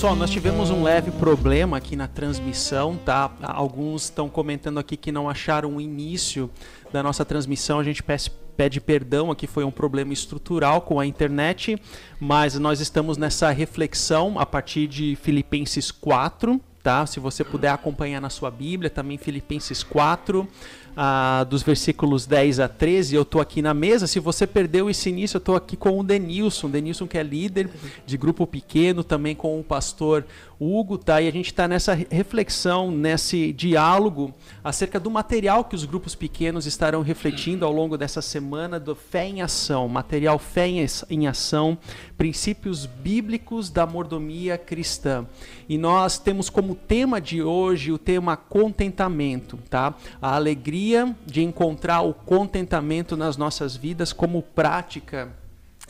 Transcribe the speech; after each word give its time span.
Pessoal, 0.00 0.16
nós 0.16 0.30
tivemos 0.30 0.70
um 0.70 0.82
leve 0.82 1.10
problema 1.10 1.76
aqui 1.76 1.94
na 1.94 2.08
transmissão, 2.08 2.96
tá? 2.96 3.30
Alguns 3.42 4.04
estão 4.04 4.30
comentando 4.30 4.78
aqui 4.78 4.96
que 4.96 5.12
não 5.12 5.28
acharam 5.28 5.76
o 5.76 5.78
início 5.78 6.50
da 6.90 7.02
nossa 7.02 7.22
transmissão. 7.22 7.78
A 7.78 7.84
gente 7.84 8.02
pede, 8.02 8.30
pede 8.56 8.80
perdão 8.80 9.30
aqui, 9.30 9.46
foi 9.46 9.62
um 9.62 9.70
problema 9.70 10.14
estrutural 10.14 10.80
com 10.80 10.98
a 10.98 11.04
internet, 11.04 11.76
mas 12.18 12.58
nós 12.58 12.80
estamos 12.80 13.18
nessa 13.18 13.50
reflexão 13.50 14.38
a 14.38 14.46
partir 14.46 14.86
de 14.86 15.18
Filipenses 15.20 15.90
4, 15.90 16.58
tá? 16.82 17.04
Se 17.04 17.20
você 17.20 17.44
puder 17.44 17.68
acompanhar 17.68 18.22
na 18.22 18.30
sua 18.30 18.50
Bíblia, 18.50 18.88
também 18.88 19.18
Filipenses 19.18 19.82
4, 19.82 20.48
dos 21.48 21.62
versículos 21.62 22.26
10 22.26 22.60
a 22.60 22.68
13. 22.68 23.14
Eu 23.14 23.22
estou 23.22 23.40
aqui 23.40 23.62
na 23.62 23.74
mesa. 23.74 24.06
Se 24.06 24.20
você 24.20 24.46
perdeu 24.46 24.90
esse 24.90 25.08
início, 25.08 25.36
eu 25.36 25.40
estou 25.40 25.56
aqui 25.56 25.76
com 25.76 25.98
o 25.98 26.04
Denilson. 26.04 26.68
Denilson, 26.70 27.06
que 27.06 27.18
é 27.18 27.22
líder 27.22 27.70
de 28.06 28.16
grupo 28.16 28.46
pequeno, 28.46 29.02
também 29.02 29.34
com 29.34 29.58
o 29.58 29.64
pastor 29.64 30.24
Hugo, 30.60 30.98
tá? 30.98 31.22
E 31.22 31.26
a 31.26 31.32
gente 31.32 31.46
está 31.46 31.66
nessa 31.66 31.94
reflexão, 31.94 32.90
nesse 32.90 33.50
diálogo 33.50 34.34
acerca 34.62 35.00
do 35.00 35.10
material 35.10 35.64
que 35.64 35.74
os 35.74 35.86
grupos 35.86 36.14
pequenos 36.14 36.66
estarão 36.66 37.00
refletindo 37.00 37.64
ao 37.64 37.72
longo 37.72 37.96
dessa 37.96 38.20
semana 38.20 38.78
do 38.78 38.94
Fé 38.94 39.26
em 39.26 39.40
Ação, 39.40 39.88
material 39.88 40.38
Fé 40.38 40.68
em 41.08 41.26
Ação, 41.26 41.78
princípios 42.18 42.84
bíblicos 42.84 43.70
da 43.70 43.86
mordomia 43.86 44.58
cristã. 44.58 45.26
E 45.66 45.78
nós 45.78 46.18
temos 46.18 46.50
como 46.50 46.74
tema 46.74 47.22
de 47.22 47.42
hoje 47.42 47.90
o 47.90 47.96
tema 47.96 48.36
contentamento, 48.36 49.58
tá? 49.70 49.94
A 50.20 50.34
alegria 50.34 51.16
de 51.24 51.42
encontrar 51.42 52.02
o 52.02 52.12
contentamento 52.12 53.16
nas 53.16 53.38
nossas 53.38 53.74
vidas 53.74 54.12
como 54.12 54.42
prática 54.42 55.39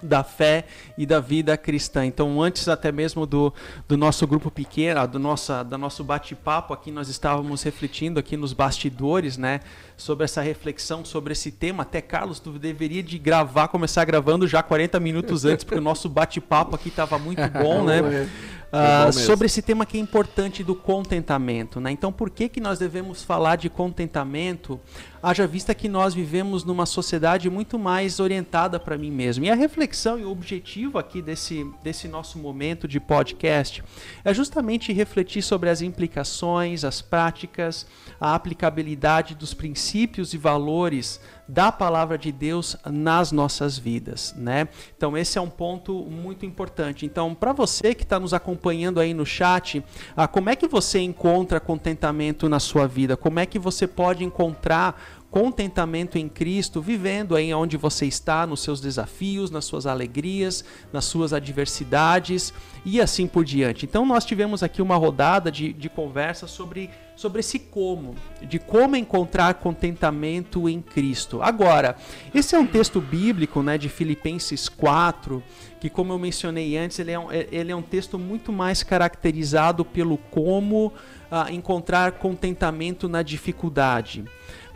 da 0.02 0.22
fé 0.22 0.64
e 0.96 1.06
da 1.06 1.20
vida 1.20 1.56
cristã. 1.56 2.04
Então, 2.04 2.40
antes 2.42 2.68
até 2.68 2.90
mesmo 2.90 3.26
do, 3.26 3.52
do 3.88 3.96
nosso 3.96 4.26
grupo 4.26 4.50
pequeno, 4.50 5.06
do, 5.06 5.18
nossa, 5.18 5.62
do 5.62 5.76
nosso 5.76 6.02
bate-papo 6.04 6.72
aqui, 6.72 6.90
nós 6.90 7.08
estávamos 7.08 7.62
refletindo 7.62 8.18
aqui 8.18 8.36
nos 8.36 8.52
bastidores, 8.52 9.36
né, 9.36 9.60
sobre 9.96 10.24
essa 10.24 10.40
reflexão, 10.40 11.04
sobre 11.04 11.32
esse 11.32 11.50
tema. 11.50 11.82
Até, 11.82 12.00
Carlos, 12.00 12.40
tu 12.40 12.52
deveria 12.52 13.02
de 13.02 13.18
gravar, 13.18 13.68
começar 13.68 14.04
gravando 14.04 14.46
já 14.46 14.62
40 14.62 14.98
minutos 15.00 15.44
antes, 15.44 15.64
porque 15.64 15.78
o 15.78 15.82
nosso 15.82 16.08
bate-papo 16.08 16.74
aqui 16.74 16.88
estava 16.88 17.18
muito 17.18 17.42
bom, 17.50 17.84
né? 17.84 18.28
Uh, 18.70 19.12
sobre 19.12 19.46
esse 19.46 19.60
tema 19.60 19.84
que 19.84 19.98
é 19.98 20.00
importante 20.00 20.62
do 20.62 20.76
contentamento. 20.76 21.80
Né? 21.80 21.90
Então, 21.90 22.12
por 22.12 22.30
que, 22.30 22.48
que 22.48 22.60
nós 22.60 22.78
devemos 22.78 23.20
falar 23.20 23.56
de 23.56 23.68
contentamento, 23.68 24.80
haja 25.22 25.46
vista 25.46 25.74
que 25.74 25.88
nós 25.88 26.14
vivemos 26.14 26.64
numa 26.64 26.86
sociedade 26.86 27.50
muito 27.50 27.78
mais 27.78 28.20
orientada 28.20 28.80
para 28.80 28.96
mim 28.96 29.10
mesmo? 29.10 29.44
E 29.44 29.50
a 29.50 29.54
reflexão 29.54 30.18
e 30.18 30.24
o 30.24 30.30
objetivo 30.30 30.98
aqui 30.98 31.20
desse, 31.20 31.66
desse 31.82 32.08
nosso 32.08 32.38
momento 32.38 32.88
de 32.88 32.98
podcast 32.98 33.84
é 34.24 34.32
justamente 34.32 34.92
refletir 34.92 35.42
sobre 35.42 35.68
as 35.68 35.82
implicações, 35.82 36.84
as 36.84 37.02
práticas, 37.02 37.86
a 38.20 38.34
aplicabilidade 38.34 39.34
dos 39.34 39.52
princípios 39.52 40.32
e 40.32 40.38
valores 40.38 41.20
da 41.50 41.72
palavra 41.72 42.16
de 42.16 42.30
Deus 42.30 42.76
nas 42.86 43.32
nossas 43.32 43.76
vidas, 43.76 44.32
né? 44.36 44.68
Então 44.96 45.18
esse 45.18 45.36
é 45.36 45.40
um 45.40 45.50
ponto 45.50 46.04
muito 46.04 46.46
importante. 46.46 47.04
Então 47.04 47.34
para 47.34 47.52
você 47.52 47.92
que 47.92 48.04
está 48.04 48.20
nos 48.20 48.32
acompanhando 48.32 49.00
aí 49.00 49.12
no 49.12 49.26
chat, 49.26 49.84
ah, 50.16 50.28
como 50.28 50.48
é 50.48 50.54
que 50.54 50.68
você 50.68 51.00
encontra 51.00 51.58
contentamento 51.58 52.48
na 52.48 52.60
sua 52.60 52.86
vida? 52.86 53.16
Como 53.16 53.40
é 53.40 53.46
que 53.46 53.58
você 53.58 53.86
pode 53.86 54.22
encontrar 54.22 55.09
contentamento 55.30 56.18
em 56.18 56.28
Cristo, 56.28 56.82
vivendo 56.82 57.36
aí 57.36 57.54
onde 57.54 57.76
você 57.76 58.04
está, 58.06 58.46
nos 58.46 58.60
seus 58.60 58.80
desafios, 58.80 59.50
nas 59.50 59.64
suas 59.64 59.86
alegrias, 59.86 60.64
nas 60.92 61.04
suas 61.04 61.32
adversidades 61.32 62.52
e 62.84 63.00
assim 63.00 63.26
por 63.28 63.44
diante. 63.44 63.86
Então, 63.86 64.04
nós 64.04 64.24
tivemos 64.24 64.62
aqui 64.62 64.82
uma 64.82 64.96
rodada 64.96 65.50
de, 65.50 65.72
de 65.72 65.88
conversa 65.88 66.48
sobre, 66.48 66.90
sobre 67.14 67.40
esse 67.40 67.60
como, 67.60 68.16
de 68.42 68.58
como 68.58 68.96
encontrar 68.96 69.54
contentamento 69.54 70.68
em 70.68 70.80
Cristo. 70.82 71.40
Agora, 71.40 71.96
esse 72.34 72.56
é 72.56 72.58
um 72.58 72.66
texto 72.66 73.00
bíblico 73.00 73.62
né, 73.62 73.78
de 73.78 73.88
Filipenses 73.88 74.68
4, 74.68 75.42
que, 75.80 75.88
como 75.88 76.12
eu 76.12 76.18
mencionei 76.18 76.76
antes, 76.76 76.98
ele 76.98 77.12
é 77.12 77.18
um, 77.18 77.32
ele 77.32 77.70
é 77.70 77.76
um 77.76 77.82
texto 77.82 78.18
muito 78.18 78.52
mais 78.52 78.82
caracterizado 78.82 79.84
pelo 79.84 80.18
como 80.18 80.92
ah, 81.30 81.46
encontrar 81.52 82.12
contentamento 82.12 83.08
na 83.08 83.22
dificuldade. 83.22 84.24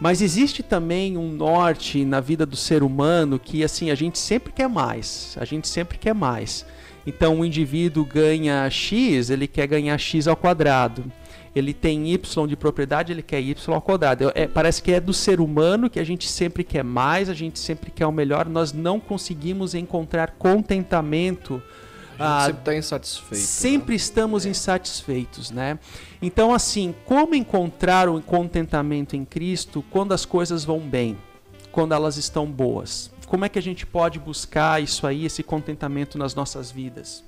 Mas 0.00 0.20
existe 0.20 0.62
também 0.62 1.16
um 1.16 1.30
norte 1.30 2.04
na 2.04 2.20
vida 2.20 2.44
do 2.44 2.56
ser 2.56 2.82
humano 2.82 3.38
que 3.38 3.62
assim 3.62 3.90
a 3.90 3.94
gente 3.94 4.18
sempre 4.18 4.52
quer 4.52 4.68
mais, 4.68 5.36
a 5.40 5.44
gente 5.44 5.68
sempre 5.68 5.98
quer 5.98 6.14
mais. 6.14 6.66
Então 7.06 7.40
o 7.40 7.44
indivíduo 7.44 8.04
ganha 8.04 8.68
x, 8.70 9.30
ele 9.30 9.46
quer 9.46 9.66
ganhar 9.66 9.96
x 9.98 10.26
ao 10.26 10.36
quadrado. 10.36 11.04
Ele 11.54 11.72
tem 11.72 12.12
y 12.12 12.46
de 12.48 12.56
propriedade, 12.56 13.12
ele 13.12 13.22
quer 13.22 13.40
y 13.40 13.54
ao 13.72 13.80
quadrado. 13.80 14.32
É, 14.34 14.48
parece 14.48 14.82
que 14.82 14.90
é 14.90 14.98
do 14.98 15.12
ser 15.12 15.40
humano 15.40 15.88
que 15.88 16.00
a 16.00 16.04
gente 16.04 16.28
sempre 16.28 16.64
quer 16.64 16.82
mais, 16.82 17.28
a 17.28 17.34
gente 17.34 17.60
sempre 17.60 17.92
quer 17.92 18.06
o 18.06 18.12
melhor. 18.12 18.48
Nós 18.48 18.72
não 18.72 18.98
conseguimos 18.98 19.72
encontrar 19.74 20.32
contentamento 20.32 21.62
ah, 22.18 22.46
sempre 22.46 22.60
está 22.60 22.76
insatisfeito. 22.76 23.44
Sempre 23.44 23.92
né? 23.92 23.96
estamos 23.96 24.46
é. 24.46 24.48
insatisfeitos, 24.48 25.50
né? 25.50 25.78
Então, 26.20 26.54
assim, 26.54 26.94
como 27.04 27.34
encontrar 27.34 28.08
o 28.08 28.20
contentamento 28.20 29.16
em 29.16 29.24
Cristo 29.24 29.84
quando 29.90 30.12
as 30.12 30.24
coisas 30.24 30.64
vão 30.64 30.80
bem, 30.80 31.16
quando 31.70 31.92
elas 31.92 32.16
estão 32.16 32.46
boas? 32.46 33.10
Como 33.26 33.44
é 33.44 33.48
que 33.48 33.58
a 33.58 33.62
gente 33.62 33.86
pode 33.86 34.18
buscar 34.18 34.82
isso 34.82 35.06
aí, 35.06 35.24
esse 35.24 35.42
contentamento 35.42 36.16
nas 36.18 36.34
nossas 36.34 36.70
vidas? 36.70 37.24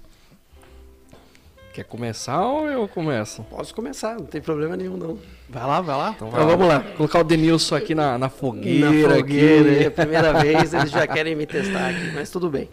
Quer 1.76 1.84
começar 1.84 2.42
ou 2.42 2.66
eu 2.66 2.88
começo? 2.88 3.42
Posso 3.50 3.75
começar, 3.75 4.14
não 4.14 4.25
tem 4.25 4.41
problema 4.41 4.78
nenhum 4.78 4.96
não. 4.96 5.19
Vai 5.46 5.66
lá, 5.66 5.80
vai 5.82 5.96
lá. 5.96 6.12
Então, 6.16 6.28
então 6.28 6.46
vamos 6.46 6.66
lá, 6.66 6.80
colocar 6.96 7.20
o 7.20 7.25
Denilson 7.25 7.75
aqui 7.75 7.94
na, 7.94 8.16
na 8.16 8.30
fogueira. 8.30 8.91
Na 8.91 9.14
fogueira, 9.14 9.72
aqui. 9.72 9.84
é 9.84 9.86
a 9.86 9.91
primeira 9.91 10.32
vez, 10.41 10.72
eles 10.72 10.91
já 10.91 11.06
querem 11.06 11.36
me 11.36 11.44
testar 11.44 11.91
aqui, 11.91 12.12
mas 12.14 12.30
tudo 12.30 12.48
bem. 12.48 12.70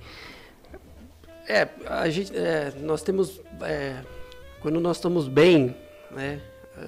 É, 1.48 1.68
a 1.86 2.10
gente, 2.10 2.36
é, 2.36 2.74
nós 2.82 3.02
temos, 3.02 3.42
é, 3.62 3.98
quando 4.62 4.80
nós 4.80 4.98
estamos 4.98 5.28
bem, 5.28 5.76
né? 6.12 6.42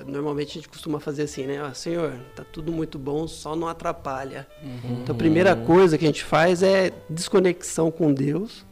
Normalmente 0.07 0.49
a 0.49 0.53
gente 0.53 0.69
costuma 0.69 0.99
fazer 0.99 1.23
assim, 1.23 1.45
né? 1.45 1.61
Ah, 1.61 1.73
senhor, 1.73 2.13
tá 2.35 2.43
tudo 2.43 2.71
muito 2.71 2.97
bom, 2.97 3.27
só 3.27 3.55
não 3.55 3.67
atrapalha. 3.67 4.47
Uhum. 4.63 5.01
Então 5.03 5.13
a 5.13 5.17
primeira 5.17 5.55
coisa 5.55 5.95
que 5.95 6.05
a 6.05 6.07
gente 6.07 6.23
faz 6.23 6.63
é 6.63 6.91
desconexão 7.07 7.91
com 7.91 8.11
Deus 8.11 8.65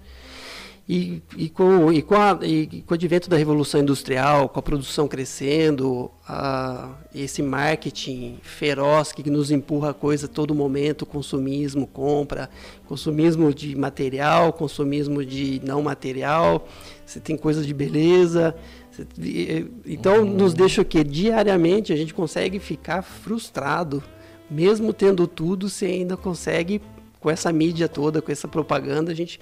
e, 0.88 1.22
e, 1.38 1.48
com, 1.48 1.94
e, 1.94 2.02
com 2.02 2.16
a, 2.16 2.38
e 2.42 2.84
com 2.86 2.94
o 2.94 2.96
advento 2.96 3.30
da 3.30 3.38
revolução 3.38 3.80
industrial, 3.80 4.50
com 4.50 4.60
a 4.60 4.62
produção 4.62 5.08
crescendo, 5.08 6.12
a, 6.28 6.90
esse 7.16 7.42
marketing 7.42 8.38
feroz 8.44 9.14
que 9.14 9.30
nos 9.30 9.50
empurra 9.50 9.92
a 9.92 9.94
coisa 9.94 10.26
a 10.26 10.30
todo 10.30 10.54
momento, 10.54 11.06
consumismo, 11.06 11.88
compra, 11.88 12.50
consumismo 12.86 13.54
de 13.54 13.78
material, 13.78 14.52
consumismo 14.52 15.24
de 15.24 15.62
não 15.64 15.82
material, 15.82 16.68
você 17.06 17.20
tem 17.20 17.38
coisas 17.38 17.66
de 17.66 17.74
beleza. 17.74 18.54
Você, 18.92 19.66
então 19.86 20.24
uhum. 20.24 20.34
nos 20.34 20.54
deixa 20.54 20.82
o 20.82 20.86
quê? 20.86 21.02
Diariamente 21.02 21.94
a 21.94 21.96
gente 21.96 22.14
consegue 22.14 22.60
ficar 22.60 23.02
frustrado, 23.02 24.04
mesmo 24.52 24.92
tendo 24.92 25.28
tudo, 25.28 25.70
você 25.70 25.86
ainda 25.86 26.18
consegue, 26.18 26.82
com 27.22 27.32
essa 27.32 27.54
mídia 27.54 27.88
toda, 27.88 28.22
com 28.22 28.34
essa 28.34 28.50
propaganda, 28.50 29.14
a 29.14 29.16
gente 29.16 29.40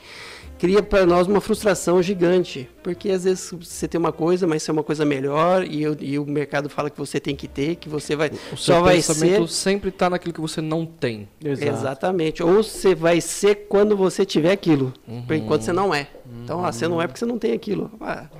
cria 0.61 0.83
para 0.83 1.07
nós 1.07 1.25
uma 1.25 1.41
frustração 1.41 2.03
gigante, 2.03 2.69
porque 2.83 3.09
às 3.09 3.23
vezes 3.23 3.51
você 3.51 3.88
tem 3.88 3.97
uma 3.97 4.12
coisa, 4.12 4.45
mas 4.45 4.69
é 4.69 4.71
uma 4.71 4.83
coisa 4.83 5.03
melhor 5.03 5.65
e, 5.65 5.81
e, 6.00 6.19
o 6.19 6.25
mercado 6.27 6.69
fala 6.69 6.88
que 6.88 7.00
você 7.00 7.19
tem 7.19 7.36
que 7.36 7.47
ter, 7.47 7.77
que 7.77 7.89
você 7.89 8.15
vai 8.15 8.30
o 8.53 8.56
só 8.56 8.80
vai 8.80 9.01
ser 9.01 9.47
sempre 9.47 9.89
está 9.89 10.07
naquilo 10.07 10.31
que 10.31 10.39
você 10.39 10.62
não 10.62 10.86
tem. 10.86 11.27
Exato. 11.44 11.71
Exatamente. 11.71 12.44
Ou 12.44 12.62
você 12.62 12.94
vai 12.94 13.19
ser 13.19 13.65
quando 13.69 13.97
você 13.97 14.24
tiver 14.24 14.51
aquilo, 14.51 14.94
uhum. 15.07 15.24
por 15.24 15.36
enquanto 15.36 15.63
você 15.63 15.74
não 15.74 15.91
é. 15.91 16.07
Uhum. 16.24 16.44
Então, 16.44 16.63
ah, 16.63 16.71
você 16.71 16.88
não 16.88 17.01
é 17.01 17.07
porque 17.07 17.18
você 17.18 17.25
não 17.25 17.39
tem 17.39 17.53
aquilo. 17.53 17.89
Ah, 18.00 18.27
uhum. 18.31 18.39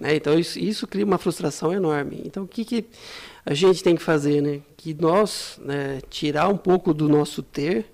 né? 0.00 0.16
Então 0.16 0.38
isso, 0.38 0.58
isso, 0.58 0.86
cria 0.86 1.06
uma 1.06 1.16
frustração 1.16 1.72
enorme. 1.72 2.24
Então 2.26 2.42
o 2.42 2.46
que, 2.46 2.62
que 2.62 2.84
a 3.46 3.54
gente 3.54 3.82
tem 3.82 3.96
que 3.96 4.02
fazer, 4.02 4.42
né? 4.42 4.60
Que 4.76 4.92
nós 4.92 5.58
né, 5.64 6.02
tirar 6.10 6.46
um 6.48 6.58
pouco 6.58 6.92
do 6.92 7.08
nosso 7.08 7.42
ter 7.42 7.86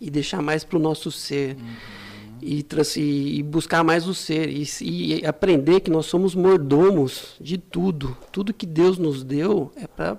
e 0.00 0.08
deixar 0.08 0.40
mais 0.40 0.62
para 0.62 0.78
o 0.78 0.80
nosso 0.80 1.10
ser. 1.10 1.56
Uhum 1.56 2.01
e, 2.42 2.66
e, 2.96 3.42
buscar 3.42 3.84
mais 3.84 4.06
o 4.06 4.14
ser 4.14 4.48
e, 4.48 4.66
e, 4.80 5.26
aprender 5.26 5.80
que 5.80 5.90
nós 5.90 6.06
somos 6.06 6.34
mordomos 6.34 7.36
de 7.40 7.56
tudo. 7.56 8.16
Tudo 8.32 8.52
que 8.52 8.66
Deus 8.66 8.98
nos 8.98 9.22
deu 9.22 9.70
é 9.76 9.86
para 9.86 10.18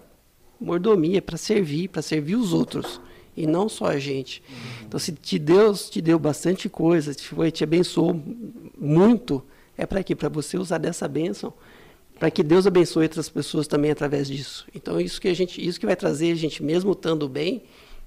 mordomia, 0.59 1.17
é 1.17 1.21
para 1.21 1.37
servir, 1.37 1.89
para 1.89 2.01
servir 2.01 2.35
os 2.35 2.53
outros 2.53 3.01
e 3.35 3.45
não 3.45 3.67
só 3.67 3.87
a 3.87 3.99
gente. 3.99 4.41
Então, 4.85 4.99
se 4.99 5.11
te 5.11 5.37
Deus 5.37 5.89
te 5.89 6.01
deu 6.01 6.17
bastante 6.17 6.69
coisa, 6.69 7.13
te, 7.13 7.27
foi, 7.27 7.51
te 7.51 7.63
abençoou 7.63 8.21
muito, 8.79 9.43
é 9.77 9.85
para 9.85 10.03
quê? 10.03 10.15
Para 10.15 10.29
você 10.29 10.57
usar 10.57 10.77
dessa 10.77 11.07
bênção, 11.07 11.53
para 12.17 12.29
que 12.31 12.43
Deus 12.43 12.65
abençoe 12.65 13.03
outras 13.03 13.27
pessoas 13.27 13.67
também 13.67 13.91
através 13.91 14.27
disso. 14.27 14.65
Então, 14.73 15.01
isso 15.01 15.19
que 15.19 15.27
a 15.27 15.33
gente, 15.33 15.65
isso 15.65 15.79
que 15.79 15.85
vai 15.85 15.95
trazer 15.95 16.31
a 16.31 16.35
gente 16.35 16.63
mesmo 16.63 16.91
estando 16.91 17.27
bem, 17.27 17.63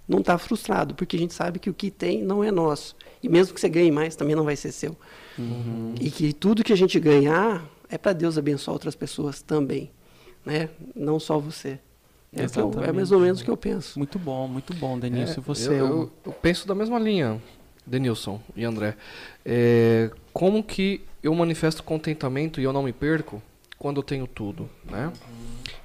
não 0.08 0.20
está 0.20 0.38
frustrado, 0.38 0.94
porque 0.94 1.16
a 1.16 1.18
gente 1.18 1.34
sabe 1.34 1.58
que 1.58 1.68
o 1.68 1.74
que 1.74 1.90
tem 1.90 2.22
não 2.22 2.42
é 2.42 2.50
nosso. 2.50 2.94
E 3.22 3.28
mesmo 3.28 3.54
que 3.54 3.60
você 3.60 3.68
ganhe 3.68 3.90
mais, 3.90 4.16
também 4.16 4.36
não 4.36 4.44
vai 4.44 4.56
ser 4.56 4.72
seu. 4.72 4.96
Uhum. 5.38 5.94
E 6.00 6.10
que 6.10 6.32
tudo 6.32 6.62
que 6.62 6.72
a 6.72 6.76
gente 6.76 6.98
ganhar, 7.00 7.64
é 7.88 7.98
para 7.98 8.12
Deus 8.12 8.38
abençoar 8.38 8.74
outras 8.74 8.94
pessoas 8.94 9.42
também, 9.42 9.90
né? 10.44 10.68
Não 10.94 11.18
só 11.18 11.38
você. 11.38 11.78
É, 12.32 12.44
eu, 12.60 12.84
é 12.84 12.92
mais 12.92 13.12
ou 13.12 13.20
menos 13.20 13.40
o 13.40 13.44
que 13.44 13.50
eu 13.50 13.56
penso. 13.56 13.98
Muito 13.98 14.18
bom, 14.18 14.46
muito 14.46 14.74
bom, 14.74 14.98
Denilson. 14.98 15.40
É, 15.40 15.42
você. 15.42 15.70
Eu, 15.70 15.86
eu, 15.86 16.12
eu, 16.26 16.32
penso 16.32 16.68
da 16.68 16.74
mesma 16.74 16.98
linha, 16.98 17.40
Denilson 17.86 18.40
e 18.54 18.64
André. 18.64 18.96
É, 19.44 20.10
como 20.32 20.62
que 20.62 21.00
eu 21.22 21.34
manifesto 21.34 21.82
contentamento 21.82 22.60
e 22.60 22.64
eu 22.64 22.72
não 22.72 22.82
me 22.82 22.92
perco 22.92 23.42
quando 23.78 23.98
eu 23.98 24.02
tenho 24.02 24.26
tudo, 24.26 24.68
né? 24.84 25.12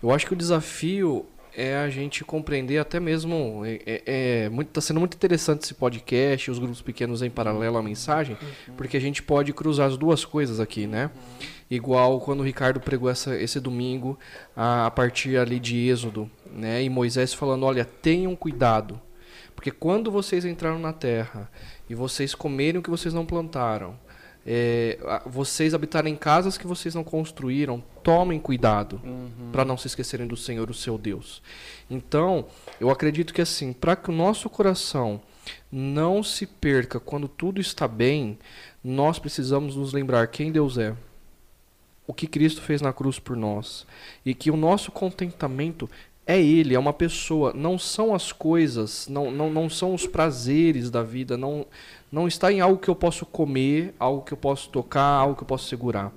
Eu 0.01 0.11
acho 0.11 0.25
que 0.25 0.33
o 0.33 0.35
desafio 0.35 1.25
é 1.55 1.77
a 1.77 1.89
gente 1.89 2.23
compreender 2.23 2.77
até 2.77 2.99
mesmo 2.99 3.63
é, 3.65 3.81
é, 3.85 4.03
é 4.45 4.49
muito 4.49 4.69
tá 4.69 4.81
sendo 4.81 4.99
muito 4.99 5.15
interessante 5.15 5.63
esse 5.63 5.73
podcast 5.73 6.49
os 6.49 6.59
grupos 6.59 6.81
pequenos 6.81 7.21
em 7.21 7.29
paralelo 7.29 7.77
à 7.77 7.83
mensagem 7.83 8.37
porque 8.77 8.97
a 8.97 9.01
gente 9.01 9.21
pode 9.21 9.53
cruzar 9.53 9.87
as 9.87 9.97
duas 9.97 10.25
coisas 10.25 10.59
aqui 10.59 10.87
né? 10.87 11.11
Igual 11.69 12.19
quando 12.19 12.41
o 12.41 12.43
Ricardo 12.43 12.81
pregou 12.81 13.09
essa, 13.09 13.35
esse 13.37 13.59
domingo 13.59 14.19
a, 14.55 14.87
a 14.87 14.91
partir 14.91 15.37
ali 15.37 15.59
de 15.59 15.89
Êxodo 15.89 16.29
né? 16.51 16.83
E 16.83 16.89
Moisés 16.89 17.33
falando 17.33 17.65
olha 17.65 17.85
tenham 17.85 18.35
cuidado 18.35 18.99
porque 19.55 19.71
quando 19.71 20.09
vocês 20.09 20.45
entraram 20.45 20.79
na 20.79 20.93
terra 20.93 21.49
e 21.89 21.95
vocês 21.95 22.33
comerem 22.33 22.79
o 22.79 22.83
que 22.83 22.89
vocês 22.89 23.13
não 23.13 23.25
plantaram 23.25 23.95
é, 24.45 24.97
vocês 25.25 25.73
habitarem 25.73 26.13
em 26.13 26.17
casas 26.17 26.57
que 26.57 26.65
vocês 26.65 26.95
não 26.95 27.03
construíram, 27.03 27.83
tomem 28.03 28.39
cuidado 28.39 28.99
uhum. 29.03 29.51
para 29.51 29.63
não 29.63 29.77
se 29.77 29.87
esquecerem 29.87 30.27
do 30.27 30.35
Senhor, 30.35 30.69
o 30.69 30.73
seu 30.73 30.97
Deus. 30.97 31.41
Então, 31.89 32.45
eu 32.79 32.89
acredito 32.89 33.33
que 33.33 33.41
assim, 33.41 33.73
para 33.73 33.95
que 33.95 34.09
o 34.09 34.13
nosso 34.13 34.49
coração 34.49 35.21
não 35.71 36.23
se 36.23 36.45
perca 36.45 36.99
quando 36.99 37.27
tudo 37.27 37.61
está 37.61 37.87
bem, 37.87 38.37
nós 38.83 39.19
precisamos 39.19 39.75
nos 39.75 39.93
lembrar 39.93 40.27
quem 40.27 40.51
Deus 40.51 40.77
é, 40.77 40.95
o 42.07 42.13
que 42.13 42.27
Cristo 42.27 42.61
fez 42.61 42.81
na 42.81 42.91
cruz 42.91 43.19
por 43.19 43.37
nós 43.37 43.85
e 44.25 44.33
que 44.33 44.51
o 44.51 44.57
nosso 44.57 44.91
contentamento 44.91 45.89
é 46.25 46.39
Ele, 46.39 46.75
é 46.75 46.79
uma 46.79 46.93
pessoa, 46.93 47.51
não 47.53 47.77
são 47.79 48.13
as 48.13 48.31
coisas, 48.31 49.07
não, 49.07 49.31
não, 49.31 49.49
não 49.49 49.69
são 49.69 49.93
os 49.93 50.05
prazeres 50.05 50.89
da 50.89 51.03
vida, 51.03 51.37
não, 51.37 51.65
não 52.11 52.27
está 52.27 52.51
em 52.51 52.59
algo 52.59 52.77
que 52.77 52.89
eu 52.89 52.95
posso 52.95 53.25
comer, 53.25 53.95
algo 53.97 54.21
que 54.21 54.33
eu 54.33 54.37
posso 54.37 54.69
tocar, 54.69 55.01
algo 55.01 55.35
que 55.35 55.43
eu 55.43 55.47
posso 55.47 55.67
segurar. 55.67 56.11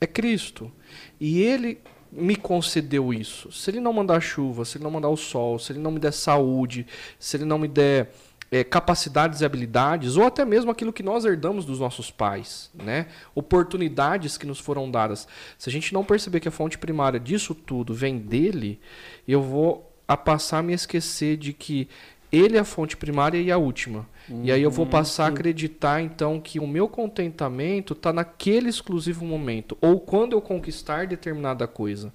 É 0.00 0.06
Cristo. 0.06 0.72
E 1.20 1.40
Ele 1.40 1.80
me 2.10 2.36
concedeu 2.36 3.12
isso. 3.14 3.50
Se 3.52 3.70
Ele 3.70 3.80
não 3.80 3.92
mandar 3.92 4.20
chuva, 4.20 4.64
se 4.64 4.76
Ele 4.76 4.84
não 4.84 4.90
mandar 4.90 5.08
o 5.08 5.16
sol, 5.16 5.58
se 5.58 5.72
Ele 5.72 5.78
não 5.78 5.92
me 5.92 6.00
der 6.00 6.12
saúde, 6.12 6.86
se 7.18 7.36
Ele 7.36 7.44
não 7.44 7.58
me 7.58 7.68
der 7.68 8.12
é, 8.50 8.62
capacidades 8.62 9.40
e 9.40 9.44
habilidades, 9.44 10.16
ou 10.16 10.24
até 10.24 10.44
mesmo 10.44 10.70
aquilo 10.70 10.92
que 10.92 11.02
nós 11.02 11.24
herdamos 11.24 11.64
dos 11.64 11.80
nossos 11.80 12.10
pais, 12.10 12.70
né? 12.74 13.06
oportunidades 13.34 14.36
que 14.38 14.46
nos 14.46 14.60
foram 14.60 14.90
dadas. 14.90 15.26
Se 15.58 15.68
a 15.68 15.72
gente 15.72 15.92
não 15.92 16.04
perceber 16.04 16.40
que 16.40 16.48
a 16.48 16.52
fonte 16.52 16.78
primária 16.78 17.18
disso 17.18 17.54
tudo 17.54 17.94
vem 17.94 18.18
dele, 18.18 18.80
eu 19.26 19.42
vou 19.42 19.92
a 20.06 20.16
passar 20.16 20.58
a 20.58 20.62
me 20.62 20.72
esquecer 20.72 21.36
de 21.36 21.52
que 21.52 21.88
ele 22.34 22.56
é 22.56 22.60
a 22.60 22.64
fonte 22.64 22.96
primária 22.96 23.38
e 23.38 23.50
a 23.50 23.58
última. 23.58 24.06
Uhum, 24.28 24.44
e 24.44 24.52
aí 24.52 24.62
eu 24.62 24.70
vou 24.70 24.86
passar 24.86 25.26
sim. 25.26 25.30
a 25.30 25.34
acreditar 25.34 26.00
então 26.00 26.40
que 26.40 26.58
o 26.58 26.66
meu 26.66 26.88
contentamento 26.88 27.92
está 27.92 28.12
naquele 28.12 28.68
exclusivo 28.68 29.24
momento 29.24 29.76
ou 29.80 30.00
quando 30.00 30.32
eu 30.32 30.40
conquistar 30.40 31.06
determinada 31.06 31.66
coisa, 31.66 32.12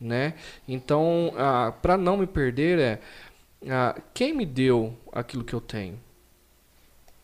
né? 0.00 0.34
Então, 0.66 1.32
ah, 1.36 1.72
para 1.80 1.96
não 1.96 2.16
me 2.16 2.26
perder 2.26 2.78
é 2.78 3.00
ah, 3.70 3.94
quem 4.12 4.34
me 4.34 4.44
deu 4.44 4.94
aquilo 5.12 5.44
que 5.44 5.54
eu 5.54 5.60
tenho. 5.60 5.98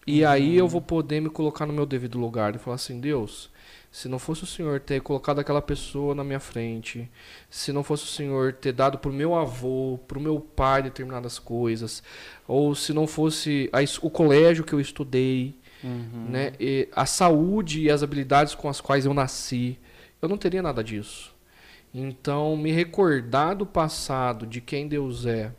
E 0.06 0.22
uhum. 0.22 0.31
aí 0.31 0.56
eu 0.56 0.66
vou 0.66 0.81
poder 0.81 1.20
me 1.20 1.28
colocar 1.28 1.66
no 1.66 1.72
meu 1.72 1.87
devido 1.87 2.19
lugar 2.19 2.54
e 2.54 2.58
falar 2.58 2.76
assim, 2.76 3.00
Deus, 3.00 3.50
se 3.90 4.08
não 4.08 4.19
fosse 4.19 4.44
o 4.44 4.46
Senhor 4.46 4.78
ter 4.78 5.00
colocado 5.00 5.40
aquela 5.40 5.60
pessoa 5.60 6.14
na 6.14 6.22
minha 6.22 6.38
frente, 6.38 7.10
se 7.48 7.72
não 7.72 7.82
fosse 7.82 8.04
o 8.04 8.08
Senhor 8.08 8.52
ter 8.52 8.72
dado 8.72 8.98
para 8.98 9.10
o 9.10 9.14
meu 9.14 9.34
avô, 9.34 9.98
para 10.06 10.19
o 10.19 10.22
meu 10.22 10.40
pai 10.40 10.82
determinadas 10.82 11.38
coisas, 11.38 12.02
ou 12.46 12.75
se 12.75 12.92
não 12.92 13.06
fosse 13.06 13.69
a, 13.72 13.78
o 14.04 14.08
colégio 14.08 14.62
que 14.62 14.72
eu 14.72 14.81
estudei, 14.81 15.58
uhum. 15.82 16.26
né, 16.28 16.52
a 16.94 17.04
saúde 17.04 17.81
e 17.81 17.90
as 17.90 18.02
habilidades 18.02 18.54
com 18.54 18.69
as 18.69 18.81
quais 18.81 19.04
eu 19.04 19.12
nasci, 19.12 19.76
eu 20.22 20.28
não 20.28 20.38
teria 20.38 20.62
nada 20.62 20.84
disso. 20.84 21.34
Então, 21.92 22.56
me 22.56 22.70
recordar 22.70 23.56
do 23.56 23.66
passado, 23.66 24.46
de 24.46 24.60
quem 24.60 24.87
Deus 24.87 25.26
é 25.26 25.52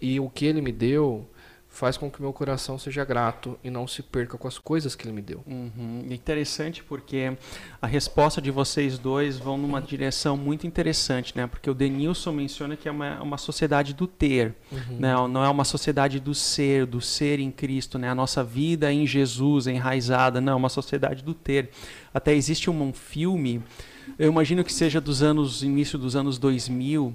e 0.00 0.18
o 0.18 0.30
que 0.30 0.46
Ele 0.46 0.62
me 0.62 0.72
deu, 0.72 1.28
faz 1.70 1.96
com 1.96 2.10
que 2.10 2.20
meu 2.20 2.32
coração 2.32 2.76
seja 2.78 3.04
grato 3.04 3.58
e 3.62 3.70
não 3.70 3.86
se 3.86 4.02
perca 4.02 4.36
com 4.36 4.48
as 4.48 4.58
coisas 4.58 4.96
que 4.96 5.06
ele 5.06 5.12
me 5.12 5.22
deu. 5.22 5.42
Uhum. 5.46 6.04
Interessante 6.10 6.82
porque 6.82 7.32
a 7.80 7.86
resposta 7.86 8.42
de 8.42 8.50
vocês 8.50 8.98
dois 8.98 9.38
vão 9.38 9.56
numa 9.56 9.80
direção 9.80 10.36
muito 10.36 10.66
interessante, 10.66 11.32
né? 11.36 11.46
Porque 11.46 11.70
o 11.70 11.74
Denilson 11.74 12.32
menciona 12.32 12.76
que 12.76 12.88
é 12.88 12.90
uma, 12.90 13.22
uma 13.22 13.38
sociedade 13.38 13.94
do 13.94 14.06
ter, 14.06 14.54
uhum. 14.70 14.98
né? 14.98 15.14
não 15.28 15.44
é 15.44 15.48
uma 15.48 15.64
sociedade 15.64 16.18
do 16.18 16.34
ser, 16.34 16.84
do 16.86 17.00
ser 17.00 17.38
em 17.38 17.52
Cristo, 17.52 17.98
né? 17.98 18.10
A 18.10 18.14
nossa 18.14 18.42
vida 18.42 18.92
em 18.92 19.06
Jesus, 19.06 19.68
enraizada, 19.68 20.40
não, 20.40 20.54
é 20.54 20.56
uma 20.56 20.68
sociedade 20.68 21.22
do 21.22 21.32
ter. 21.32 21.70
Até 22.12 22.34
existe 22.34 22.68
um, 22.68 22.82
um 22.82 22.92
filme, 22.92 23.62
eu 24.18 24.28
imagino 24.28 24.64
que 24.64 24.72
seja 24.72 25.00
dos 25.00 25.22
anos, 25.22 25.62
início 25.62 25.96
dos 25.96 26.16
anos 26.16 26.36
2000, 26.36 27.14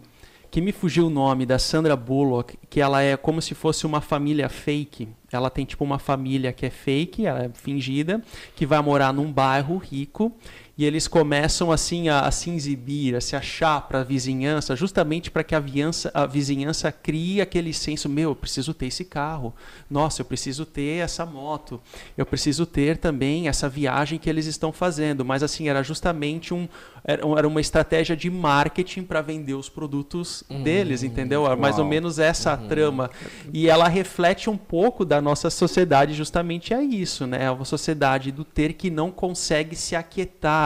que 0.55 0.61
me 0.61 0.71
fugiu 0.71 1.07
o 1.07 1.09
nome 1.09 1.45
da 1.45 1.59
Sandra 1.59 1.97
Bullock, 1.97 2.57
que 2.69 2.79
ela 2.79 3.01
é 3.01 3.17
como 3.17 3.41
se 3.41 3.53
fosse 3.53 3.85
uma 3.85 3.99
família 3.99 4.47
fake. 4.47 5.09
Ela 5.29 5.49
tem 5.49 5.65
tipo 5.65 5.83
uma 5.83 5.99
família 5.99 6.53
que 6.53 6.65
é 6.65 6.69
fake, 6.69 7.25
ela 7.25 7.43
é 7.43 7.49
fingida, 7.53 8.21
que 8.55 8.65
vai 8.65 8.81
morar 8.81 9.11
num 9.11 9.29
bairro 9.29 9.75
rico 9.75 10.31
e 10.77 10.83
eles 10.83 11.07
começam 11.07 11.71
assim 11.71 12.09
a, 12.09 12.21
a 12.21 12.31
se 12.31 12.49
exibir, 12.49 13.15
a 13.15 13.21
se 13.21 13.35
achar 13.35 13.81
para 13.81 14.01
a 14.01 14.03
vizinhança, 14.03 14.75
justamente 14.75 15.31
para 15.31 15.43
que 15.43 15.55
a, 15.55 15.59
viança, 15.59 16.11
a 16.13 16.25
vizinhança 16.25 16.91
crie 16.91 17.39
aquele 17.39 17.73
senso: 17.73 18.09
meu, 18.09 18.31
eu 18.31 18.35
preciso 18.35 18.73
ter 18.73 18.87
esse 18.87 19.05
carro, 19.05 19.53
nossa, 19.89 20.21
eu 20.21 20.25
preciso 20.25 20.65
ter 20.65 20.97
essa 20.97 21.25
moto, 21.25 21.79
eu 22.17 22.25
preciso 22.25 22.65
ter 22.65 22.97
também 22.97 23.47
essa 23.47 23.69
viagem 23.69 24.19
que 24.19 24.29
eles 24.29 24.45
estão 24.47 24.73
fazendo. 24.73 25.23
Mas 25.23 25.43
assim, 25.43 25.69
era 25.69 25.81
justamente 25.81 26.53
um, 26.53 26.67
era 27.05 27.47
uma 27.47 27.61
estratégia 27.61 28.17
de 28.17 28.29
marketing 28.29 29.03
para 29.03 29.21
vender 29.21 29.53
os 29.53 29.69
produtos 29.69 30.43
uhum, 30.49 30.63
deles, 30.63 31.03
entendeu? 31.03 31.45
Era 31.45 31.55
mais 31.55 31.77
ou 31.77 31.85
menos 31.85 32.17
essa 32.17 32.57
uhum. 32.57 32.67
trama. 32.67 33.11
E 33.53 33.69
ela 33.69 33.87
reflete 33.87 34.49
um 34.49 34.57
pouco 34.57 35.05
da 35.05 35.21
nossa 35.21 35.49
sociedade, 35.51 36.13
justamente 36.13 36.73
é 36.73 36.81
isso, 36.83 37.27
né? 37.27 37.45
É 37.45 37.51
uma 37.51 37.63
sociedade 37.63 38.31
do 38.31 38.43
ter 38.43 38.73
que 38.73 38.89
não 38.89 39.11
consegue 39.11 39.75
se 39.75 39.95
aquietar 39.95 40.64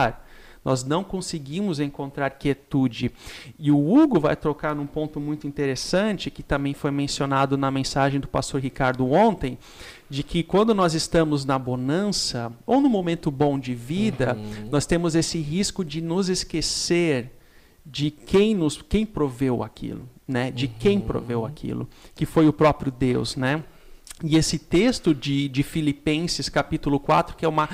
nós 0.64 0.84
não 0.84 1.02
conseguimos 1.02 1.80
encontrar 1.80 2.30
quietude. 2.30 3.10
E 3.58 3.70
o 3.70 3.78
Hugo 3.78 4.20
vai 4.20 4.36
trocar 4.36 4.74
num 4.74 4.86
ponto 4.86 5.18
muito 5.18 5.46
interessante, 5.46 6.30
que 6.30 6.42
também 6.42 6.74
foi 6.74 6.90
mencionado 6.90 7.56
na 7.56 7.70
mensagem 7.70 8.20
do 8.20 8.28
pastor 8.28 8.60
Ricardo 8.60 9.10
ontem, 9.10 9.58
de 10.08 10.22
que 10.22 10.42
quando 10.42 10.74
nós 10.74 10.92
estamos 10.94 11.44
na 11.44 11.58
bonança, 11.58 12.52
ou 12.66 12.80
no 12.80 12.88
momento 12.88 13.30
bom 13.30 13.58
de 13.58 13.74
vida, 13.74 14.36
uhum. 14.36 14.68
nós 14.70 14.84
temos 14.84 15.14
esse 15.14 15.38
risco 15.38 15.84
de 15.84 16.00
nos 16.00 16.28
esquecer 16.28 17.32
de 17.86 18.10
quem 18.10 18.54
nos 18.54 18.82
quem 18.82 19.06
proveu 19.06 19.62
aquilo, 19.62 20.08
né? 20.28 20.50
De 20.50 20.66
uhum. 20.66 20.72
quem 20.78 21.00
proveu 21.00 21.46
aquilo, 21.46 21.88
que 22.14 22.26
foi 22.26 22.46
o 22.46 22.52
próprio 22.52 22.92
Deus, 22.92 23.36
né? 23.36 23.64
E 24.22 24.36
esse 24.36 24.58
texto 24.58 25.14
de, 25.14 25.48
de 25.48 25.62
Filipenses, 25.62 26.48
capítulo 26.48 27.00
4, 27.00 27.36
que 27.36 27.44
é 27.44 27.48
uma. 27.48 27.68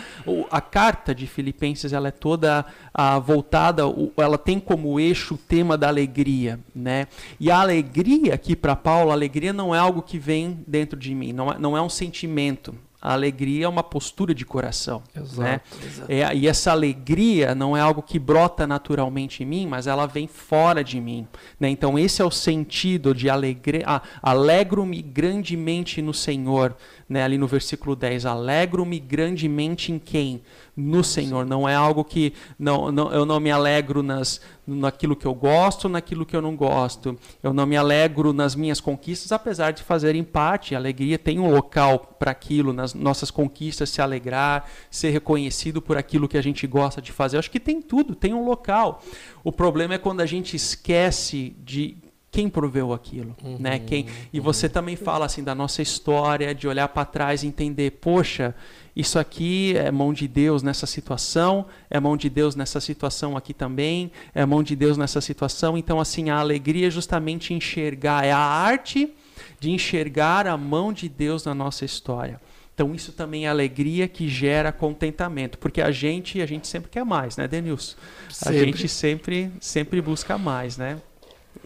A 0.51 0.61
carta 0.61 1.15
de 1.15 1.27
Filipenses, 1.27 1.93
ela 1.93 2.09
é 2.09 2.13
toda 2.13 2.65
ah, 2.95 3.19
voltada, 3.19 3.83
ela 4.17 4.39
tem 4.39 4.61
como 4.61 5.01
eixo 5.01 5.35
o 5.35 5.39
tema 5.39 5.77
da 5.77 5.89
alegria. 5.89 6.61
Né? 6.75 7.09
E 7.41 7.51
a 7.51 7.61
alegria 7.61 8.35
aqui 8.35 8.55
para 8.55 8.77
Paulo, 8.77 9.11
a 9.11 9.15
alegria 9.15 9.53
não 9.53 9.75
é 9.75 9.79
algo 9.79 10.03
que 10.03 10.19
vem 10.19 10.63
dentro 10.67 10.99
de 10.99 11.15
mim, 11.15 11.33
não 11.33 11.51
é, 11.51 11.59
não 11.59 11.77
é 11.77 11.83
um 11.83 11.89
sentimento. 11.89 12.75
A 13.07 13.13
alegria 13.13 13.67
é 13.67 13.69
uma 13.69 13.85
postura 13.85 14.35
de 14.35 14.45
coração. 14.45 15.01
Exato, 15.15 15.41
né? 15.41 15.61
Exato. 15.85 16.11
É, 16.11 16.35
e 16.35 16.49
essa 16.49 16.73
alegria 16.73 17.55
não 17.55 17.77
é 17.77 17.81
algo 17.81 18.03
que 18.03 18.19
brota 18.19 18.67
naturalmente 18.67 19.45
em 19.45 19.47
mim, 19.47 19.65
mas 19.65 19.87
ela 19.87 20.07
vem 20.07 20.27
fora 20.27 20.83
de 20.83 21.01
mim. 21.01 21.25
Né? 21.61 21.69
Então, 21.69 21.97
esse 21.97 22.21
é 22.21 22.25
o 22.25 22.31
sentido 22.33 23.15
de 23.15 23.31
alegria. 23.31 23.85
Ah, 23.87 24.03
alegro-me 24.21 25.01
grandemente 25.01 26.03
no 26.03 26.13
Senhor. 26.13 26.77
Né? 27.09 27.23
Ali 27.23 27.39
no 27.39 27.47
versículo 27.47 27.95
10. 27.95 28.27
Alegro-me 28.27 28.99
grandemente 28.99 29.93
em 29.93 30.01
quem? 30.01 30.43
No 30.77 31.03
Senhor. 31.03 31.47
Não 31.47 31.67
é 31.67 31.75
algo 31.75 32.05
que 32.05 32.35
não, 32.59 32.93
não, 32.93 33.11
eu 33.11 33.25
não 33.25 33.41
me 33.41 33.51
alegro 33.51 34.03
nas, 34.03 34.41
naquilo 34.67 35.17
que 35.17 35.27
eu 35.27 35.35
gosto, 35.35 35.89
naquilo 35.89 36.27
que 36.27 36.37
eu 36.37 36.43
não 36.43 36.55
gosto. 36.55 37.19
Eu 37.43 37.53
não 37.55 37.65
me 37.65 37.77
alegro 37.77 38.33
nas 38.33 38.55
minhas 38.55 38.81
conquistas, 38.81 39.33
apesar 39.33 39.71
de 39.71 39.83
fazerem 39.83 40.23
parte. 40.23 40.75
A 40.75 40.79
alegria 40.79 41.19
tem 41.19 41.39
um 41.39 41.51
local 41.51 42.17
para 42.19 42.31
aquilo, 42.31 42.73
nas 42.73 42.93
nossas 42.93 43.31
conquistas, 43.31 43.89
se 43.89 44.03
alegrar, 44.03 44.69
ser 44.91 45.11
reconhecido 45.11 45.81
por 45.81 45.97
aquilo 45.97 46.29
que 46.29 46.37
a 46.37 46.43
gente 46.43 46.67
gosta 46.67 47.01
de 47.01 47.13
fazer. 47.13 47.37
Eu 47.37 47.39
acho 47.39 47.51
que 47.51 47.61
tem 47.61 47.81
tudo, 47.81 48.15
tem 48.15 48.35
um 48.35 48.45
local. 48.45 49.03
O 49.43 49.51
problema 49.51 49.95
é 49.95 49.99
quando 49.99 50.21
a 50.21 50.27
gente 50.27 50.57
esquece 50.57 51.57
de 51.65 51.97
quem 52.37 52.51
proveu 52.51 52.93
aquilo, 52.93 53.35
uhum, 53.43 53.57
né? 53.59 53.79
Quem 53.79 54.05
e 54.31 54.39
uhum. 54.39 54.45
você 54.45 54.69
também 54.69 54.95
fala 54.95 55.25
assim 55.25 55.43
da 55.43 55.55
nossa 55.55 55.81
história, 55.81 56.55
de 56.55 56.69
olhar 56.69 56.87
para 56.89 57.07
trás 57.07 57.43
e 57.43 57.47
entender, 57.47 57.93
poxa, 57.93 58.55
isso 58.95 59.19
aqui 59.19 59.75
é 59.75 59.91
mão 59.91 60.13
de 60.13 60.29
Deus 60.29 60.63
nessa 60.63 60.85
situação, 60.87 61.65
é 61.89 61.99
mão 61.99 62.15
de 62.15 62.29
Deus 62.29 62.55
nessa 62.55 62.79
situação 62.79 63.39
aqui 63.39 63.55
também, 63.55 64.13
é 64.35 64.45
mão 64.45 64.63
de 64.63 64.77
Deus 64.77 64.99
nessa 64.99 65.19
situação. 65.23 65.79
Então, 65.79 65.99
assim, 65.99 66.29
a 66.29 66.37
alegria 66.37 66.89
é 66.89 66.91
justamente 66.91 67.55
enxergar, 67.55 68.23
é 68.27 68.33
a 68.33 68.39
arte 68.39 69.15
de 69.59 69.71
enxergar 69.71 70.47
a 70.47 70.59
mão 70.59 70.93
de 70.93 71.09
Deus 71.09 71.43
na 71.43 71.55
nossa 71.55 71.87
história. 71.87 72.39
Então 72.75 72.95
isso 72.95 73.13
também 73.13 73.47
é 73.47 73.49
alegria 73.49 74.07
que 74.07 74.29
gera 74.29 74.71
contentamento, 74.71 75.57
porque 75.57 75.81
a 75.81 75.91
gente 75.91 76.43
a 76.43 76.47
gente 76.47 76.69
sempre 76.69 76.91
quer 76.91 77.07
mais, 77.07 77.39
né, 77.39 77.49
Denilson? 77.49 77.97
A 78.45 78.53
gente 78.53 78.87
sempre 78.87 79.51
sempre 79.59 80.03
busca 80.03 80.37
mais, 80.37 80.77
né? 80.77 80.99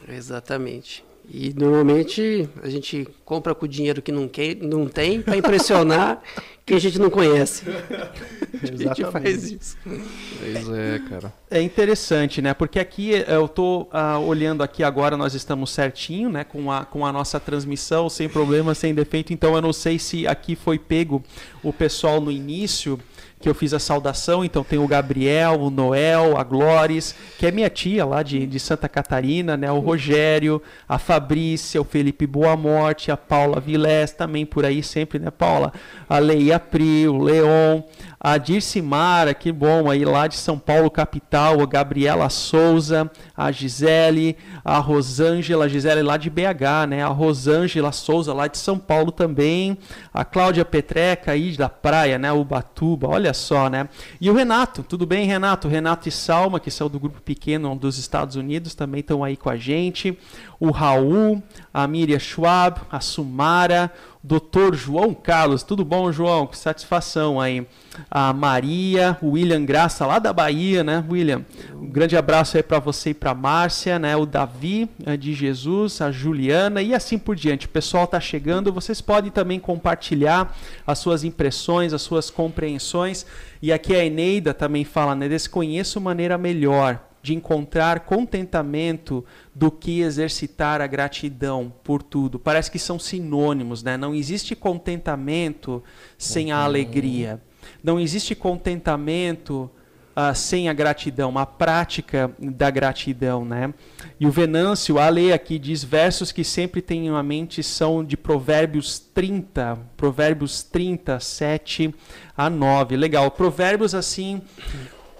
Exatamente. 0.08 1.04
E 1.32 1.54
normalmente 1.56 2.48
a 2.60 2.68
gente 2.68 3.06
compra 3.24 3.54
com 3.54 3.64
o 3.64 3.68
dinheiro 3.68 4.02
que 4.02 4.10
não, 4.10 4.26
quer, 4.26 4.56
não 4.56 4.88
tem 4.88 5.22
para 5.22 5.36
impressionar 5.36 6.20
quem 6.66 6.76
a 6.76 6.80
gente 6.80 6.98
não 6.98 7.08
conhece. 7.08 7.64
a 7.70 8.76
gente 8.76 9.04
faz 9.12 9.52
isso. 9.52 9.76
Pois 9.84 10.68
é, 10.70 10.98
cara. 11.08 11.32
É 11.48 11.62
interessante, 11.62 12.42
né? 12.42 12.52
Porque 12.52 12.80
aqui 12.80 13.12
eu 13.28 13.44
estou 13.44 13.88
uh, 13.92 14.18
olhando 14.26 14.64
aqui 14.64 14.82
agora, 14.82 15.16
nós 15.16 15.34
estamos 15.34 15.70
certinho, 15.70 16.28
né? 16.28 16.42
Com 16.42 16.72
a, 16.72 16.84
com 16.84 17.06
a 17.06 17.12
nossa 17.12 17.38
transmissão, 17.38 18.08
sem 18.08 18.28
problema, 18.28 18.74
sem 18.74 18.92
defeito. 18.92 19.32
Então 19.32 19.54
eu 19.54 19.62
não 19.62 19.72
sei 19.72 20.00
se 20.00 20.26
aqui 20.26 20.56
foi 20.56 20.80
pego 20.80 21.22
o 21.62 21.72
pessoal 21.72 22.20
no 22.20 22.32
início 22.32 22.98
que 23.40 23.48
eu 23.48 23.54
fiz 23.54 23.72
a 23.72 23.78
saudação. 23.78 24.44
Então 24.44 24.62
tem 24.62 24.78
o 24.78 24.86
Gabriel, 24.86 25.58
o 25.60 25.70
Noel, 25.70 26.36
a 26.36 26.44
Glóris, 26.44 27.14
que 27.38 27.46
é 27.46 27.50
minha 27.50 27.70
tia 27.70 28.04
lá 28.04 28.22
de, 28.22 28.46
de 28.46 28.60
Santa 28.60 28.88
Catarina, 28.88 29.56
né? 29.56 29.72
O 29.72 29.78
Rogério, 29.78 30.62
a 30.86 30.98
Fabrícia, 30.98 31.80
o 31.80 31.84
Felipe 31.84 32.26
Boa 32.26 32.56
Morte, 32.56 33.10
a 33.10 33.16
Paula 33.16 33.58
Vilés, 33.58 34.12
também 34.12 34.44
por 34.44 34.66
aí 34.66 34.82
sempre, 34.82 35.18
né, 35.18 35.30
Paula? 35.30 35.72
A 36.08 36.18
Leia 36.18 36.60
Pri, 36.60 37.08
o 37.08 37.16
Leon, 37.16 37.82
a 38.22 38.36
Dircimara, 38.36 39.32
que 39.32 39.50
bom, 39.50 39.90
aí 39.90 40.04
lá 40.04 40.26
de 40.26 40.36
São 40.36 40.58
Paulo, 40.58 40.90
capital, 40.90 41.62
a 41.62 41.66
Gabriela 41.66 42.28
Souza, 42.28 43.10
a 43.34 43.50
Gisele, 43.50 44.36
a 44.62 44.76
Rosângela, 44.78 45.64
a 45.64 45.68
Gisele 45.68 46.02
lá 46.02 46.18
de 46.18 46.28
BH, 46.28 46.86
né? 46.86 47.02
A 47.02 47.08
Rosângela 47.08 47.92
Souza 47.92 48.34
lá 48.34 48.46
de 48.46 48.58
São 48.58 48.78
Paulo 48.78 49.10
também, 49.10 49.78
a 50.12 50.22
Cláudia 50.22 50.66
Petreca 50.66 51.32
aí 51.32 51.56
da 51.56 51.70
praia, 51.70 52.18
né? 52.18 52.30
Ubatuba, 52.30 53.08
olha 53.08 53.32
só, 53.32 53.70
né? 53.70 53.88
E 54.20 54.28
o 54.28 54.34
Renato, 54.34 54.82
tudo 54.82 55.06
bem, 55.06 55.26
Renato? 55.26 55.66
Renato 55.66 56.06
e 56.06 56.12
Salma, 56.12 56.60
que 56.60 56.70
são 56.70 56.90
do 56.90 57.00
grupo 57.00 57.22
pequeno 57.22 57.74
dos 57.74 57.96
Estados 57.96 58.36
Unidos, 58.36 58.74
também 58.74 59.00
estão 59.00 59.24
aí 59.24 59.36
com 59.36 59.48
a 59.48 59.56
gente. 59.56 60.18
O 60.60 60.70
Raul, 60.70 61.42
a 61.72 61.86
Miriam 61.88 62.18
Schwab, 62.18 62.82
a 62.92 63.00
Sumara, 63.00 63.90
Doutor 64.22 64.74
João 64.74 65.14
Carlos, 65.14 65.62
tudo 65.62 65.82
bom, 65.82 66.12
João? 66.12 66.46
Que 66.46 66.58
satisfação 66.58 67.40
aí. 67.40 67.66
A 68.10 68.34
Maria, 68.34 69.16
o 69.22 69.30
William 69.30 69.64
Graça, 69.64 70.04
lá 70.04 70.18
da 70.18 70.30
Bahia, 70.30 70.84
né, 70.84 71.02
William? 71.08 71.42
Um 71.72 71.86
grande 71.86 72.18
abraço 72.18 72.58
aí 72.58 72.62
para 72.62 72.78
você 72.78 73.10
e 73.10 73.14
para 73.14 73.32
Márcia, 73.32 73.98
né? 73.98 74.14
O 74.14 74.26
Davi 74.26 74.90
eh, 75.06 75.16
de 75.16 75.32
Jesus, 75.32 76.02
a 76.02 76.12
Juliana 76.12 76.82
e 76.82 76.92
assim 76.92 77.18
por 77.18 77.34
diante. 77.34 77.64
O 77.64 77.70
pessoal 77.70 78.06
tá 78.06 78.20
chegando, 78.20 78.70
vocês 78.70 79.00
podem 79.00 79.30
também 79.30 79.58
compartilhar 79.58 80.54
as 80.86 80.98
suas 80.98 81.24
impressões, 81.24 81.94
as 81.94 82.02
suas 82.02 82.28
compreensões. 82.28 83.24
E 83.62 83.72
aqui 83.72 83.94
a 83.94 84.04
Eneida 84.04 84.52
também 84.52 84.84
fala, 84.84 85.14
né? 85.14 85.30
Desconheço 85.30 85.98
maneira 85.98 86.36
melhor 86.36 87.00
de 87.22 87.34
encontrar 87.34 88.00
contentamento 88.00 89.24
do 89.54 89.70
que 89.70 90.00
exercitar 90.00 90.80
a 90.80 90.86
gratidão 90.86 91.72
por 91.84 92.02
tudo. 92.02 92.38
Parece 92.38 92.70
que 92.70 92.78
são 92.78 92.98
sinônimos, 92.98 93.82
né? 93.82 93.96
Não 93.96 94.14
existe 94.14 94.54
contentamento 94.54 95.82
sem 96.16 96.50
a 96.50 96.58
uhum. 96.58 96.64
alegria. 96.64 97.42
Não 97.82 98.00
existe 98.00 98.34
contentamento 98.34 99.70
uh, 100.16 100.34
sem 100.34 100.68
a 100.68 100.72
gratidão, 100.72 101.36
a 101.38 101.46
prática 101.46 102.30
da 102.38 102.70
gratidão, 102.70 103.44
né? 103.44 103.72
E 104.18 104.26
o 104.26 104.30
Venâncio, 104.30 104.98
a 104.98 105.08
lei 105.08 105.32
aqui 105.32 105.58
diz 105.58 105.84
versos 105.84 106.32
que 106.32 106.44
sempre 106.44 106.80
tenho 106.80 107.16
a 107.16 107.22
mente 107.22 107.62
são 107.62 108.04
de 108.04 108.16
Provérbios 108.16 108.98
30, 108.98 109.78
Provérbios 109.96 110.62
30, 110.62 111.20
7 111.20 111.94
a 112.36 112.48
9. 112.48 112.96
Legal. 112.96 113.30
Provérbios 113.30 113.94
assim, 113.94 114.42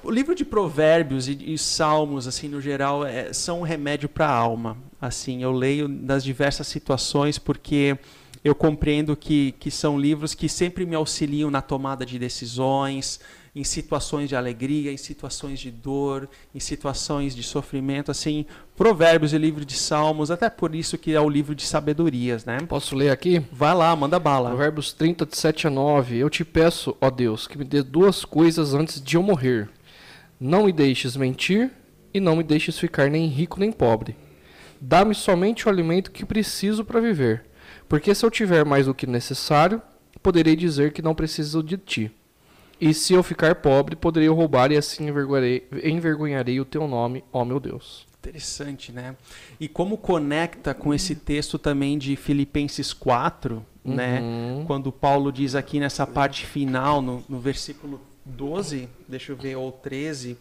o 0.02 0.10
livro 0.10 0.34
de 0.34 0.44
Provérbios 0.44 1.28
e, 1.28 1.54
e 1.54 1.58
Salmos, 1.58 2.26
assim, 2.26 2.48
no 2.48 2.60
geral, 2.60 3.04
é, 3.04 3.32
são 3.32 3.60
um 3.60 3.62
remédio 3.62 4.08
para 4.08 4.26
a 4.26 4.34
alma. 4.34 4.76
Assim, 5.00 5.42
eu 5.42 5.52
leio 5.52 5.88
das 5.88 6.22
diversas 6.22 6.66
situações 6.66 7.38
porque 7.38 7.98
eu 8.42 8.54
compreendo 8.54 9.14
que, 9.16 9.52
que 9.58 9.70
são 9.70 9.98
livros 9.98 10.34
que 10.34 10.48
sempre 10.48 10.86
me 10.86 10.94
auxiliam 10.94 11.50
na 11.50 11.60
tomada 11.60 12.06
de 12.06 12.18
decisões, 12.18 13.20
em 13.54 13.64
situações 13.64 14.28
de 14.28 14.36
alegria, 14.36 14.92
em 14.92 14.96
situações 14.96 15.58
de 15.58 15.70
dor, 15.70 16.28
em 16.54 16.60
situações 16.60 17.34
de 17.34 17.42
sofrimento, 17.42 18.10
assim, 18.10 18.46
Provérbios 18.76 19.32
e 19.32 19.38
livro 19.38 19.64
de 19.64 19.74
Salmos, 19.74 20.30
até 20.30 20.48
por 20.48 20.74
isso 20.74 20.96
que 20.96 21.14
é 21.14 21.20
o 21.20 21.28
livro 21.28 21.54
de 21.54 21.64
sabedorias, 21.64 22.44
né? 22.44 22.58
Posso 22.68 22.94
ler 22.94 23.10
aqui? 23.10 23.42
Vai 23.52 23.74
lá, 23.74 23.94
manda 23.94 24.18
bala. 24.18 24.50
Provérbios 24.50 24.92
30, 24.92 25.26
de 25.26 25.36
7 25.36 25.66
a 25.66 25.70
9. 25.70 26.16
Eu 26.16 26.30
te 26.30 26.44
peço, 26.44 26.96
ó 27.00 27.10
Deus, 27.10 27.46
que 27.46 27.58
me 27.58 27.64
dê 27.64 27.82
duas 27.82 28.24
coisas 28.24 28.72
antes 28.72 29.02
de 29.02 29.16
eu 29.16 29.22
morrer 29.22 29.68
não 30.40 30.64
me 30.64 30.72
deixes 30.72 31.16
mentir 31.16 31.70
e 32.14 32.18
não 32.18 32.34
me 32.34 32.42
deixes 32.42 32.78
ficar 32.78 33.10
nem 33.10 33.26
rico 33.26 33.60
nem 33.60 33.70
pobre. 33.70 34.16
Dá-me 34.80 35.14
somente 35.14 35.66
o 35.66 35.68
alimento 35.68 36.10
que 36.10 36.24
preciso 36.24 36.84
para 36.84 37.00
viver, 37.00 37.44
porque 37.86 38.14
se 38.14 38.24
eu 38.24 38.30
tiver 38.30 38.64
mais 38.64 38.86
do 38.86 38.94
que 38.94 39.06
necessário, 39.06 39.82
poderei 40.22 40.56
dizer 40.56 40.92
que 40.92 41.02
não 41.02 41.14
preciso 41.14 41.62
de 41.62 41.76
ti. 41.76 42.10
E 42.80 42.94
se 42.94 43.12
eu 43.12 43.22
ficar 43.22 43.56
pobre, 43.56 43.94
poderei 43.94 44.28
roubar 44.30 44.72
e 44.72 44.76
assim 44.78 45.08
envergonharei, 45.08 45.68
envergonharei 45.84 46.58
o 46.58 46.64
teu 46.64 46.88
nome, 46.88 47.22
ó 47.30 47.44
meu 47.44 47.60
Deus. 47.60 48.06
Interessante, 48.18 48.90
né? 48.90 49.16
E 49.58 49.68
como 49.68 49.98
conecta 49.98 50.72
com 50.72 50.94
esse 50.94 51.14
texto 51.14 51.58
também 51.58 51.98
de 51.98 52.16
Filipenses 52.16 52.94
4, 52.94 53.64
né? 53.84 54.20
uhum. 54.20 54.58
né? 54.60 54.64
Quando 54.66 54.90
Paulo 54.90 55.30
diz 55.30 55.54
aqui 55.54 55.78
nessa 55.78 56.06
parte 56.06 56.46
final, 56.46 57.02
no, 57.02 57.22
no 57.28 57.38
versículo 57.38 58.00
12, 58.30 58.88
deixa 59.08 59.32
eu 59.32 59.36
ver, 59.36 59.56
ou 59.56 59.70
13, 59.70 60.32
uh, 60.32 60.36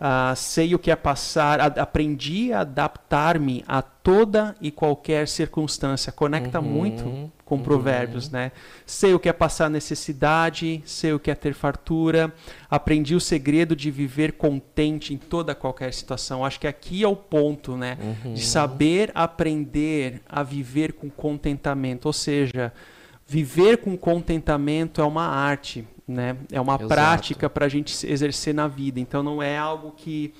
ah, 0.00 0.34
sei 0.36 0.74
o 0.74 0.78
que 0.78 0.90
é 0.90 0.96
passar, 0.96 1.60
a, 1.60 1.66
aprendi 1.66 2.52
a 2.52 2.60
adaptar-me 2.60 3.64
a 3.66 3.80
toda 3.80 4.54
e 4.60 4.70
qualquer 4.70 5.28
circunstância. 5.28 6.12
Conecta 6.12 6.60
uhum, 6.60 6.66
muito 6.66 7.32
com 7.44 7.56
uhum. 7.56 7.62
provérbios, 7.62 8.28
né? 8.30 8.52
Sei 8.84 9.14
o 9.14 9.18
que 9.18 9.28
é 9.28 9.32
passar 9.32 9.70
necessidade, 9.70 10.82
sei 10.84 11.14
o 11.14 11.18
que 11.18 11.30
é 11.30 11.34
ter 11.34 11.54
fartura, 11.54 12.32
aprendi 12.70 13.14
o 13.14 13.20
segredo 13.20 13.74
de 13.74 13.90
viver 13.90 14.32
contente 14.32 15.14
em 15.14 15.16
toda 15.16 15.54
qualquer 15.54 15.94
situação. 15.94 16.44
Acho 16.44 16.60
que 16.60 16.66
aqui 16.66 17.02
é 17.02 17.08
o 17.08 17.16
ponto, 17.16 17.76
né? 17.76 17.96
Uhum. 18.00 18.34
De 18.34 18.44
saber 18.44 19.10
aprender 19.14 20.20
a 20.28 20.42
viver 20.42 20.92
com 20.92 21.08
contentamento, 21.08 22.06
ou 22.06 22.12
seja, 22.12 22.72
viver 23.28 23.76
com 23.78 23.96
contentamento 23.96 25.00
é 25.00 25.04
uma 25.04 25.26
arte 25.26 25.86
né? 26.08 26.38
É 26.50 26.58
uma 26.58 26.76
Exato. 26.76 26.88
prática 26.88 27.50
para 27.50 27.66
a 27.66 27.68
gente 27.68 28.06
exercer 28.06 28.54
na 28.54 28.66
vida. 28.66 28.98
Então 28.98 29.22
não 29.22 29.42
é 29.42 29.58
algo 29.58 29.92
que 29.94 30.32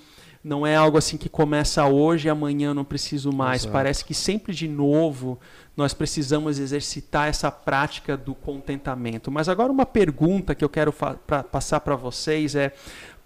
não 0.43 0.67
é 0.67 0.75
algo 0.75 0.97
assim 0.97 1.19
que 1.19 1.29
começa 1.29 1.85
hoje 1.85 2.27
e 2.27 2.31
amanhã 2.31 2.73
não 2.73 2.85
preciso 2.85 3.31
mais. 3.31 3.63
Exato. 3.63 3.73
Parece 3.73 4.05
que 4.05 4.15
sempre 4.15 4.55
de 4.55 4.67
novo 4.67 5.39
nós 5.77 5.93
precisamos 5.93 6.59
exercitar 6.59 7.29
essa 7.29 7.51
prática 7.51 8.17
do 8.17 8.35
contentamento. 8.35 9.31
Mas 9.31 9.49
agora 9.49 9.71
uma 9.71 9.85
pergunta 9.85 10.55
que 10.55 10.65
eu 10.65 10.69
quero 10.71 10.93
passar 11.51 11.81
para 11.81 11.95
vocês 11.97 12.55
é 12.55 12.73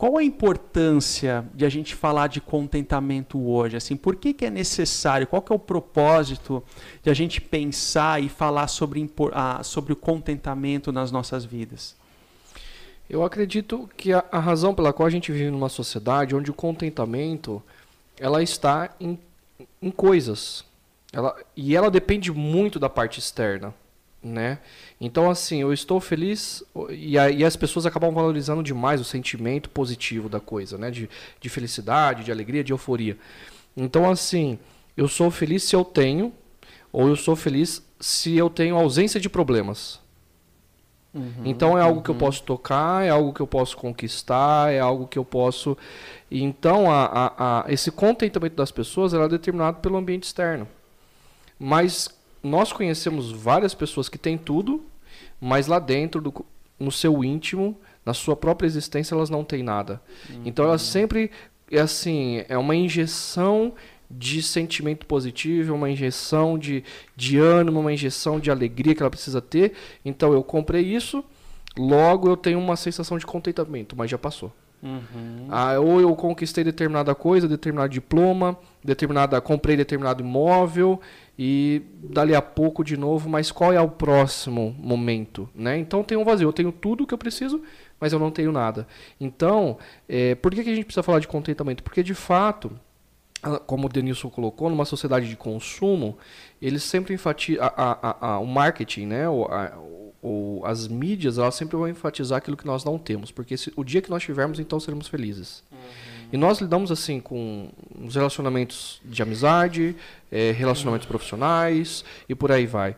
qual 0.03 0.19
a 0.19 0.25
importância 0.25 1.49
de 1.55 1.65
a 1.65 1.69
gente 1.69 1.95
falar 1.95 2.27
de 2.27 2.41
contentamento 2.41 3.41
hoje? 3.41 3.77
Assim, 3.77 3.95
por 3.95 4.17
que, 4.17 4.35
que 4.35 4.45
é 4.45 4.51
necessário? 4.51 5.29
Qual 5.29 5.41
que 5.41 5.53
é 5.53 5.55
o 5.55 5.61
propósito 5.61 6.61
de 7.05 7.09
a 7.09 7.15
gente 7.15 7.41
pensar 7.41 8.21
e 8.21 8.29
falar 8.29 8.67
sobre, 8.67 9.09
sobre 9.63 9.93
o 9.93 9.97
contentamento 9.97 10.91
nas 10.91 11.13
nossas 11.13 11.45
vidas? 11.45 11.95
Eu 13.09 13.23
acredito 13.23 13.89
que 13.97 14.13
a, 14.13 14.25
a, 14.33 14.41
razão 14.41 14.75
pela 14.75 14.93
qual 14.93 15.07
a 15.07 15.11
gente 15.11 15.31
vive 15.31 15.53
numa 15.53 15.69
sociedade 15.69 16.35
onde 16.35 16.51
o 16.51 16.55
contentamento 16.55 17.63
ela 18.19 18.43
está 18.43 18.91
em, 18.99 19.17
em 19.81 19.93
coisas. 19.93 20.65
Ela, 21.13 21.33
e 21.57 21.77
ela 21.77 21.93
depende 21.93 22.33
muito 22.33 22.81
da 22.81 22.89
parte 22.89 23.21
externa. 23.21 23.73
Né? 24.23 24.61
Então, 25.01 25.29
assim, 25.29 25.61
eu 25.61 25.73
estou 25.73 25.99
feliz 26.01 26.63
e, 26.91 27.19
a, 27.19 27.29
e, 27.29 27.45
as 27.45 27.57
pessoas 27.57 27.87
acabam 27.87 28.15
valorizando 28.15 28.63
demais 28.63 29.01
o 29.01 29.05
sentimento 29.05 29.69
positivo 29.69 30.29
da 30.29 30.39
coisa, 30.39 30.79
né? 30.79 30.93
De, 30.93 31.11
de 31.41 31.49
felicidade, 31.49 32.23
de 32.23 32.31
alegria, 32.31 32.63
de 32.63 32.73
euforia. 32.73 33.19
Então, 33.77 34.09
assim, 34.09 34.61
eu 34.97 35.09
sou 35.09 35.29
feliz 35.29 35.65
se 35.65 35.75
eu 35.75 35.85
tenho, 35.85 36.33
ou 36.93 37.09
eu 37.09 37.17
sou 37.17 37.35
feliz 37.35 37.83
se 37.99 38.37
eu 38.37 38.49
tenho 38.49 38.77
ausência 38.77 39.19
de 39.19 39.29
problemas. 39.29 40.01
Uhum, 41.15 41.43
então 41.45 41.77
é 41.77 41.83
algo 41.83 41.97
uhum. 41.97 42.03
que 42.03 42.11
eu 42.11 42.15
uhum. 42.15 42.21
posso 42.21 42.43
tocar, 42.43 43.05
é 43.05 43.11
algo 43.11 43.33
que 43.35 43.41
eu 43.41 43.47
posso 43.47 43.77
conquistar, 43.77 44.73
é 44.73 44.81
algo 44.81 45.07
que 45.07 45.19
eu 45.19 45.25
posso. 45.25 45.77
Então 46.31 46.91
a, 46.91 47.05
a, 47.05 47.67
a, 47.67 47.73
esse 47.73 47.91
contentamento 47.91 48.57
das 48.57 48.71
pessoas 48.71 49.13
é 49.13 49.29
determinado 49.29 49.81
pelo 49.81 49.97
ambiente 49.97 50.25
externo. 50.25 50.67
Mas 51.59 52.09
nós 52.43 52.73
conhecemos 52.73 53.31
várias 53.31 53.75
pessoas 53.75 54.09
que 54.09 54.19
têm 54.19 54.37
tudo, 54.37 54.85
mas 55.41 55.67
lá 55.67 55.79
dentro 55.79 56.21
do, 56.21 56.45
no 56.79 56.91
seu 56.91 57.23
íntimo, 57.23 57.79
na 58.05 58.13
sua 58.13 58.35
própria 58.35 58.67
existência, 58.67 59.15
elas 59.15 59.31
não 59.31 59.45
têm 59.45 59.63
nada. 59.63 60.01
Uhum. 60.29 60.43
Então 60.45 60.65
elas 60.65 60.83
sempre 60.83 61.31
é 61.71 61.81
assim, 61.81 62.45
é 62.49 62.59
uma 62.59 62.75
injeção 62.75 63.73
de 64.11 64.43
sentimento 64.43 65.07
positivo, 65.07 65.75
uma 65.75 65.89
injeção 65.89 66.59
de, 66.59 66.85
de 67.17 67.39
ânimo, 67.39 67.81
uma 67.81 67.93
injeção 67.93 68.39
de 68.39 68.51
alegria 68.51 68.95
que 68.95 69.03
ela 69.03 69.11
precisa 69.11 69.41
ter. 69.41 69.73
Então 70.05 70.33
eu 70.33 70.43
comprei 70.43 70.83
isso, 70.83 71.25
logo 71.77 72.29
eu 72.29 72.37
tenho 72.37 72.59
uma 72.59 72.77
sensação 72.77 73.17
de 73.17 73.25
contentamento, 73.25 73.97
mas 73.97 74.11
já 74.11 74.19
passou. 74.19 74.53
Uhum. 74.83 75.47
Ah, 75.49 75.79
ou 75.79 76.01
eu 76.01 76.15
conquistei 76.17 76.65
determinada 76.65 77.15
coisa, 77.15 77.47
determinado 77.47 77.89
diploma, 77.89 78.59
determinada, 78.83 79.41
comprei 79.41 79.77
determinado 79.77 80.23
imóvel 80.23 81.01
e 81.39 81.83
dali 81.95 82.35
a 82.35 82.43
pouco 82.43 82.85
de 82.85 82.97
novo, 82.97 83.29
mas 83.29 83.51
qual 83.51 83.73
é 83.73 83.81
o 83.81 83.89
próximo 83.89 84.75
momento, 84.79 85.49
né? 85.55 85.79
Então 85.79 86.05
tem 86.05 86.17
um 86.19 86.25
vazio, 86.25 86.49
eu 86.49 86.53
tenho 86.53 86.71
tudo 86.71 87.05
o 87.05 87.07
que 87.07 87.15
eu 87.15 87.19
preciso, 87.19 87.63
mas 87.99 88.13
eu 88.13 88.19
não 88.19 88.31
tenho 88.31 88.53
nada. 88.53 88.87
Então, 89.21 89.79
é, 90.09 90.35
por 90.35 90.53
que, 90.53 90.63
que 90.63 90.71
a 90.71 90.75
gente 90.75 90.85
precisa 90.85 91.03
falar 91.03 91.21
de 91.21 91.29
contentamento? 91.29 91.83
Porque 91.83 92.03
de 92.03 92.15
fato, 92.15 92.73
como 93.67 93.87
o 93.87 93.89
Denilson 93.89 94.29
colocou, 94.29 94.69
numa 94.69 94.85
sociedade 94.85 95.29
de 95.29 95.37
consumo, 95.37 96.19
eles 96.61 96.83
sempre 96.83 97.15
enfatizam 97.15 97.65
o 98.41 98.47
marketing, 98.47 99.07
né? 99.07 99.29
O, 99.29 99.45
a, 99.47 99.79
ou 100.23 100.65
as 100.65 100.87
mídias, 100.87 101.37
elas 101.37 101.57
sempre 101.57 101.77
vão 101.77 101.89
enfatizar 101.89 102.39
aquilo 102.39 102.57
que 102.57 102.67
nós 102.67 102.85
não 102.85 102.97
temos, 102.97 103.33
porque 103.33 103.57
se, 103.57 103.73
o 103.75 103.83
dia 103.83 104.01
que 104.01 104.09
nós 104.09 104.23
tivermos, 104.23 104.61
então 104.61 104.79
seremos 104.79 105.09
felizes. 105.09 105.65
Uhum. 105.73 105.79
E 106.33 106.37
nós 106.37 106.61
lidamos 106.61 106.91
assim 106.91 107.21
com 107.21 107.69
os 108.03 108.15
relacionamentos 108.15 109.01
de 109.05 109.23
amizade, 109.23 109.95
é, 110.31 110.51
relacionamentos 110.51 111.07
profissionais 111.07 112.05
e 112.27 112.35
por 112.35 112.51
aí 112.51 112.67
vai. 112.67 112.97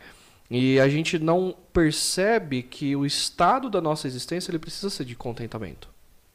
E 0.49 0.79
a 0.79 0.89
gente 0.89 1.19
não 1.19 1.55
percebe 1.73 2.63
que 2.63 2.95
o 2.95 3.05
estado 3.05 3.69
da 3.69 3.81
nossa 3.81 4.07
existência 4.07 4.51
ele 4.51 4.59
precisa 4.59 4.89
ser 4.89 5.05
de 5.05 5.17
contentamento. 5.17 5.89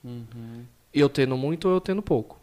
Uhum. 0.04 0.64
Eu 0.94 1.08
tendo 1.08 1.38
muito 1.38 1.70
ou 1.70 1.76
eu 1.76 1.82
tendo 1.82 2.02
pouco. 2.02 2.38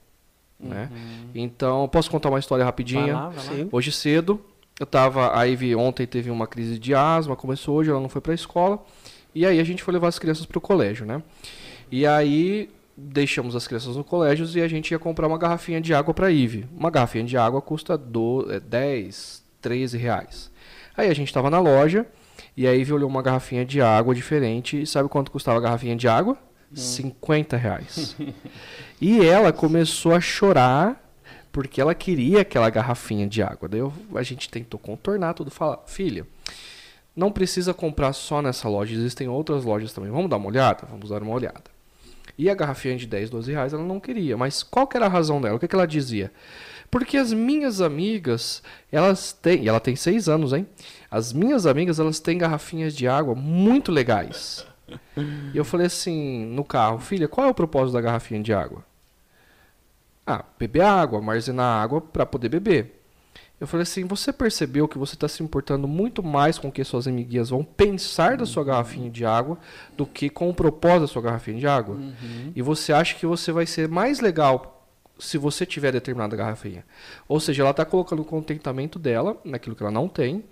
Né? 0.58 0.88
Uhum. 0.90 1.30
Então, 1.34 1.86
posso 1.88 2.10
contar 2.10 2.30
uma 2.30 2.38
história 2.38 2.64
rapidinha? 2.64 3.12
Vai 3.12 3.12
lá, 3.12 3.28
vai 3.28 3.62
lá. 3.64 3.68
Hoje 3.70 3.92
cedo, 3.92 4.42
eu 4.80 4.86
tava. 4.86 5.38
A 5.38 5.44
Ivy 5.44 5.74
ontem 5.74 6.06
teve 6.06 6.30
uma 6.30 6.46
crise 6.46 6.78
de 6.78 6.94
asma, 6.94 7.36
começou 7.36 7.76
hoje, 7.76 7.90
ela 7.90 8.00
não 8.00 8.08
foi 8.08 8.22
para 8.22 8.32
a 8.32 8.34
escola. 8.34 8.82
E 9.34 9.44
aí 9.44 9.60
a 9.60 9.64
gente 9.64 9.82
foi 9.82 9.92
levar 9.92 10.08
as 10.08 10.18
crianças 10.18 10.46
para 10.46 10.56
o 10.56 10.60
colégio, 10.62 11.04
né? 11.04 11.22
E 11.90 12.06
aí 12.06 12.70
deixamos 12.96 13.54
as 13.54 13.66
crianças 13.66 13.96
no 13.96 14.02
colégio 14.02 14.46
e 14.56 14.62
a 14.62 14.68
gente 14.68 14.90
ia 14.90 14.98
comprar 14.98 15.26
uma 15.26 15.36
garrafinha 15.36 15.80
de 15.80 15.92
água 15.92 16.14
para 16.14 16.28
a 16.28 16.30
Ivy. 16.30 16.66
Uma 16.76 16.90
garrafinha 16.90 17.24
de 17.24 17.36
água 17.36 17.60
custa 17.60 17.98
do, 17.98 18.46
é, 18.50 18.58
10, 18.58 19.42
13 19.60 19.98
reais. 19.98 20.50
Aí 20.96 21.10
a 21.10 21.14
gente 21.14 21.28
estava 21.28 21.50
na 21.50 21.60
loja 21.60 22.06
e 22.56 22.66
a 22.66 22.72
Ivy 22.72 22.94
olhou 22.94 23.08
uma 23.08 23.20
garrafinha 23.20 23.64
de 23.64 23.82
água 23.82 24.14
diferente. 24.14 24.80
E 24.80 24.86
sabe 24.86 25.08
quanto 25.08 25.30
custava 25.30 25.58
a 25.58 25.60
garrafinha 25.60 25.94
de 25.94 26.08
água? 26.08 26.38
Hum. 26.72 26.76
50 26.76 27.56
reais. 27.56 28.16
e 29.00 29.24
ela 29.24 29.52
começou 29.52 30.14
a 30.14 30.20
chorar 30.20 31.02
porque 31.52 31.80
ela 31.80 31.94
queria 31.94 32.40
aquela 32.40 32.70
garrafinha 32.70 33.26
de 33.26 33.42
água. 33.42 33.68
Daí 33.68 33.80
eu, 33.80 33.92
a 34.14 34.22
gente 34.22 34.48
tentou 34.48 34.78
contornar 34.80 35.34
tudo, 35.34 35.50
falar, 35.50 35.78
filha, 35.86 36.26
não 37.14 37.32
precisa 37.32 37.72
comprar 37.72 38.12
só 38.12 38.42
nessa 38.42 38.68
loja, 38.68 38.94
existem 38.94 39.26
outras 39.26 39.64
lojas 39.64 39.92
também. 39.92 40.10
Vamos 40.10 40.28
dar 40.28 40.36
uma 40.36 40.48
olhada? 40.48 40.86
Vamos 40.90 41.08
dar 41.08 41.22
uma 41.22 41.32
olhada. 41.32 41.75
E 42.38 42.50
a 42.50 42.54
garrafinha 42.54 42.96
de 42.96 43.06
10, 43.06 43.30
12 43.30 43.52
reais 43.52 43.72
ela 43.72 43.82
não 43.82 43.98
queria. 43.98 44.36
Mas 44.36 44.62
qual 44.62 44.86
que 44.86 44.96
era 44.96 45.06
a 45.06 45.08
razão 45.10 45.40
dela? 45.40 45.56
O 45.56 45.58
que, 45.58 45.68
que 45.68 45.74
ela 45.74 45.86
dizia? 45.86 46.32
Porque 46.90 47.16
as 47.16 47.32
minhas 47.32 47.80
amigas, 47.80 48.62
elas 48.92 49.32
têm, 49.32 49.64
e 49.64 49.68
ela 49.68 49.80
tem 49.80 49.96
6 49.96 50.28
anos, 50.28 50.52
hein? 50.52 50.66
As 51.10 51.32
minhas 51.32 51.66
amigas, 51.66 51.98
elas 51.98 52.20
têm 52.20 52.38
garrafinhas 52.38 52.94
de 52.94 53.08
água 53.08 53.34
muito 53.34 53.90
legais. 53.90 54.66
E 55.52 55.56
eu 55.56 55.64
falei 55.64 55.86
assim, 55.86 56.46
no 56.46 56.62
carro, 56.62 56.98
filha, 56.98 57.26
qual 57.26 57.46
é 57.46 57.50
o 57.50 57.54
propósito 57.54 57.94
da 57.94 58.00
garrafinha 58.00 58.42
de 58.42 58.52
água? 58.52 58.84
Ah, 60.26 60.44
beber 60.58 60.82
água, 60.82 61.18
armazenar 61.18 61.82
água 61.82 62.00
para 62.00 62.26
poder 62.26 62.48
beber. 62.48 62.95
Eu 63.58 63.66
falei 63.66 63.84
assim, 63.84 64.04
você 64.04 64.32
percebeu 64.32 64.86
que 64.86 64.98
você 64.98 65.14
está 65.14 65.26
se 65.26 65.42
importando 65.42 65.88
muito 65.88 66.22
mais 66.22 66.58
com 66.58 66.68
o 66.68 66.72
que 66.72 66.84
suas 66.84 67.08
amiguinhas 67.08 67.48
vão 67.48 67.64
pensar 67.64 68.36
da 68.36 68.44
sua 68.44 68.62
garrafinha 68.62 69.10
de 69.10 69.24
água 69.24 69.58
do 69.96 70.04
que 70.04 70.28
com 70.28 70.50
o 70.50 70.54
propósito 70.54 71.00
da 71.00 71.06
sua 71.06 71.22
garrafinha 71.22 71.58
de 71.58 71.66
água? 71.66 71.94
Uhum. 71.94 72.52
E 72.54 72.60
você 72.60 72.92
acha 72.92 73.14
que 73.14 73.24
você 73.24 73.52
vai 73.52 73.64
ser 73.64 73.88
mais 73.88 74.20
legal 74.20 74.86
se 75.18 75.38
você 75.38 75.64
tiver 75.64 75.90
determinada 75.90 76.36
garrafinha. 76.36 76.84
Ou 77.26 77.40
seja, 77.40 77.62
ela 77.62 77.70
está 77.70 77.86
colocando 77.86 78.20
o 78.20 78.26
contentamento 78.26 78.98
dela, 78.98 79.40
naquilo 79.42 79.74
que 79.74 79.82
ela 79.82 79.90
não 79.90 80.06
tem, 80.06 80.44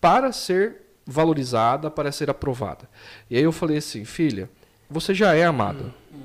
para 0.00 0.30
ser 0.30 0.82
valorizada, 1.04 1.90
para 1.90 2.12
ser 2.12 2.30
aprovada. 2.30 2.88
E 3.28 3.36
aí 3.36 3.42
eu 3.42 3.50
falei 3.50 3.78
assim, 3.78 4.04
filha, 4.04 4.48
você 4.88 5.12
já 5.12 5.34
é 5.34 5.44
amada. 5.44 5.92
Uhum 6.12 6.22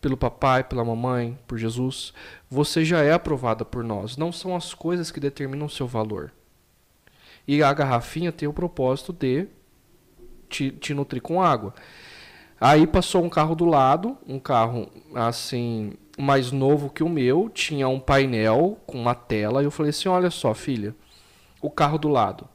pelo 0.00 0.16
papai, 0.16 0.62
pela 0.64 0.84
mamãe, 0.84 1.38
por 1.46 1.58
Jesus, 1.58 2.14
você 2.50 2.84
já 2.84 3.02
é 3.02 3.12
aprovada 3.12 3.64
por 3.64 3.84
nós. 3.84 4.16
Não 4.16 4.32
são 4.32 4.56
as 4.56 4.74
coisas 4.74 5.10
que 5.10 5.20
determinam 5.20 5.66
o 5.66 5.70
seu 5.70 5.86
valor. 5.86 6.32
E 7.46 7.62
a 7.62 7.72
garrafinha 7.72 8.32
tem 8.32 8.48
o 8.48 8.52
propósito 8.52 9.12
de 9.12 9.46
te, 10.48 10.70
te 10.70 10.94
nutrir 10.94 11.22
com 11.22 11.42
água. 11.42 11.74
Aí 12.60 12.86
passou 12.86 13.22
um 13.22 13.28
carro 13.28 13.54
do 13.54 13.64
lado, 13.64 14.18
um 14.26 14.38
carro 14.38 14.88
assim 15.14 15.92
mais 16.18 16.50
novo 16.50 16.90
que 16.90 17.04
o 17.04 17.08
meu, 17.08 17.48
tinha 17.48 17.88
um 17.88 18.00
painel 18.00 18.78
com 18.86 19.00
uma 19.00 19.14
tela, 19.14 19.62
e 19.62 19.64
eu 19.64 19.70
falei 19.70 19.90
assim: 19.90 20.08
"Olha 20.08 20.30
só, 20.30 20.52
filha, 20.52 20.94
o 21.62 21.70
carro 21.70 21.96
do 21.96 22.08
lado 22.08 22.48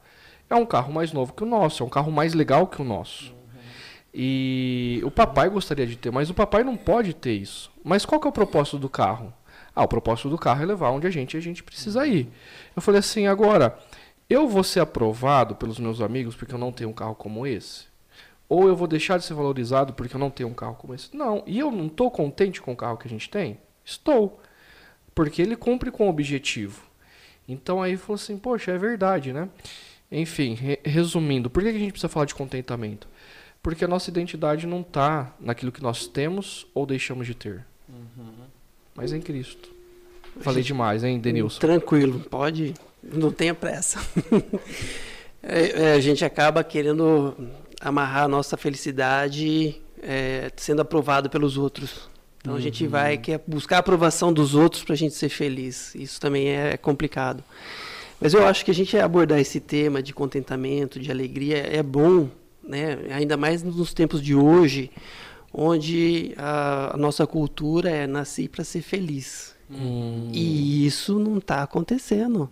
é 0.50 0.54
um 0.54 0.66
carro 0.66 0.92
mais 0.92 1.12
novo 1.12 1.32
que 1.32 1.42
o 1.42 1.46
nosso, 1.46 1.82
é 1.82 1.86
um 1.86 1.90
carro 1.90 2.12
mais 2.12 2.34
legal 2.34 2.66
que 2.66 2.80
o 2.80 2.84
nosso. 2.84 3.34
E 4.12 5.00
o 5.04 5.10
papai 5.10 5.48
gostaria 5.48 5.86
de 5.86 5.96
ter, 5.96 6.12
mas 6.12 6.30
o 6.30 6.34
papai 6.34 6.62
não 6.62 6.76
pode 6.76 7.14
ter 7.14 7.32
isso. 7.32 7.72
Mas 7.82 8.04
qual 8.04 8.20
que 8.20 8.26
é 8.26 8.30
o 8.30 8.32
propósito 8.32 8.78
do 8.78 8.88
carro? 8.88 9.32
Ah, 9.74 9.84
o 9.84 9.88
propósito 9.88 10.28
do 10.28 10.38
carro 10.38 10.62
é 10.62 10.66
levar 10.66 10.90
onde 10.90 11.06
a 11.06 11.10
gente 11.10 11.36
a 11.36 11.40
gente 11.40 11.62
precisa 11.62 12.06
ir. 12.06 12.28
Eu 12.76 12.80
falei 12.80 13.00
assim, 13.00 13.26
agora, 13.26 13.76
eu 14.30 14.48
vou 14.48 14.62
ser 14.62 14.80
aprovado 14.80 15.56
pelos 15.56 15.78
meus 15.78 16.00
amigos 16.00 16.36
porque 16.36 16.54
eu 16.54 16.58
não 16.58 16.72
tenho 16.72 16.90
um 16.90 16.94
carro 16.94 17.14
como 17.14 17.46
esse? 17.46 17.86
Ou 18.48 18.68
eu 18.68 18.76
vou 18.76 18.86
deixar 18.86 19.18
de 19.18 19.24
ser 19.24 19.34
valorizado 19.34 19.92
porque 19.92 20.14
eu 20.14 20.20
não 20.20 20.30
tenho 20.30 20.48
um 20.48 20.54
carro 20.54 20.74
como 20.74 20.94
esse? 20.94 21.14
Não. 21.16 21.42
E 21.46 21.58
eu 21.58 21.70
não 21.70 21.86
estou 21.86 22.10
contente 22.10 22.60
com 22.62 22.72
o 22.72 22.76
carro 22.76 22.96
que 22.96 23.08
a 23.08 23.10
gente 23.10 23.28
tem? 23.28 23.58
Estou. 23.84 24.40
Porque 25.14 25.42
ele 25.42 25.56
cumpre 25.56 25.90
com 25.90 26.06
o 26.06 26.10
objetivo. 26.10 26.82
Então 27.48 27.82
aí 27.82 27.96
falou 27.96 28.14
assim, 28.14 28.38
poxa, 28.38 28.72
é 28.72 28.78
verdade, 28.78 29.32
né? 29.32 29.48
Enfim, 30.10 30.54
re 30.54 30.78
resumindo, 30.84 31.50
por 31.50 31.62
que 31.62 31.68
a 31.68 31.72
gente 31.72 31.92
precisa 31.92 32.08
falar 32.08 32.26
de 32.26 32.34
contentamento? 32.34 33.08
Porque 33.62 33.84
a 33.84 33.88
nossa 33.88 34.10
identidade 34.10 34.66
não 34.66 34.82
está 34.82 35.34
naquilo 35.40 35.72
que 35.72 35.82
nós 35.82 36.06
temos 36.06 36.66
ou 36.74 36.86
deixamos 36.86 37.26
de 37.26 37.34
ter. 37.34 37.64
Uhum. 37.88 38.53
Mas 38.94 39.12
é 39.12 39.16
em 39.16 39.20
Cristo. 39.20 39.70
Falei 40.40 40.62
demais, 40.62 41.04
hein, 41.04 41.18
Denilson? 41.18 41.60
Tranquilo, 41.60 42.20
pode. 42.20 42.74
Não 43.02 43.30
tenha 43.30 43.54
pressa. 43.54 44.00
é, 45.42 45.82
é, 45.82 45.92
a 45.92 46.00
gente 46.00 46.24
acaba 46.24 46.64
querendo 46.64 47.34
amarrar 47.80 48.24
a 48.24 48.28
nossa 48.28 48.56
felicidade 48.56 49.80
é, 50.02 50.50
sendo 50.56 50.82
aprovado 50.82 51.28
pelos 51.30 51.56
outros. 51.56 52.08
Então 52.40 52.54
uhum. 52.54 52.58
a 52.58 52.62
gente 52.62 52.84
uhum. 52.84 52.90
vai 52.90 53.16
quer 53.18 53.42
buscar 53.46 53.76
a 53.76 53.80
aprovação 53.80 54.32
dos 54.32 54.54
outros 54.54 54.82
para 54.82 54.94
a 54.94 54.96
gente 54.96 55.14
ser 55.14 55.28
feliz. 55.28 55.94
Isso 55.94 56.20
também 56.20 56.48
é 56.48 56.76
complicado. 56.76 57.42
Mas 58.20 58.32
eu 58.32 58.46
acho 58.46 58.64
que 58.64 58.70
a 58.70 58.74
gente 58.74 58.96
abordar 58.96 59.38
esse 59.38 59.60
tema 59.60 60.02
de 60.02 60.12
contentamento, 60.12 60.98
de 60.98 61.10
alegria, 61.10 61.58
é 61.58 61.82
bom 61.82 62.28
né? 62.66 62.98
ainda 63.10 63.36
mais 63.36 63.62
nos 63.62 63.92
tempos 63.92 64.22
de 64.22 64.34
hoje, 64.34 64.90
onde 65.56 66.34
a, 66.36 66.94
a 66.94 66.96
nossa 66.96 67.24
cultura 67.26 67.88
é 67.88 68.06
nascer 68.08 68.48
para 68.48 68.64
ser 68.64 68.82
feliz. 68.82 69.54
Hum. 69.70 70.28
E 70.32 70.84
isso 70.84 71.18
não 71.18 71.38
está 71.38 71.62
acontecendo. 71.62 72.50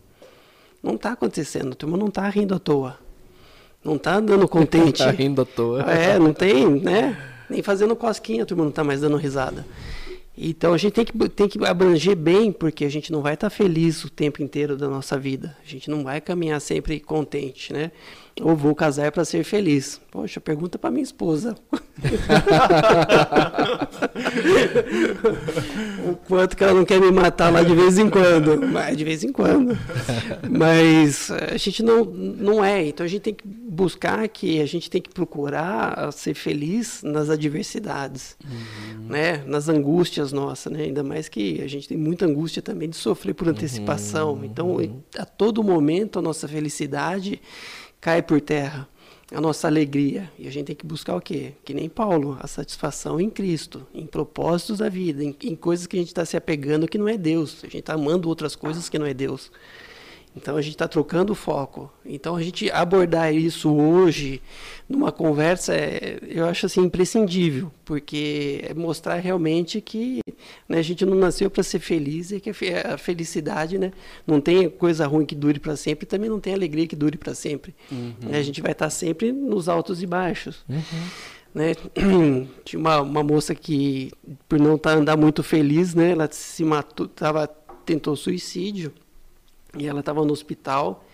Não 0.81 0.95
está 0.95 1.13
acontecendo. 1.13 1.73
A 1.73 1.75
turma 1.75 1.97
não 1.97 2.07
está 2.07 2.29
rindo 2.29 2.55
à 2.55 2.61
toa. 2.61 2.99
Não 3.85 3.97
está 3.97 4.15
andando 4.15 4.47
contente. 4.49 5.01
Está 5.01 5.11
rindo 5.11 5.43
à 5.43 5.45
toa. 5.45 5.83
É, 5.91 6.17
não 6.19 6.33
tem, 6.33 6.81
né? 6.81 7.19
Nem 7.51 7.61
fazendo 7.61 7.97
cosquinha 7.97 8.45
a 8.45 8.47
turma 8.47 8.63
não 8.63 8.71
está 8.71 8.85
mais 8.85 9.01
dando 9.01 9.17
risada. 9.17 9.67
Então 10.39 10.73
a 10.73 10.79
gente 10.79 10.93
tem 10.95 11.05
que, 11.05 11.29
tem 11.29 11.49
que 11.49 11.63
abranger 11.65 12.17
bem, 12.17 12.53
porque 12.53 12.85
a 12.85 12.89
gente 12.89 13.13
não 13.13 13.21
vai 13.21 13.35
estar 13.35 13.51
tá 13.51 13.55
feliz 13.55 14.03
o 14.05 14.09
tempo 14.09 14.43
inteiro 14.43 14.77
da 14.77 14.89
nossa 14.89 15.19
vida. 15.19 15.57
A 15.63 15.69
gente 15.69 15.91
não 15.91 16.05
vai 16.05 16.21
caminhar 16.21 16.61
sempre 16.61 17.01
contente, 17.01 17.73
né? 17.73 17.91
Ou 18.41 18.57
vou 18.57 18.75
casar 18.75 19.13
para 19.13 19.25
ser 19.25 19.45
feliz? 19.45 20.01
Poxa, 20.11 20.41
pergunta 20.41 20.79
para 20.79 20.91
minha 20.91 21.03
esposa. 21.03 21.55
o 26.09 26.15
quanto 26.27 26.57
que 26.57 26.65
ela 26.65 26.73
não 26.73 26.85
quer 26.85 27.01
me 27.01 27.11
matar 27.11 27.53
lá 27.53 27.63
de 27.63 27.75
vez 27.75 27.99
em 27.99 28.09
quando. 28.09 28.67
Mas 28.67 28.97
de 28.97 29.05
vez 29.05 29.23
em 29.23 29.31
quando. 29.31 29.77
Mas 30.51 31.31
a 31.31 31.57
gente 31.59 31.83
não, 31.83 32.05
não 32.05 32.65
é. 32.65 32.87
Então 32.87 33.05
a 33.05 33.09
gente 33.09 33.23
tem 33.23 33.35
que 33.35 33.47
buscar 33.47 34.27
que 34.29 34.61
a 34.61 34.67
gente 34.67 34.91
tem 34.91 35.01
que 35.01 35.11
procurar 35.11 36.11
ser 36.13 36.35
feliz 36.35 37.03
nas 37.03 37.29
adversidades, 37.29 38.37
uhum. 38.45 39.09
né? 39.09 39.43
Nas 39.47 39.69
angústias 39.69 40.33
nossas, 40.33 40.73
né? 40.73 40.85
Ainda 40.85 41.03
mais 41.03 41.29
que 41.29 41.61
a 41.61 41.69
gente 41.69 41.87
tem 41.87 41.99
muita 41.99 42.25
angústia 42.25 42.63
também 42.63 42.89
de 42.89 42.97
sofrer 42.97 43.35
por 43.35 43.49
antecipação. 43.49 44.33
Uhum. 44.33 44.45
Então, 44.45 44.77
a 45.19 45.25
todo 45.25 45.63
momento 45.63 46.19
a 46.19 46.23
nossa 46.23 46.49
felicidade 46.49 47.41
cai 48.03 48.21
por 48.21 48.41
terra. 48.41 48.87
a 49.35 49.41
nossa 49.41 49.67
alegria. 49.67 50.31
E 50.39 50.47
a 50.47 50.51
gente 50.51 50.67
tem 50.67 50.77
que 50.77 50.85
buscar 50.85 51.17
o 51.17 51.21
quê? 51.21 51.55
Que 51.65 51.73
nem 51.73 51.89
Paulo, 51.89 52.37
a 52.39 52.47
satisfação 52.47 53.19
em 53.19 53.31
Cristo, 53.31 53.87
em 53.95 54.05
propósitos 54.05 54.79
da 54.79 54.91
vida, 54.91 55.25
em, 55.25 55.35
em 55.45 55.57
coisas 55.57 55.87
que 55.87 55.97
a 55.97 56.01
gente 56.01 56.09
está 56.09 56.23
se 56.27 56.37
apegando 56.37 56.87
que 56.87 56.99
não 56.99 57.09
é 57.09 57.17
Deus. 57.17 57.61
A 57.63 57.67
gente 57.67 57.79
está 57.79 57.95
amando 57.95 58.29
outras 58.29 58.55
coisas 58.55 58.91
que 58.91 58.99
não 58.99 59.07
é 59.07 59.15
Deus. 59.15 59.51
Então 60.37 60.57
a 60.57 60.63
gente 60.63 60.75
está 60.75 60.89
trocando 60.89 61.33
o 61.33 61.37
foco. 61.37 61.91
Então 62.05 62.37
a 62.37 62.43
gente 62.43 62.71
abordar 62.71 63.33
isso 63.35 63.73
hoje 63.73 64.43
numa 64.89 65.13
conversa, 65.13 65.75
é, 65.75 66.19
eu 66.23 66.47
acho 66.47 66.67
assim 66.67 66.83
imprescindível, 66.83 67.71
porque 67.85 68.61
é 68.65 68.75
mostrar 68.75 69.17
realmente 69.17 69.81
que 69.81 70.22
né, 70.69 70.79
a 70.79 70.83
gente 70.83 71.05
não 71.05 71.15
nasceu 71.15 71.51
para 71.51 71.63
ser 71.63 71.79
feliz 71.79 72.31
e 72.33 72.41
que 72.41 72.51
a 72.51 72.97
felicidade, 72.97 73.79
né, 73.79 73.93
não 74.27 74.41
tem 74.41 74.69
coisa 74.69 75.07
ruim 75.07 75.25
que 75.25 75.35
dure 75.35 75.59
para 75.59 75.77
sempre, 75.77 76.07
também 76.07 76.29
não 76.29 76.41
tem 76.41 76.55
alegria 76.55 76.87
que 76.87 76.97
dure 76.97 77.17
para 77.17 77.35
sempre. 77.35 77.75
Uhum. 77.91 78.15
Né, 78.21 78.39
a 78.39 78.43
gente 78.43 78.61
vai 78.61 78.73
estar 78.73 78.87
tá 78.87 78.91
sempre 78.91 79.33
nos 79.33 79.69
altos 79.69 80.03
e 80.03 80.07
baixos. 80.07 80.65
Uhum. 80.69 80.83
Né? 81.55 81.75
Tinha 82.65 82.81
uma, 82.81 83.01
uma 83.01 83.23
moça 83.23 83.55
que, 83.55 84.11
por 84.49 84.59
não 84.59 84.79
tá, 84.79 84.93
andar 84.93 85.17
muito 85.17 85.43
feliz, 85.43 85.95
né, 85.95 86.11
ela 86.11 86.29
se 86.31 86.65
matou, 86.65 87.07
tava, 87.09 87.47
tentou 87.85 88.17
suicídio. 88.17 88.93
E 89.77 89.87
ela 89.87 90.01
estava 90.01 90.25
no 90.25 90.33
hospital. 90.33 91.05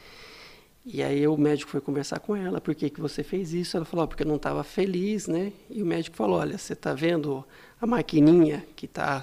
E 0.91 1.03
aí 1.03 1.29
o 1.29 1.37
médico 1.37 1.71
foi 1.71 1.83
conversar 1.83 2.19
com 2.19 2.35
ela, 2.35 2.63
por 2.63 2.75
que, 2.75 2.89
que 2.89 2.99
você 2.99 3.23
fez 3.23 3.53
isso? 3.53 3.77
Ela 3.77 3.85
falou, 3.85 4.07
oh, 4.07 4.09
porque 4.09 4.23
eu 4.23 4.27
não 4.27 4.37
estava 4.37 4.65
feliz, 4.65 5.27
né? 5.27 5.53
E 5.69 5.83
o 5.83 5.87
médico 5.87 6.17
falou, 6.17 6.39
olha, 6.39 6.57
você 6.57 6.73
está 6.73 6.95
vendo 6.95 7.45
a 7.81 7.87
maquininha 7.87 8.65
que 8.75 8.87
está 8.87 9.23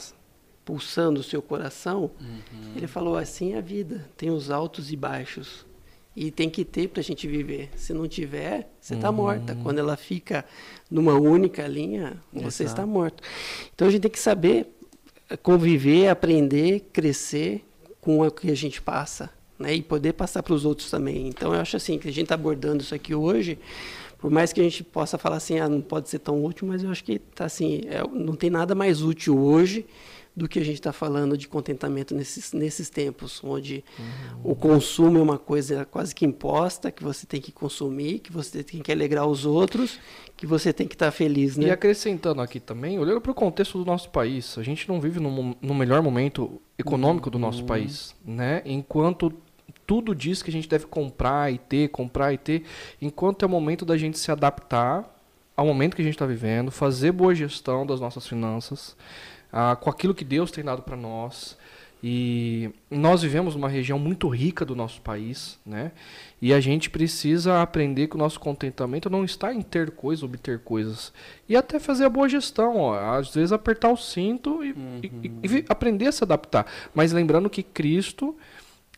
pulsando 0.63 1.19
o 1.19 1.23
seu 1.23 1.41
coração? 1.41 2.11
Uhum. 2.19 2.73
Ele 2.75 2.87
falou, 2.87 3.17
assim 3.17 3.53
é 3.53 3.57
a 3.57 3.61
vida, 3.61 4.09
tem 4.17 4.29
os 4.29 4.49
altos 4.49 4.91
e 4.91 4.95
baixos. 4.95 5.65
E 6.15 6.31
tem 6.31 6.49
que 6.49 6.63
ter 6.63 6.87
para 6.87 7.01
a 7.01 7.03
gente 7.03 7.27
viver. 7.27 7.69
Se 7.75 7.93
não 7.93 8.07
tiver, 8.07 8.69
você 8.79 8.93
está 8.93 9.09
uhum. 9.09 9.17
morta. 9.17 9.57
Quando 9.61 9.79
ela 9.79 9.97
fica 9.97 10.45
numa 10.89 11.13
única 11.13 11.67
linha, 11.67 12.17
você 12.31 12.63
Exato. 12.63 12.81
está 12.81 12.85
morto. 12.85 13.21
Então 13.73 13.87
a 13.87 13.91
gente 13.91 14.03
tem 14.03 14.11
que 14.11 14.19
saber 14.19 14.75
conviver, 15.41 16.09
aprender, 16.09 16.81
crescer 16.93 17.63
com 17.99 18.19
o 18.19 18.31
que 18.31 18.51
a 18.51 18.55
gente 18.55 18.81
passa, 18.81 19.29
né? 19.57 19.73
E 19.73 19.81
poder 19.81 20.13
passar 20.13 20.43
para 20.43 20.53
os 20.53 20.65
outros 20.65 20.89
também. 20.89 21.27
Então 21.27 21.53
eu 21.53 21.59
acho 21.59 21.75
assim 21.75 21.97
que 21.97 22.07
a 22.07 22.11
gente 22.11 22.25
está 22.25 22.35
abordando 22.35 22.83
isso 22.83 22.93
aqui 22.93 23.15
hoje, 23.15 23.57
por 24.17 24.31
mais 24.31 24.51
que 24.53 24.59
a 24.59 24.63
gente 24.63 24.83
possa 24.83 25.17
falar 25.17 25.37
assim, 25.37 25.59
ah, 25.59 25.69
não 25.69 25.81
pode 25.81 26.09
ser 26.09 26.19
tão 26.19 26.43
útil, 26.43 26.67
mas 26.67 26.83
eu 26.83 26.89
acho 26.89 27.03
que 27.03 27.19
tá 27.19 27.45
assim, 27.45 27.81
é, 27.85 28.01
não 28.07 28.35
tem 28.35 28.49
nada 28.49 28.73
mais 28.73 29.01
útil 29.01 29.37
hoje 29.37 29.85
do 30.35 30.49
que 30.49 30.59
a 30.59 30.65
gente 30.65 30.75
está 30.75 30.91
falando 30.91 31.37
de 31.37 31.47
contentamento 31.47 32.13
nesses, 32.13 32.51
nesses 32.51 32.89
tempos, 32.89 33.41
onde 33.41 33.85
uhum. 33.97 34.51
o 34.51 34.55
consumo 34.55 35.17
é 35.17 35.21
uma 35.21 35.37
coisa 35.37 35.85
quase 35.85 36.13
que 36.13 36.25
imposta, 36.25 36.91
que 36.91 37.01
você 37.01 37.25
tem 37.25 37.39
que 37.39 37.53
consumir, 37.53 38.19
que 38.19 38.33
você 38.33 38.61
tem 38.61 38.81
que 38.81 38.91
alegrar 38.91 39.25
os 39.25 39.45
outros, 39.45 39.97
que 40.35 40.45
você 40.45 40.73
tem 40.73 40.87
que 40.87 40.95
estar 40.95 41.05
tá 41.05 41.11
feliz. 41.11 41.55
Né? 41.55 41.67
E 41.67 41.71
acrescentando 41.71 42.41
aqui 42.41 42.59
também, 42.59 42.99
olhando 42.99 43.21
para 43.21 43.31
o 43.31 43.35
contexto 43.35 43.77
do 43.77 43.85
nosso 43.85 44.09
país, 44.09 44.57
a 44.57 44.63
gente 44.63 44.89
não 44.89 44.99
vive 44.99 45.21
no, 45.21 45.55
no 45.61 45.73
melhor 45.73 46.01
momento 46.01 46.61
econômico 46.77 47.29
do 47.29 47.39
nosso 47.39 47.61
uhum. 47.61 47.67
país, 47.67 48.13
né? 48.25 48.61
enquanto 48.65 49.31
tudo 49.85 50.15
diz 50.15 50.41
que 50.41 50.49
a 50.49 50.53
gente 50.53 50.67
deve 50.67 50.85
comprar 50.85 51.51
e 51.51 51.57
ter, 51.57 51.89
comprar 51.89 52.33
e 52.33 52.37
ter, 52.37 52.63
enquanto 53.01 53.43
é 53.43 53.45
o 53.45 53.49
momento 53.49 53.85
da 53.85 53.97
gente 53.97 54.17
se 54.17 54.31
adaptar 54.31 55.11
ao 55.55 55.65
momento 55.65 55.95
que 55.95 56.01
a 56.01 56.05
gente 56.05 56.15
está 56.15 56.25
vivendo, 56.25 56.69
fazer 56.69 57.11
boa 57.11 57.33
gestão 57.33 57.85
das 57.85 57.99
nossas 57.99 58.27
finanças, 58.27 58.95
ah, 59.51 59.75
com 59.75 59.89
aquilo 59.89 60.13
que 60.13 60.25
Deus 60.25 60.51
tem 60.51 60.63
dado 60.63 60.81
para 60.81 60.97
nós. 60.97 61.57
E 62.07 62.69
nós 62.91 63.23
vivemos 63.23 63.55
numa 63.55 63.69
região 63.69 63.97
muito 63.97 64.27
rica 64.27 64.63
do 64.63 64.75
nosso 64.75 65.01
país, 65.01 65.57
né? 65.65 65.91
E 66.39 66.53
a 66.53 66.59
gente 66.59 66.87
precisa 66.87 67.63
aprender 67.63 68.07
que 68.07 68.15
o 68.15 68.19
nosso 68.19 68.39
contentamento 68.39 69.09
não 69.09 69.25
está 69.25 69.51
em 69.51 69.63
ter 69.63 69.89
coisas, 69.89 70.21
obter 70.21 70.59
coisas. 70.59 71.11
E 71.49 71.55
até 71.55 71.79
fazer 71.79 72.05
a 72.05 72.09
boa 72.09 72.29
gestão, 72.29 72.77
ó. 72.77 73.17
Às 73.17 73.33
vezes 73.33 73.51
apertar 73.51 73.89
o 73.89 73.97
cinto 73.97 74.63
e, 74.63 74.73
uhum. 74.73 74.99
e, 75.01 75.47
e 75.47 75.65
aprender 75.67 76.05
a 76.05 76.11
se 76.11 76.23
adaptar. 76.23 76.67
Mas 76.93 77.11
lembrando 77.11 77.49
que 77.49 77.63
Cristo, 77.63 78.35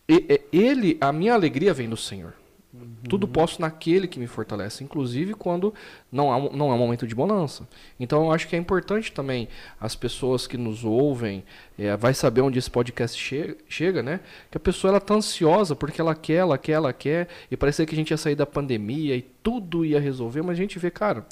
ele, 0.07 0.97
a 1.01 1.11
minha 1.11 1.33
alegria 1.33 1.73
vem 1.73 1.89
do 1.89 1.97
Senhor. 1.97 2.33
Uhum. 2.73 3.09
Tudo 3.09 3.27
posso 3.27 3.61
naquele 3.61 4.07
que 4.07 4.19
me 4.19 4.27
fortalece, 4.27 4.83
inclusive 4.83 5.33
quando 5.33 5.73
não, 6.11 6.31
há, 6.31 6.51
não 6.53 6.71
é 6.71 6.73
um 6.73 6.77
momento 6.77 7.07
de 7.07 7.15
bonança. 7.15 7.67
Então 7.99 8.25
eu 8.25 8.31
acho 8.31 8.47
que 8.47 8.55
é 8.55 8.59
importante 8.59 9.11
também 9.11 9.47
as 9.79 9.95
pessoas 9.95 10.45
que 10.45 10.57
nos 10.57 10.83
ouvem, 10.83 11.43
é, 11.77 11.95
vai 11.97 12.13
saber 12.13 12.41
onde 12.41 12.59
esse 12.59 12.69
podcast 12.69 13.19
che 13.19 13.57
chega, 13.67 14.03
né? 14.03 14.19
Que 14.51 14.57
a 14.57 14.59
pessoa 14.59 14.91
ela 14.91 14.99
tá 14.99 15.15
ansiosa 15.15 15.75
porque 15.75 15.99
ela 15.99 16.13
quer, 16.13 16.35
ela 16.35 16.57
quer, 16.57 16.73
ela 16.73 16.93
quer, 16.93 17.27
e 17.49 17.57
parecia 17.57 17.85
que 17.85 17.95
a 17.95 17.97
gente 17.97 18.11
ia 18.11 18.17
sair 18.17 18.35
da 18.35 18.45
pandemia 18.45 19.15
e 19.15 19.21
tudo 19.21 19.85
ia 19.85 19.99
resolver, 19.99 20.41
mas 20.41 20.57
a 20.57 20.61
gente 20.61 20.77
vê, 20.77 20.91
cara, 20.91 21.25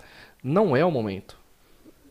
não 0.43 0.75
é 0.75 0.83
o 0.83 0.91
momento. 0.91 1.37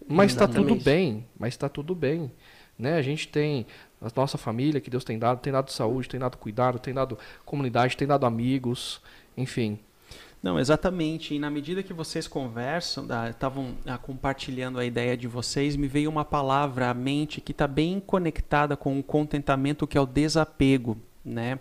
Mas 0.07 0.33
está 0.33 0.46
tudo 0.46 0.74
bem, 0.77 1.27
mas 1.38 1.55
está 1.55 1.68
tudo 1.68 1.94
bem. 1.94 2.31
Né? 2.79 2.96
A 2.96 3.03
gente 3.03 3.29
tem 3.29 3.66
a 4.05 4.21
nossa 4.21 4.38
família 4.38 4.81
que 4.81 4.90
Deus 4.90 5.05
tem 5.05 5.19
dado, 5.19 5.40
tem 5.40 5.53
dado 5.53 5.71
saúde, 5.71 6.09
tem 6.09 6.21
dado 6.21 6.37
cuidado, 6.37 6.79
tem 6.79 6.95
dado 6.95 7.19
comunidade, 7.45 7.97
tem 7.97 8.07
dado 8.07 8.27
amigos, 8.27 9.01
enfim. 9.37 9.79
Não, 10.45 10.61
exatamente. 10.61 11.35
E 11.35 11.38
na 11.38 11.49
medida 11.49 11.83
que 11.83 11.95
vocês 11.95 12.29
conversam, 12.29 13.07
estavam 13.31 13.77
ah, 13.87 13.97
compartilhando 13.97 14.79
a 14.79 14.85
ideia 14.85 15.17
de 15.17 15.27
vocês, 15.27 15.75
me 15.75 15.88
veio 15.88 16.11
uma 16.11 16.23
palavra 16.23 16.90
à 16.90 16.93
mente 16.93 17.40
que 17.40 17.53
está 17.53 17.67
bem 17.67 17.99
conectada 17.99 18.77
com 18.77 18.99
o 18.99 19.03
contentamento, 19.03 19.87
que 19.87 19.97
é 19.97 20.01
o 20.01 20.05
desapego. 20.05 20.99
Né? 21.25 21.59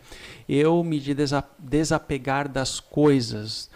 Eu 0.50 0.84
me 0.84 1.00
de 1.00 1.16
desapegar 1.58 2.50
das 2.50 2.82
coisas. 2.82 3.70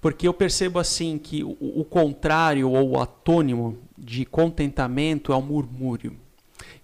Porque 0.00 0.28
eu 0.28 0.32
percebo 0.32 0.78
assim 0.78 1.18
que 1.18 1.42
o, 1.42 1.56
o 1.60 1.84
contrário 1.84 2.70
ou 2.70 2.90
o 2.90 3.02
atônimo 3.02 3.76
de 3.98 4.24
contentamento 4.24 5.32
é 5.32 5.36
o 5.36 5.42
murmúrio. 5.42 6.16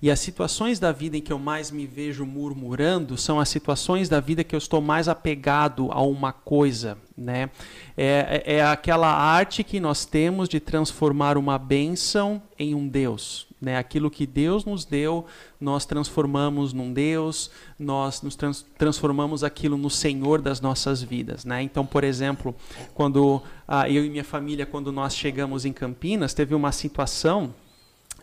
E 0.03 0.11
as 0.11 0.19
situações 0.19 0.79
da 0.79 0.93
vida 0.93 1.19
em 1.19 1.21
que 1.21 1.33
eu 1.33 1.39
mais 1.39 1.71
me 1.71 1.87
vejo 1.87 2.25
murmurando 2.25 3.19
são 3.19 3.39
as 3.39 3.51
situações 3.51 4.09
da 4.09 4.19
vida 4.19 4.43
que 4.43 4.55
eu 4.55 4.59
estou 4.59 4.81
mais 4.81 5.09
apegado 5.09 5.91
a 5.93 6.01
uma 6.01 6.33
coisa. 6.33 6.97
Né? 7.15 7.51
É, 7.95 8.43
é, 8.47 8.55
é 8.57 8.65
aquela 8.65 9.13
arte 9.13 9.63
que 9.63 9.79
nós 9.79 10.07
temos 10.07 10.49
de 10.49 10.59
transformar 10.59 11.37
uma 11.37 11.59
bênção 11.59 12.43
em 12.59 12.75
um 12.75 12.89
Deus. 12.89 13.47
Né? 13.61 13.77
Aquilo 13.77 14.11
que 14.11 14.27
Deus 14.27 14.65
nos 14.65 14.87
deu, 14.87 15.27
nós 15.61 15.85
transformamos 15.85 16.73
num 16.73 16.95
Deus, 16.95 17.51
nós 17.79 18.23
nos 18.23 18.35
trans 18.35 18.65
transformamos 18.79 19.45
aquilo 19.45 19.77
no 19.77 19.91
Senhor 19.91 20.41
das 20.41 20.63
nossas 20.63 21.03
vidas. 21.03 21.45
Né? 21.45 21.63
Então, 21.63 21.85
por 21.85 22.05
exemplo, 22.05 22.55
quando 22.95 23.43
ah, 23.69 23.87
eu 23.87 24.03
e 24.03 24.09
minha 24.09 24.25
família, 24.25 24.65
quando 24.65 24.91
nós 24.91 25.15
chegamos 25.15 25.67
em 25.67 25.75
Campinas, 25.75 26.33
teve 26.33 26.55
uma 26.55 26.73
situação 26.73 27.55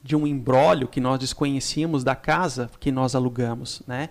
de 0.03 0.15
um 0.15 0.25
embrólio 0.25 0.87
que 0.87 0.99
nós 0.99 1.19
desconhecíamos 1.19 2.03
da 2.03 2.15
casa 2.15 2.69
que 2.79 2.91
nós 2.91 3.15
alugamos, 3.15 3.81
né? 3.87 4.09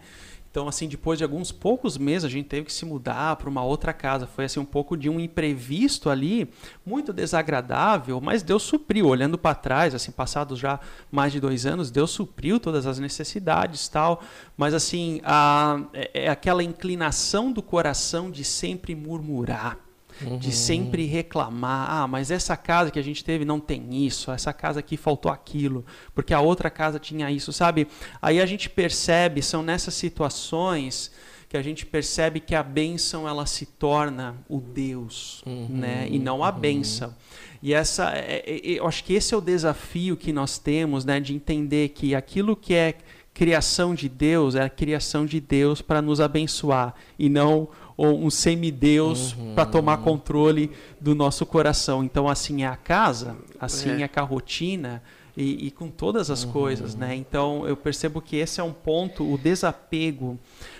Então, 0.57 0.69
assim, 0.69 0.89
depois 0.89 1.19
de 1.19 1.23
alguns 1.23 1.53
poucos 1.53 1.99
meses, 1.99 2.25
a 2.25 2.31
gente 2.31 2.47
teve 2.47 2.65
que 2.65 2.73
se 2.73 2.87
mudar 2.87 3.37
para 3.37 3.47
uma 3.47 3.63
outra 3.63 3.93
casa. 3.93 4.27
Foi 4.27 4.47
assim 4.47 4.59
um 4.59 4.65
pouco 4.65 4.97
de 4.97 5.11
um 5.11 5.21
imprevisto 5.21 6.09
ali, 6.09 6.51
muito 6.83 7.13
desagradável, 7.13 8.23
mas 8.23 8.43
Deus 8.43 8.63
supriu. 8.63 9.07
Olhando 9.09 9.37
para 9.37 9.55
trás, 9.55 9.95
assim, 9.95 10.11
passados 10.11 10.59
já 10.59 10.81
mais 11.13 11.31
de 11.31 11.41
dois 11.41 11.67
anos, 11.67 11.91
Deus 11.91 12.11
supriu 12.11 12.59
todas 12.59 12.87
as 12.87 12.99
necessidades, 12.99 13.87
tal. 13.87 14.23
Mas 14.57 14.73
assim, 14.73 15.21
a, 15.25 15.79
é, 15.93 16.25
é 16.25 16.29
aquela 16.31 16.65
inclinação 16.65 17.53
do 17.53 17.61
coração 17.61 18.31
de 18.31 18.43
sempre 18.43 18.95
murmurar 18.95 19.86
uhum. 20.23 20.39
de 20.39 20.53
sempre 20.53 21.05
reclamar. 21.05 21.91
Ah, 21.91 22.07
mas 22.07 22.31
essa 22.31 22.57
casa 22.57 22.91
que 22.91 22.99
a 22.99 23.03
gente 23.03 23.25
teve 23.25 23.45
não 23.45 23.61
tem 23.61 24.07
isso, 24.07 24.31
essa 24.31 24.53
casa 24.53 24.81
aqui 24.81 24.97
faltou 24.97 25.31
aquilo, 25.31 25.85
porque 26.15 26.33
a 26.33 26.41
outra 26.41 26.71
casa 26.71 26.99
tinha 26.99 27.31
isso, 27.31 27.53
sabe? 27.53 27.89
Aí 28.21 28.41
a 28.41 28.47
gente 28.47 28.71
percebe, 28.71 29.43
são 29.43 29.63
nessas 29.63 29.95
situações 29.95 31.11
que 31.49 31.57
a 31.57 31.63
gente 31.63 31.87
percebe 31.87 32.41
que 32.41 32.55
a 32.55 32.63
bênção 32.63 33.29
ela 33.29 33.47
se 33.47 33.67
torna 33.67 34.37
o 34.49 34.61
Deus, 34.61 35.43
uhum, 35.47 35.69
né? 35.71 36.09
E 36.11 36.19
não 36.19 36.43
a 36.43 36.51
uhum. 36.51 36.59
bênção. 36.59 37.15
E 37.63 37.73
essa, 37.73 38.13
é, 38.17 38.43
é, 38.45 38.57
é, 38.57 38.61
eu 38.79 38.87
acho 38.87 39.05
que 39.05 39.15
esse 39.15 39.33
é 39.33 39.37
o 39.37 39.41
desafio 39.41 40.17
que 40.17 40.33
nós 40.33 40.59
temos, 40.59 41.05
né? 41.05 41.21
De 41.21 41.35
entender 41.35 41.91
que 41.91 42.15
aquilo 42.15 42.57
que 42.57 42.75
é 42.75 42.97
criação 43.33 43.95
de 43.95 44.09
Deus 44.09 44.55
é 44.55 44.63
a 44.63 44.71
criação 44.71 45.27
de 45.27 45.41
Deus 45.41 45.83
para 45.83 46.01
nos 46.01 46.23
abençoar 46.23 46.95
e 47.19 47.29
não 47.29 47.69
ou 47.97 48.19
um 48.19 48.31
semideus 48.31 49.35
uhum. 49.35 49.55
para 49.55 49.65
tomar 49.65 49.99
controle 49.99 50.71
do 51.01 51.15
nosso 51.15 51.47
coração. 51.47 52.05
Então, 52.05 52.29
assim 52.29 52.63
é 52.63 52.67
a 52.67 52.77
casa, 52.77 53.37
assim 53.59 54.03
é, 54.03 54.03
é 54.03 54.09
com 54.09 54.21
a 54.21 54.23
rotina 54.23 55.03
e, 55.37 55.67
e 55.67 55.71
com 55.71 55.89
todas 55.89 56.31
as 56.31 56.45
uhum. 56.45 56.53
coisas, 56.53 56.95
né? 56.95 57.15
Então, 57.15 57.67
eu 57.67 57.77
percebo 57.77 58.21
que 58.21 58.37
esse 58.37 58.61
é 58.61 58.65
um 58.65 58.73
ponto, 58.73 59.31
o 59.31 59.39
desapego. 59.39 60.39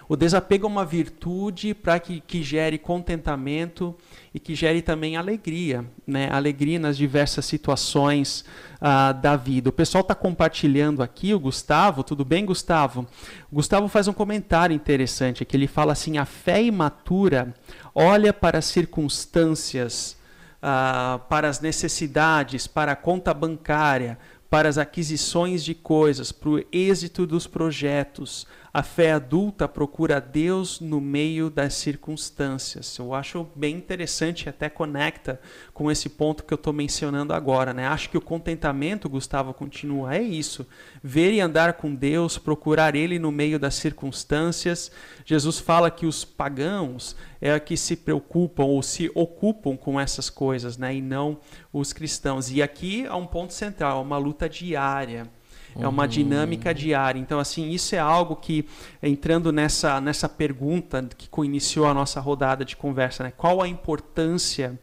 O 0.09 0.15
desapego 0.15 0.67
é 0.67 0.71
uma 0.71 0.85
virtude 0.85 1.75
para 1.75 1.99
que, 1.99 2.21
que 2.21 2.43
gere 2.43 2.79
contentamento 2.79 3.95
e 4.33 4.39
que 4.39 4.55
gere 4.55 4.81
também 4.81 5.17
alegria, 5.17 5.85
né? 6.07 6.29
Alegria 6.31 6.79
nas 6.79 6.97
diversas 6.97 7.45
situações 7.45 8.45
uh, 8.77 9.13
da 9.21 9.35
vida. 9.35 9.69
O 9.71 9.73
pessoal 9.73 10.03
está 10.03 10.15
compartilhando 10.15 11.03
aqui, 11.03 11.35
o 11.35 11.41
Gustavo, 11.41 12.05
tudo 12.05 12.25
bem, 12.25 12.45
Gustavo? 12.47 13.07
O 13.51 13.57
Gustavo 13.57 13.89
faz 13.89 14.07
um 14.07 14.13
comentário 14.13 14.75
interessante, 14.75 15.45
que 15.45 15.57
ele 15.57 15.67
fala 15.67 15.93
assim: 15.93 16.19
a 16.19 16.25
fé 16.25 16.63
imatura 16.63 17.53
olha 17.95 18.33
para 18.33 18.59
as 18.59 18.67
circunstâncias 18.67 20.17
uh, 20.63 21.19
para 21.29 21.49
as 21.49 21.61
necessidades, 21.61 22.67
para 22.67 22.93
a 22.93 22.97
conta 22.97 23.35
bancária, 23.35 24.19
para 24.49 24.69
as 24.69 24.79
aquisições 24.79 25.65
de 25.65 25.75
coisas, 25.75 26.33
para 26.33 26.49
o 26.49 26.65
êxito 26.73 27.27
dos 27.27 27.47
projetos, 27.47 28.47
a 28.77 28.83
fé 28.83 29.13
adulta 29.13 29.67
procura 29.67 30.21
Deus 30.21 30.81
no 30.83 31.01
meio 31.01 31.49
das 31.49 31.73
circunstâncias. 31.73 32.99
Eu 32.99 33.15
acho 33.15 33.49
bem 33.57 33.75
interessante 33.75 34.51
até 34.51 34.69
conecta 34.69 35.41
com 35.73 35.91
esse 35.91 36.11
ponto 36.11 36.45
que 36.45 36.53
eu 36.53 36.57
estou 36.57 36.75
mencionando 36.75 37.33
agora. 37.33 37.73
Né? 37.73 37.87
Acho 37.87 38.11
que 38.11 38.19
o 38.19 38.21
contentamento, 38.21 39.09
Gustavo, 39.09 39.55
continua. 39.55 40.15
É 40.15 40.21
isso. 40.21 40.67
Ver 41.03 41.33
e 41.33 41.41
andar 41.41 41.73
com 41.73 41.95
Deus, 41.95 42.37
procurar 42.37 42.95
Ele 42.95 43.19
no 43.19 43.33
meio 43.33 43.59
das 43.59 43.77
circunstâncias. 43.77 44.93
Jesus 45.25 45.59
fala 45.59 45.91
que 45.91 46.05
os 46.05 46.23
pagãos 46.23 47.17
é 47.41 47.59
que 47.59 47.79
se 47.79 47.97
preocupam 47.97 48.65
ou 48.65 48.83
se 48.83 49.11
ocupam 49.15 49.75
com 49.75 49.99
essas 49.99 50.29
coisas, 50.29 50.77
né? 50.77 50.97
e 50.97 51.01
não 51.01 51.39
os 51.73 51.95
cristãos. 51.95 52.51
E 52.51 52.61
aqui 52.61 53.07
há 53.07 53.17
um 53.17 53.27
ponto 53.27 53.55
central, 53.55 54.03
uma 54.03 54.19
luta 54.19 54.51
diária 54.51 55.35
é 55.79 55.87
uma 55.87 56.07
dinâmica 56.07 56.75
diária. 56.75 57.19
Então, 57.19 57.39
assim, 57.39 57.71
isso 57.71 57.95
é 57.95 57.99
algo 57.99 58.37
que, 58.37 58.67
entrando 59.03 59.53
nessa, 59.53 60.01
nessa 60.01 60.29
pergunta 60.29 61.09
que 61.17 61.29
iniciou 61.45 61.87
a 61.87 61.95
nossa 61.95 62.21
rodada 62.21 62.65
de 62.65 62.77
conversa, 62.77 63.25
né? 63.25 63.33
qual 63.37 63.63
a 63.63 63.69
importância 63.69 64.79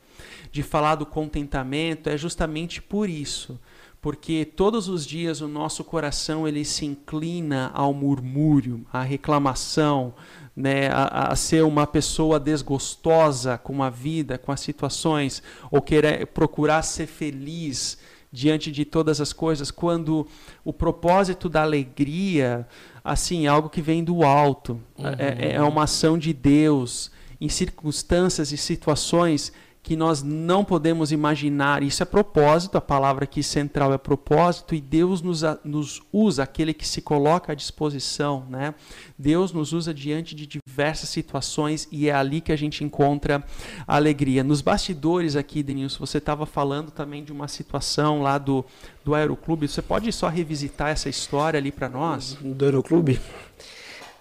de 0.52 0.62
falar 0.62 0.96
do 0.96 1.06
contentamento? 1.06 2.10
É 2.10 2.18
justamente 2.18 2.82
por 2.82 3.10
isso. 3.10 3.60
Porque 4.00 4.44
todos 4.44 4.90
os 4.90 5.06
dias 5.06 5.40
o 5.40 5.48
nosso 5.48 5.84
coração 5.84 6.46
ele 6.46 6.66
se 6.66 6.86
inclina 6.86 7.72
ao 7.74 7.94
murmúrio, 7.94 8.86
à 8.92 9.02
reclamação, 9.02 10.14
né, 10.56 10.90
a, 10.90 11.32
a, 11.32 11.36
ser 11.36 11.64
uma 11.64 11.88
pessoa 11.88 12.40
desgostosa 12.40 13.58
com 13.58 13.82
a 13.82 13.90
vida, 13.90 14.38
com 14.38 14.52
as 14.52 14.60
situações, 14.60 15.42
ou 15.72 15.82
querer 15.82 16.28
procurar 16.28 16.82
ser 16.84 17.08
feliz 17.08 17.98
diante 18.34 18.72
de 18.72 18.84
todas 18.84 19.22
as 19.22 19.32
coisas, 19.32 19.70
quando 19.70 20.28
o 20.66 20.74
propósito 20.74 21.48
da 21.48 21.62
alegria, 21.62 22.68
assim, 23.04 23.46
é 23.46 23.48
algo 23.48 23.70
que 23.70 23.80
vem 23.80 24.04
do 24.04 24.24
alto, 24.24 24.82
uhum. 24.98 25.06
é, 25.20 25.54
é 25.54 25.62
uma 25.62 25.84
ação 25.84 26.18
de 26.18 26.34
Deus 26.34 27.12
em 27.40 27.48
circunstâncias 27.48 28.52
e 28.52 28.58
situações 28.58 29.54
que 29.84 29.98
nós 29.98 30.24
não 30.24 30.64
podemos 30.64 31.12
imaginar. 31.12 31.84
Isso 31.84 32.02
é 32.02 32.06
propósito, 32.06 32.78
a 32.78 32.82
palavra 32.82 33.26
aqui 33.26 33.44
central 33.44 33.92
é 33.94 33.98
propósito, 33.98 34.74
e 34.74 34.80
Deus 34.80 35.22
nos, 35.22 35.42
nos 35.66 36.02
usa, 36.12 36.44
aquele 36.44 36.74
que 36.74 36.88
se 36.88 37.02
coloca 37.02 37.52
à 37.52 37.56
disposição. 37.56 38.48
Né? 38.50 38.74
Deus 39.20 39.52
nos 39.52 39.74
usa 39.74 39.94
diante 39.94 40.34
de 40.34 40.48
diversas 40.48 41.10
situações 41.10 41.86
e 41.92 42.08
é 42.08 42.14
ali 42.14 42.40
que 42.40 42.54
a 42.54 42.56
gente 42.56 42.82
encontra 42.82 43.44
a 43.86 43.98
alegria. 43.98 44.42
Nos 44.42 44.62
bastidores 44.62 45.36
aqui, 45.36 45.62
Denilson, 45.62 46.06
você 46.06 46.18
estava 46.18 46.46
falando 46.46 46.90
também 46.90 47.22
de 47.22 47.34
uma 47.34 47.50
situação 47.50 48.22
lá 48.22 48.38
do, 48.38 48.64
do 49.04 49.14
Aeroclube. 49.14 49.68
Você 49.68 49.82
pode 49.82 50.10
só 50.14 50.30
revisitar 50.30 50.92
essa 50.92 51.10
história 51.10 51.58
ali 51.58 51.74
para 51.74 51.90
nós? 51.90 52.38
Do 52.42 52.64
Aeroclube? 52.64 53.20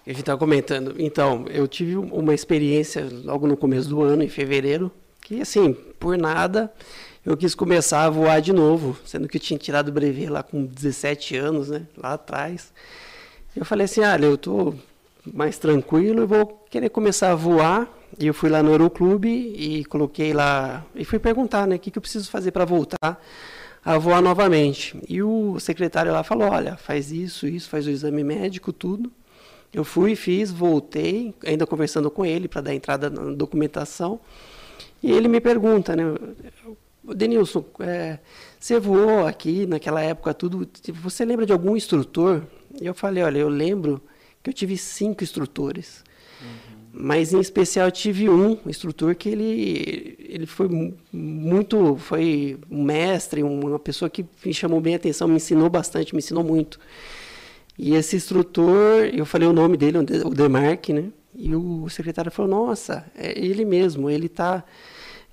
A 0.05 0.09
gente 0.09 0.19
estava 0.19 0.37
comentando. 0.37 0.95
Então, 0.99 1.45
eu 1.47 1.65
tive 1.65 1.95
uma 1.95 2.33
experiência 2.33 3.07
logo 3.23 3.47
no 3.47 3.55
começo 3.55 3.87
do 3.87 4.01
ano, 4.01 4.21
em 4.21 4.27
fevereiro, 4.27 4.91
que 5.23 5.41
assim, 5.41 5.73
por 5.99 6.17
nada, 6.17 6.71
eu 7.25 7.37
quis 7.37 7.55
começar 7.55 8.03
a 8.03 8.09
voar 8.09 8.41
de 8.41 8.51
novo, 8.51 8.97
sendo 9.05 9.27
que 9.27 9.37
eu 9.37 9.41
tinha 9.41 9.57
tirado 9.57 9.89
o 9.89 9.91
brevet 9.91 10.29
lá 10.29 10.43
com 10.43 10.65
17 10.65 11.37
anos, 11.37 11.69
né, 11.69 11.83
lá 11.97 12.13
atrás. 12.13 12.73
Eu 13.55 13.63
falei 13.63 13.85
assim, 13.85 14.01
olha, 14.01 14.25
eu 14.25 14.37
tô 14.37 14.73
mais 15.31 15.57
tranquilo, 15.57 16.21
eu 16.21 16.27
vou 16.27 16.65
querer 16.69 16.89
começar 16.89 17.31
a 17.31 17.35
voar. 17.35 17.87
E 18.19 18.27
eu 18.27 18.33
fui 18.33 18.47
lá 18.47 18.61
no 18.61 18.69
Aeroclube 18.69 19.27
e 19.27 19.83
coloquei 19.85 20.33
lá 20.33 20.85
e 20.93 21.03
fui 21.03 21.17
perguntar, 21.17 21.65
né, 21.65 21.77
o 21.77 21.79
que, 21.79 21.89
que 21.89 21.97
eu 21.97 22.01
preciso 22.01 22.29
fazer 22.29 22.51
para 22.51 22.63
voltar 22.63 23.19
a 23.83 23.97
voar 23.97 24.21
novamente. 24.21 24.95
E 25.09 25.23
o 25.23 25.59
secretário 25.59 26.11
lá 26.11 26.23
falou, 26.23 26.49
olha, 26.49 26.77
faz 26.77 27.11
isso, 27.11 27.47
isso, 27.47 27.69
faz 27.69 27.87
o 27.87 27.89
exame 27.89 28.23
médico, 28.23 28.71
tudo. 28.71 29.11
Eu 29.73 29.83
fui, 29.83 30.15
fiz, 30.15 30.51
voltei, 30.51 31.33
ainda 31.45 31.65
conversando 31.65 32.11
com 32.11 32.23
ele 32.23 32.47
para 32.47 32.61
dar 32.61 32.75
entrada 32.75 33.09
na 33.09 33.31
documentação. 33.33 34.19
E 35.01 35.11
ele 35.11 35.27
me 35.27 35.41
pergunta, 35.41 35.95
né, 35.95 36.03
Denilson, 37.03 37.65
é, 37.79 38.19
você 38.59 38.79
voou 38.79 39.27
aqui 39.27 39.65
naquela 39.65 40.01
época 40.01 40.33
tudo, 40.33 40.67
você 40.93 41.25
lembra 41.25 41.45
de 41.45 41.51
algum 41.51 41.75
instrutor? 41.75 42.43
E 42.79 42.85
eu 42.85 42.93
falei, 42.93 43.23
olha, 43.23 43.39
eu 43.39 43.49
lembro 43.49 44.01
que 44.41 44.49
eu 44.49 44.53
tive 44.53 44.77
cinco 44.77 45.23
instrutores. 45.23 46.03
Uhum. 46.41 46.73
Mas 46.93 47.33
em 47.33 47.39
especial 47.39 47.87
eu 47.87 47.91
tive 47.91 48.29
um 48.29 48.57
instrutor 48.65 49.15
que 49.15 49.27
ele, 49.27 50.15
ele 50.19 50.45
foi 50.45 50.69
muito, 51.11 51.97
foi 51.97 52.57
um 52.69 52.83
mestre, 52.83 53.43
uma 53.43 53.79
pessoa 53.79 54.09
que 54.09 54.25
me 54.45 54.53
chamou 54.53 54.79
bem 54.79 54.93
a 54.93 54.97
atenção, 54.97 55.27
me 55.27 55.35
ensinou 55.35 55.69
bastante, 55.69 56.13
me 56.13 56.19
ensinou 56.19 56.43
muito. 56.43 56.79
E 57.77 57.95
esse 57.95 58.15
instrutor, 58.15 59.05
eu 59.11 59.25
falei 59.25 59.47
o 59.47 59.53
nome 59.53 59.75
dele, 59.75 59.97
o 59.97 60.29
Demarque, 60.29 60.93
né? 60.93 61.09
E 61.35 61.55
o 61.55 61.89
secretário 61.89 62.31
falou, 62.31 62.49
nossa, 62.49 63.05
é 63.15 63.37
ele 63.37 63.65
mesmo, 63.65 64.09
ele 64.09 64.27
está 64.27 64.63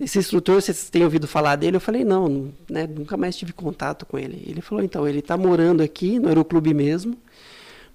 esse 0.00 0.18
instrutor, 0.18 0.62
vocês 0.62 0.88
têm 0.88 1.04
ouvido 1.04 1.28
falar 1.28 1.56
dele? 1.56 1.76
Eu 1.76 1.80
falei, 1.80 2.04
não, 2.04 2.50
né, 2.70 2.86
nunca 2.86 3.18
mais 3.18 3.36
tive 3.36 3.52
contato 3.52 4.06
com 4.06 4.18
ele. 4.18 4.42
Ele 4.46 4.62
falou, 4.62 4.82
então, 4.82 5.06
ele 5.06 5.18
está 5.18 5.36
morando 5.36 5.82
aqui 5.82 6.18
no 6.18 6.28
Aeroclube 6.28 6.72
mesmo, 6.72 7.18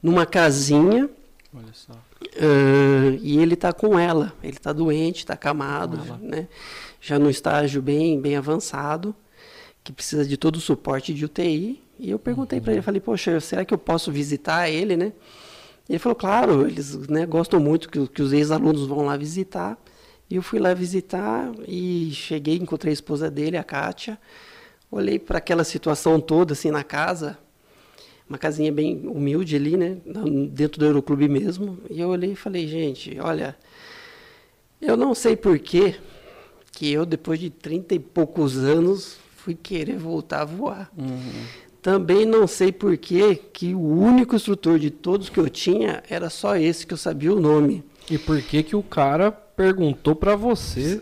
numa 0.03 0.23
casinha. 0.23 1.09
Olha 1.51 1.73
só. 1.73 1.93
Uh, 1.93 3.17
e 3.23 3.39
ele 3.39 3.55
está 3.55 3.73
com 3.73 3.97
ela. 3.97 4.31
Ele 4.43 4.55
está 4.55 4.71
doente, 4.71 5.19
está 5.19 5.33
acamado, 5.33 5.97
né? 6.21 6.47
já 7.01 7.17
no 7.17 7.27
estágio 7.27 7.81
bem, 7.81 8.21
bem 8.21 8.35
avançado, 8.35 9.15
que 9.83 9.91
precisa 9.91 10.23
de 10.23 10.37
todo 10.37 10.57
o 10.57 10.61
suporte 10.61 11.11
de 11.11 11.25
UTI. 11.25 11.81
E 11.97 12.11
eu 12.11 12.19
perguntei 12.19 12.59
uhum. 12.59 12.65
para 12.65 12.73
ele, 12.73 12.81
falei, 12.83 13.01
poxa, 13.01 13.39
será 13.39 13.65
que 13.65 13.73
eu 13.73 13.79
posso 13.79 14.11
visitar 14.11 14.69
ele, 14.69 14.95
né? 14.95 15.11
Ele 15.87 15.99
falou, 15.99 16.15
claro, 16.15 16.67
eles 16.67 16.95
né, 17.07 17.25
gostam 17.25 17.59
muito 17.59 17.89
que, 17.89 18.07
que 18.07 18.21
os 18.21 18.33
ex-alunos 18.33 18.87
vão 18.87 19.05
lá 19.05 19.15
visitar. 19.15 19.77
E 20.29 20.35
eu 20.35 20.41
fui 20.41 20.59
lá 20.59 20.73
visitar 20.73 21.51
e 21.67 22.09
cheguei, 22.11 22.55
encontrei 22.55 22.91
a 22.91 22.93
esposa 22.93 23.29
dele, 23.29 23.57
a 23.57 23.63
Kátia. 23.63 24.17
Olhei 24.89 25.19
para 25.19 25.37
aquela 25.37 25.63
situação 25.63 26.19
toda, 26.19 26.53
assim, 26.53 26.71
na 26.71 26.83
casa. 26.83 27.37
Uma 28.27 28.39
casinha 28.39 28.71
bem 28.71 29.07
humilde 29.07 29.55
ali, 29.55 29.77
né? 29.77 29.97
Dentro 30.49 30.79
do 30.79 30.85
Euroclube 30.85 31.27
mesmo. 31.27 31.77
E 31.91 32.01
eu 32.01 32.09
olhei 32.09 32.31
e 32.31 32.35
falei, 32.35 32.67
gente, 32.67 33.19
olha, 33.19 33.55
eu 34.81 34.97
não 34.97 35.13
sei 35.13 35.35
porquê 35.35 35.95
que 36.71 36.91
eu, 36.91 37.05
depois 37.05 37.39
de 37.39 37.51
trinta 37.51 37.93
e 37.93 37.99
poucos 37.99 38.57
anos, 38.57 39.17
fui 39.35 39.53
querer 39.53 39.97
voltar 39.97 40.41
a 40.41 40.45
voar. 40.45 40.91
Uhum. 40.97 41.45
Também 41.85 42.25
não 42.25 42.47
sei 42.47 42.71
porquê 42.71 43.35
que 43.35 43.75
o 43.75 43.79
único 43.79 44.35
instrutor 44.35 44.79
de 44.79 44.89
todos 44.89 45.29
que 45.29 45.39
eu 45.39 45.47
tinha 45.47 46.01
era 46.09 46.31
só 46.31 46.57
esse 46.57 46.83
que 46.83 46.95
eu 46.95 46.97
sabia 46.97 47.31
o 47.31 47.39
nome. 47.39 47.83
E 48.09 48.17
por 48.17 48.41
que 48.41 48.63
que 48.63 48.75
o 48.75 48.81
cara 48.81 49.31
perguntou 49.31 50.15
para 50.15 50.35
você? 50.35 50.99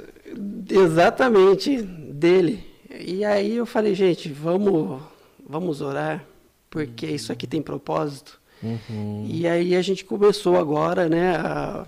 Exatamente, 0.69 1.81
dele. 1.81 2.65
E 2.99 3.23
aí 3.23 3.55
eu 3.55 3.65
falei, 3.65 3.95
gente, 3.95 4.27
vamos, 4.27 5.01
vamos 5.47 5.79
orar, 5.79 6.25
porque 6.69 7.05
isso 7.05 7.31
aqui 7.31 7.47
tem 7.47 7.61
propósito. 7.61 8.37
Uhum. 8.61 9.25
E 9.25 9.47
aí 9.47 9.77
a 9.77 9.81
gente 9.81 10.03
começou 10.03 10.57
agora, 10.57 11.07
né, 11.07 11.37
a, 11.37 11.87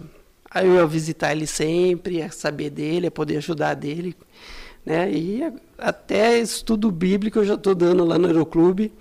a 0.50 0.64
eu 0.64 0.88
visitar 0.88 1.34
ele 1.34 1.48
sempre, 1.48 2.22
a 2.22 2.32
saber 2.32 2.70
dele, 2.70 3.08
a 3.08 3.12
poder 3.12 3.36
ajudar 3.40 3.74
dele, 3.74 4.16
né, 4.86 5.12
e 5.12 5.42
até 5.78 6.38
estudo 6.38 6.92
bíblico 6.92 7.40
eu 7.40 7.46
já 7.46 7.56
estou 7.56 7.74
dando 7.74 8.06
lá 8.06 8.18
no 8.20 8.28
Aeroclube, 8.28 8.94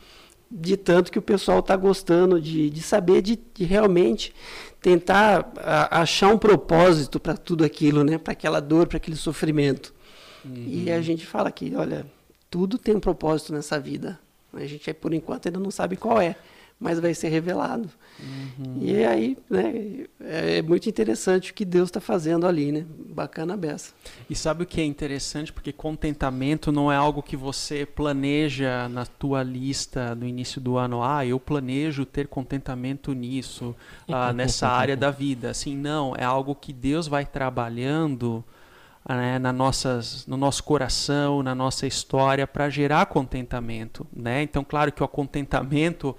de 0.50 0.76
tanto 0.76 1.10
que 1.10 1.18
o 1.18 1.22
pessoal 1.22 1.58
está 1.58 1.76
gostando 1.76 2.40
de, 2.40 2.70
de 2.70 2.80
saber 2.80 3.20
de, 3.22 3.38
de 3.54 3.64
realmente 3.64 4.32
tentar 4.80 5.52
a, 5.56 6.02
achar 6.02 6.28
um 6.28 6.38
propósito 6.38 7.18
para 7.18 7.36
tudo 7.36 7.64
aquilo, 7.64 8.04
né? 8.04 8.18
Para 8.18 8.32
aquela 8.32 8.60
dor, 8.60 8.86
para 8.86 8.98
aquele 8.98 9.16
sofrimento. 9.16 9.92
Uhum. 10.44 10.64
E 10.66 10.92
a 10.92 11.00
gente 11.00 11.26
fala 11.26 11.50
que, 11.50 11.74
olha, 11.74 12.06
tudo 12.50 12.78
tem 12.78 12.94
um 12.94 13.00
propósito 13.00 13.52
nessa 13.52 13.80
vida. 13.80 14.18
A 14.52 14.64
gente, 14.66 14.92
por 14.94 15.12
enquanto, 15.12 15.46
ainda 15.46 15.58
não 15.58 15.70
sabe 15.70 15.96
qual 15.96 16.20
é 16.20 16.36
mas 16.78 16.98
vai 16.98 17.14
ser 17.14 17.28
revelado. 17.28 17.88
Uhum. 18.20 18.78
E 18.80 19.04
aí, 19.04 19.38
né, 19.48 20.06
é 20.20 20.62
muito 20.62 20.88
interessante 20.88 21.50
o 21.50 21.54
que 21.54 21.64
Deus 21.64 21.88
está 21.88 22.00
fazendo 22.00 22.46
ali, 22.46 22.72
né? 22.72 22.84
Bacana 22.88 23.54
a 23.54 23.56
beça. 23.56 23.92
E 24.28 24.34
sabe 24.34 24.64
o 24.64 24.66
que 24.66 24.80
é 24.80 24.84
interessante? 24.84 25.52
Porque 25.52 25.72
contentamento 25.72 26.70
não 26.70 26.90
é 26.90 26.96
algo 26.96 27.22
que 27.22 27.36
você 27.36 27.86
planeja 27.86 28.88
na 28.88 29.06
tua 29.06 29.42
lista 29.42 30.14
no 30.14 30.26
início 30.26 30.60
do 30.60 30.76
ano. 30.76 31.02
Ah, 31.02 31.24
eu 31.24 31.40
planejo 31.40 32.04
ter 32.04 32.28
contentamento 32.28 33.12
nisso, 33.12 33.74
ah, 34.08 34.32
nessa 34.34 34.68
área 34.68 34.96
da 34.96 35.10
vida. 35.10 35.50
Assim, 35.50 35.76
não, 35.76 36.14
é 36.16 36.24
algo 36.24 36.54
que 36.54 36.72
Deus 36.72 37.08
vai 37.08 37.24
trabalhando 37.24 38.44
né, 39.08 39.38
na 39.38 39.52
nossas, 39.52 40.26
no 40.26 40.36
nosso 40.36 40.64
coração, 40.64 41.42
na 41.42 41.54
nossa 41.54 41.86
história, 41.86 42.46
para 42.46 42.70
gerar 42.70 43.06
contentamento. 43.06 44.06
Né? 44.14 44.42
Então, 44.42 44.64
claro 44.64 44.90
que 44.90 45.02
o 45.02 45.08
contentamento 45.08 46.16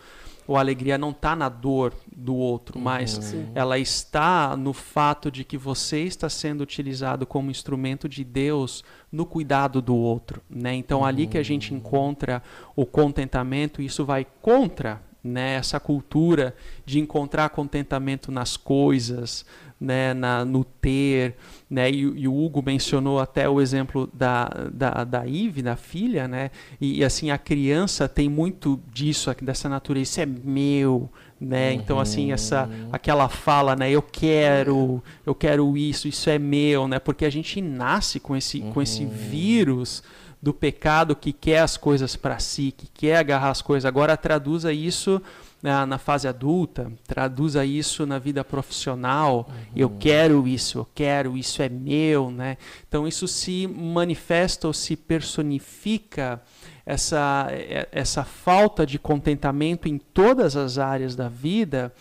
ou 0.47 0.57
a 0.57 0.59
alegria 0.59 0.97
não 0.97 1.09
está 1.09 1.35
na 1.35 1.49
dor 1.49 1.93
do 2.15 2.35
outro, 2.35 2.79
mas 2.79 3.35
ela 3.53 3.79
está 3.79 4.55
no 4.55 4.73
fato 4.73 5.31
de 5.31 5.43
que 5.43 5.57
você 5.57 6.01
está 6.01 6.29
sendo 6.29 6.61
utilizado 6.61 7.25
como 7.25 7.49
instrumento 7.49 8.07
de 8.07 8.23
Deus 8.23 8.83
no 9.11 9.25
cuidado 9.25 9.81
do 9.81 9.95
outro, 9.95 10.41
né? 10.49 10.73
Então 10.75 11.03
ali 11.03 11.27
que 11.27 11.37
a 11.37 11.43
gente 11.43 11.73
encontra 11.73 12.43
o 12.75 12.85
contentamento, 12.85 13.81
isso 13.81 14.05
vai 14.05 14.25
contra 14.41 15.01
né, 15.25 15.55
essa 15.55 15.79
cultura 15.79 16.55
de 16.85 16.99
encontrar 16.99 17.49
contentamento 17.49 18.31
nas 18.31 18.55
coisas, 18.55 19.43
né, 19.79 20.13
na, 20.13 20.45
no 20.45 20.63
ter, 20.63 21.35
né, 21.69 21.89
e, 21.91 21.99
e, 21.99 22.27
o 22.27 22.35
Hugo 22.35 22.63
mencionou 22.65 23.19
até 23.19 23.47
o 23.49 23.59
exemplo 23.59 24.09
da, 24.13 24.49
da, 24.71 25.03
da 25.03 25.27
Ive, 25.27 25.61
da 25.61 25.75
filha, 25.75 26.27
né, 26.27 26.49
e, 26.79 26.99
e, 26.99 27.03
assim 27.03 27.29
a 27.29 27.37
criança 27.37 28.07
tem 28.07 28.29
muito 28.29 28.79
disso, 28.91 29.33
dessa 29.41 29.67
natureza, 29.67 30.03
isso 30.03 30.21
é 30.21 30.25
meu, 30.25 31.09
né, 31.39 31.71
uhum. 31.71 31.75
então 31.75 31.99
assim 31.99 32.31
essa 32.31 32.69
aquela 32.91 33.27
fala, 33.27 33.75
né, 33.75 33.91
eu 33.91 34.01
quero, 34.01 35.03
eu 35.25 35.35
quero 35.35 35.77
isso, 35.77 36.07
isso 36.07 36.29
é 36.29 36.39
meu, 36.39 36.87
né, 36.87 36.97
porque 36.97 37.25
a 37.25 37.29
gente 37.29 37.61
nasce 37.61 38.19
com 38.19 38.35
esse 38.35 38.59
uhum. 38.59 38.71
com 38.71 38.81
esse 38.81 39.03
uhum. 39.03 39.09
vírus 39.09 40.01
do 40.41 40.53
pecado 40.53 41.15
que 41.15 41.33
quer 41.33 41.59
as 41.59 41.75
coisas 41.75 42.15
para 42.15 42.37
si, 42.37 42.71
que 42.71 42.87
quer 42.87 43.17
agarrar 43.17 43.49
as 43.49 43.63
coisas. 43.63 43.83
Agora 43.83 44.15
traduza 44.15 44.71
isso 44.71 45.19
na, 45.65 45.83
na 45.83 45.97
fase 45.97 46.27
adulta, 46.27 46.91
traduza 47.07 47.65
isso 47.65 48.05
na 48.05 48.19
vida 48.19 48.43
profissional. 48.43 49.49
Uhum. 49.49 49.55
Eu 49.75 49.89
quero 49.89 50.47
isso, 50.47 50.77
eu 50.77 50.87
quero, 50.93 51.35
isso 51.35 51.59
é 51.59 51.67
meu, 51.67 52.29
né? 52.29 52.57
Então 52.87 53.07
isso 53.07 53.27
se 53.27 53.65
manifesta 53.65 54.67
ou 54.67 54.73
se 54.73 54.95
personifica 54.95 56.39
essa, 56.85 57.47
é, 57.49 57.89
essa 57.91 58.23
falta 58.23 58.85
de 58.85 58.99
contentamento 58.99 59.87
em 59.87 59.97
todas 59.97 60.55
as 60.55 60.77
áreas 60.77 61.15
da 61.15 61.27
vida 61.29 61.91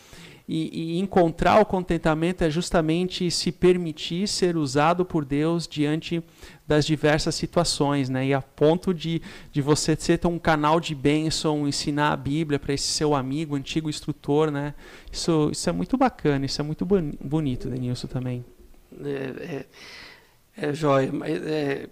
e, 0.46 0.96
e, 0.96 0.98
encontrar 0.98 1.59
o 1.59 1.64
contentamento 1.64 2.44
é 2.44 2.50
justamente 2.50 3.30
se 3.30 3.50
permitir 3.50 4.28
ser 4.28 4.59
usado 4.59 5.02
por 5.02 5.24
Deus 5.24 5.66
diante 5.66 6.22
das 6.66 6.85
diversas 6.85 7.35
situações, 7.35 8.11
né? 8.11 8.26
E 8.26 8.35
a 8.35 8.42
ponto 8.42 8.92
de, 8.92 9.22
de 9.50 9.62
você 9.62 9.96
ser 9.96 10.20
um 10.26 10.38
canal 10.38 10.80
de 10.80 10.94
bênção, 10.94 11.66
ensinar 11.66 12.12
a 12.12 12.16
Bíblia 12.16 12.59
para 12.59 12.74
esse 12.74 12.87
seu 12.87 13.14
amigo, 13.14 13.57
antigo 13.57 13.88
instrutor, 13.88 14.50
né? 14.50 14.74
Isso, 15.11 15.48
isso 15.50 15.70
é 15.70 15.72
muito 15.72 15.96
bacana, 15.96 16.44
isso 16.44 16.61
é 16.61 16.64
muito 16.64 16.85
bonito, 16.85 17.70
Denilson, 17.70 18.07
também. 18.07 18.44
É, 19.02 19.64
é, 20.59 20.66
é 20.68 20.74
jóia, 20.74 21.11
mas 21.11 21.42
é, 21.42 21.88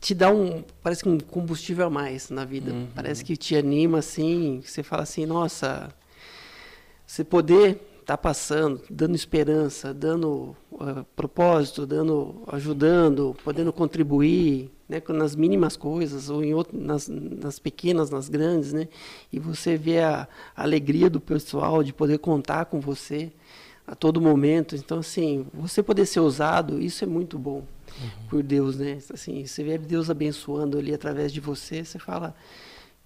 te 0.00 0.14
dá 0.14 0.30
um, 0.30 0.62
parece 0.82 1.02
que 1.02 1.08
um 1.08 1.18
combustível 1.18 1.86
a 1.86 1.90
mais 1.90 2.30
na 2.30 2.44
vida. 2.44 2.72
Uhum. 2.72 2.86
Parece 2.94 3.24
que 3.24 3.36
te 3.36 3.56
anima, 3.56 3.98
assim, 3.98 4.62
você 4.64 4.84
fala 4.84 5.02
assim, 5.02 5.26
nossa 5.26 5.92
você 7.06 7.24
poder 7.24 7.80
estar 8.00 8.16
tá 8.16 8.18
passando, 8.18 8.82
dando 8.90 9.14
esperança, 9.14 9.94
dando 9.94 10.54
uh, 10.72 11.04
propósito, 11.16 11.86
dando, 11.86 12.42
ajudando, 12.48 13.34
podendo 13.42 13.72
contribuir, 13.72 14.70
né, 14.88 15.02
nas 15.08 15.34
mínimas 15.34 15.76
coisas 15.76 16.28
ou 16.28 16.44
em 16.44 16.52
outro, 16.52 16.78
nas, 16.78 17.08
nas 17.08 17.58
pequenas, 17.58 18.10
nas 18.10 18.28
grandes, 18.28 18.72
né, 18.74 18.88
e 19.32 19.38
você 19.38 19.76
vê 19.76 20.00
a, 20.00 20.28
a 20.54 20.62
alegria 20.62 21.08
do 21.08 21.20
pessoal 21.20 21.82
de 21.82 21.92
poder 21.92 22.18
contar 22.18 22.66
com 22.66 22.78
você 22.80 23.32
a 23.86 23.94
todo 23.94 24.20
momento. 24.20 24.76
Então, 24.76 24.98
assim, 24.98 25.46
você 25.52 25.82
poder 25.82 26.06
ser 26.06 26.20
usado, 26.20 26.80
isso 26.80 27.04
é 27.04 27.06
muito 27.06 27.38
bom 27.38 27.64
uhum. 28.00 28.26
por 28.28 28.42
Deus, 28.42 28.76
né? 28.76 28.98
Assim, 29.12 29.44
você 29.44 29.62
vê 29.62 29.78
Deus 29.78 30.10
abençoando 30.10 30.78
ali 30.78 30.94
através 30.94 31.32
de 31.32 31.40
você, 31.40 31.84
você 31.84 31.98
fala, 31.98 32.34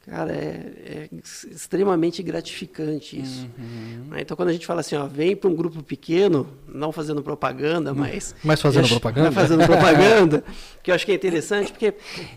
Cara, 0.08 0.32
é, 0.32 0.72
é, 0.86 1.08
extremamente 1.50 2.22
gratificante 2.22 3.20
isso. 3.20 3.46
Uhum. 3.58 4.06
Né? 4.08 4.22
Então, 4.22 4.34
quando 4.34 4.48
a 4.48 4.52
gente 4.52 4.66
fala 4.66 4.80
assim, 4.80 4.96
ó, 4.96 5.06
vem 5.06 5.36
para 5.36 5.50
um 5.50 5.54
grupo 5.54 5.82
pequeno, 5.82 6.48
não 6.66 6.90
fazendo 6.90 7.22
propaganda, 7.22 7.92
mas. 7.92 8.34
Mas 8.42 8.62
fazendo 8.62 8.84
acho, 8.84 8.94
propaganda? 8.94 9.32
Fazendo 9.32 9.66
propaganda, 9.66 10.42
que 10.82 10.90
eu 10.90 10.94
acho 10.94 11.04
que 11.04 11.12
é 11.12 11.14
interessante, 11.14 11.72
porque 11.72 11.92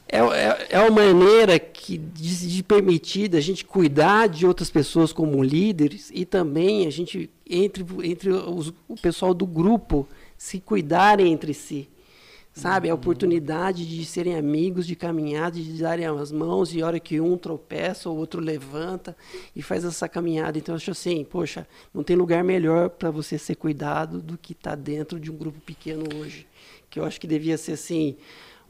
é, 0.09 0.19
é, 0.19 0.67
é 0.71 0.79
uma 0.81 0.89
maneira 0.89 1.57
que, 1.57 1.97
de, 1.97 2.49
de 2.49 2.61
permitir 2.61 3.33
a 3.37 3.39
gente 3.39 3.63
cuidar 3.63 4.27
de 4.27 4.45
outras 4.45 4.69
pessoas 4.69 5.13
como 5.13 5.41
líderes 5.41 6.11
e 6.13 6.25
também 6.25 6.85
a 6.85 6.89
gente, 6.89 7.29
entre, 7.49 7.85
entre 8.03 8.31
os, 8.31 8.73
o 8.85 8.95
pessoal 9.01 9.33
do 9.33 9.45
grupo, 9.45 10.05
se 10.37 10.59
cuidarem 10.59 11.31
entre 11.31 11.53
si. 11.53 11.87
Sabe? 12.53 12.89
A 12.89 12.93
oportunidade 12.93 13.87
de 13.87 14.05
serem 14.05 14.35
amigos, 14.35 14.85
de 14.85 14.95
caminhar, 14.95 15.51
de 15.51 15.81
darem 15.81 16.05
as 16.05 16.31
mãos, 16.31 16.73
e 16.73 16.81
a 16.81 16.85
hora 16.85 16.99
que 16.99 17.21
um 17.21 17.37
tropeça, 17.37 18.09
o 18.09 18.15
outro 18.15 18.41
levanta 18.41 19.15
e 19.55 19.61
faz 19.61 19.85
essa 19.85 20.09
caminhada. 20.09 20.57
Então, 20.57 20.73
eu 20.73 20.77
acho 20.77 20.91
assim, 20.91 21.23
poxa, 21.23 21.65
não 21.93 22.03
tem 22.03 22.15
lugar 22.15 22.43
melhor 22.43 22.89
para 22.89 23.09
você 23.09 23.37
ser 23.37 23.55
cuidado 23.55 24.21
do 24.21 24.37
que 24.37 24.51
estar 24.51 24.71
tá 24.71 24.75
dentro 24.75 25.17
de 25.17 25.31
um 25.31 25.37
grupo 25.37 25.61
pequeno 25.61 26.03
hoje. 26.17 26.45
Que 26.89 26.99
eu 26.99 27.05
acho 27.05 27.21
que 27.21 27.27
devia 27.27 27.57
ser, 27.57 27.73
assim, 27.73 28.17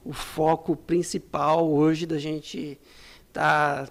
o 0.06 0.14
foco 0.14 0.76
principal 0.76 1.68
hoje 1.68 2.06
da 2.06 2.20
gente 2.20 2.80
tá, 3.34 3.90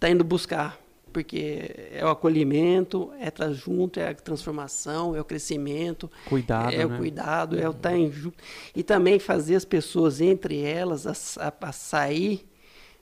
tá 0.00 0.10
indo 0.10 0.24
buscar 0.24 0.81
porque 1.12 1.90
é 1.92 2.04
o 2.04 2.08
acolhimento, 2.08 3.12
é 3.20 3.28
estar 3.28 3.52
junto, 3.52 4.00
é 4.00 4.08
a 4.08 4.14
transformação, 4.14 5.14
é 5.14 5.20
o 5.20 5.24
crescimento, 5.24 6.10
cuidado, 6.26 6.72
é 6.72 6.78
né? 6.78 6.84
o 6.86 6.96
cuidado, 6.96 7.58
é 7.58 7.68
o 7.68 7.72
estar 7.72 7.96
em 7.96 8.10
junto 8.10 8.42
e 8.74 8.82
também 8.82 9.18
fazer 9.18 9.54
as 9.54 9.64
pessoas 9.64 10.20
entre 10.20 10.60
elas 10.62 11.06
a, 11.06 11.52
a, 11.60 11.72
sair 11.72 12.46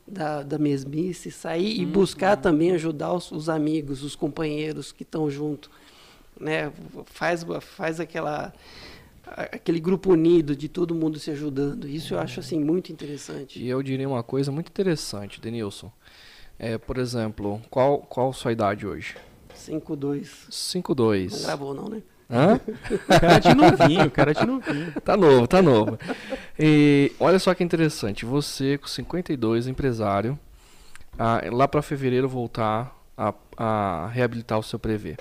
da, 0.06 0.42
da 0.42 0.58
mesmice, 0.58 1.30
sair 1.30 1.78
hum, 1.78 1.82
e 1.82 1.86
buscar 1.86 2.36
hum. 2.36 2.40
também 2.40 2.72
ajudar 2.72 3.12
os, 3.12 3.30
os, 3.30 3.48
amigos, 3.48 4.02
os 4.02 4.16
companheiros 4.16 4.92
que 4.92 5.02
estão 5.02 5.30
junto, 5.30 5.70
né? 6.38 6.72
Faz 7.06 7.46
faz 7.60 8.00
aquela 8.00 8.52
aquele 9.36 9.78
grupo 9.78 10.12
unido 10.12 10.56
de 10.56 10.68
todo 10.68 10.94
mundo 10.94 11.18
se 11.18 11.30
ajudando. 11.30 11.88
Isso 11.88 12.14
eu 12.14 12.18
acho 12.18 12.40
assim 12.40 12.58
muito 12.58 12.90
interessante. 12.90 13.62
E 13.62 13.68
eu 13.68 13.82
diria 13.82 14.08
uma 14.08 14.22
coisa 14.22 14.50
muito 14.50 14.68
interessante, 14.68 15.40
Denilson. 15.40 15.92
É, 16.62 16.76
por 16.76 16.98
exemplo, 16.98 17.58
qual, 17.70 18.00
qual 18.00 18.34
sua 18.34 18.52
idade 18.52 18.86
hoje? 18.86 19.16
5'2". 19.56 20.50
5'2". 20.50 21.32
Não 21.32 21.42
gravou 21.42 21.72
não, 21.72 21.88
né? 21.88 22.02
Hã? 22.30 22.60
cara 23.08 23.38
de 23.38 23.54
novinho, 23.54 24.10
cara 24.10 24.34
de 24.34 24.46
novinho. 24.46 24.92
Tá 25.02 25.16
novo, 25.16 25.48
tá 25.48 25.62
novo. 25.62 25.98
E 26.58 27.12
olha 27.18 27.38
só 27.38 27.54
que 27.54 27.64
interessante, 27.64 28.26
você 28.26 28.76
com 28.76 28.86
52, 28.86 29.68
empresário, 29.68 30.38
ah, 31.18 31.40
lá 31.50 31.66
para 31.66 31.80
fevereiro 31.80 32.28
voltar 32.28 32.94
a, 33.16 33.32
a 33.56 34.06
reabilitar 34.08 34.58
o 34.58 34.62
seu 34.62 34.78
prevê. 34.78 35.16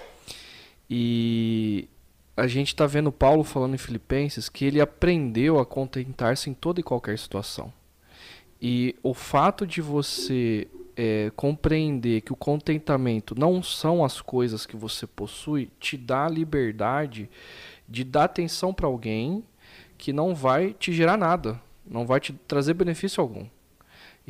E 0.90 1.88
a 2.36 2.48
gente 2.48 2.68
está 2.68 2.86
vendo 2.86 3.14
Paulo 3.14 3.46
falando 3.46 3.76
em 3.76 3.80
Filipenses 3.80 4.50
que 4.50 4.66
ele 4.66 4.82
aprendeu 4.82 5.58
a 5.58 5.66
contentar-se 5.66 6.50
em 6.50 6.54
toda 6.54 6.82
e 6.82 6.84
qualquer 6.84 7.18
situação. 7.18 7.72
E 8.62 8.94
o 9.02 9.14
fato 9.14 9.66
de 9.66 9.82
você 9.82 10.68
é, 10.96 11.32
compreender 11.36 12.22
que 12.22 12.34
o 12.34 12.36
contentamento 12.36 13.36
não 13.38 13.62
são 13.64 14.04
as 14.04 14.22
coisas 14.22 14.66
que 14.66 14.76
você 14.76 15.08
possui, 15.08 15.70
te 15.80 15.98
dá 15.98 16.26
a 16.26 16.30
liberdade 16.30 17.30
de 17.88 18.04
dar 18.04 18.26
atenção 18.26 18.74
para 18.74 18.88
alguém 18.88 19.44
que 19.98 20.14
não 20.14 20.34
vai 20.34 20.74
te 20.74 20.94
gerar 20.94 21.18
nada, 21.18 21.60
não 21.86 22.06
vai 22.06 22.20
te 22.20 22.34
trazer 22.34 22.74
benefício 22.74 23.22
algum. 23.22 23.46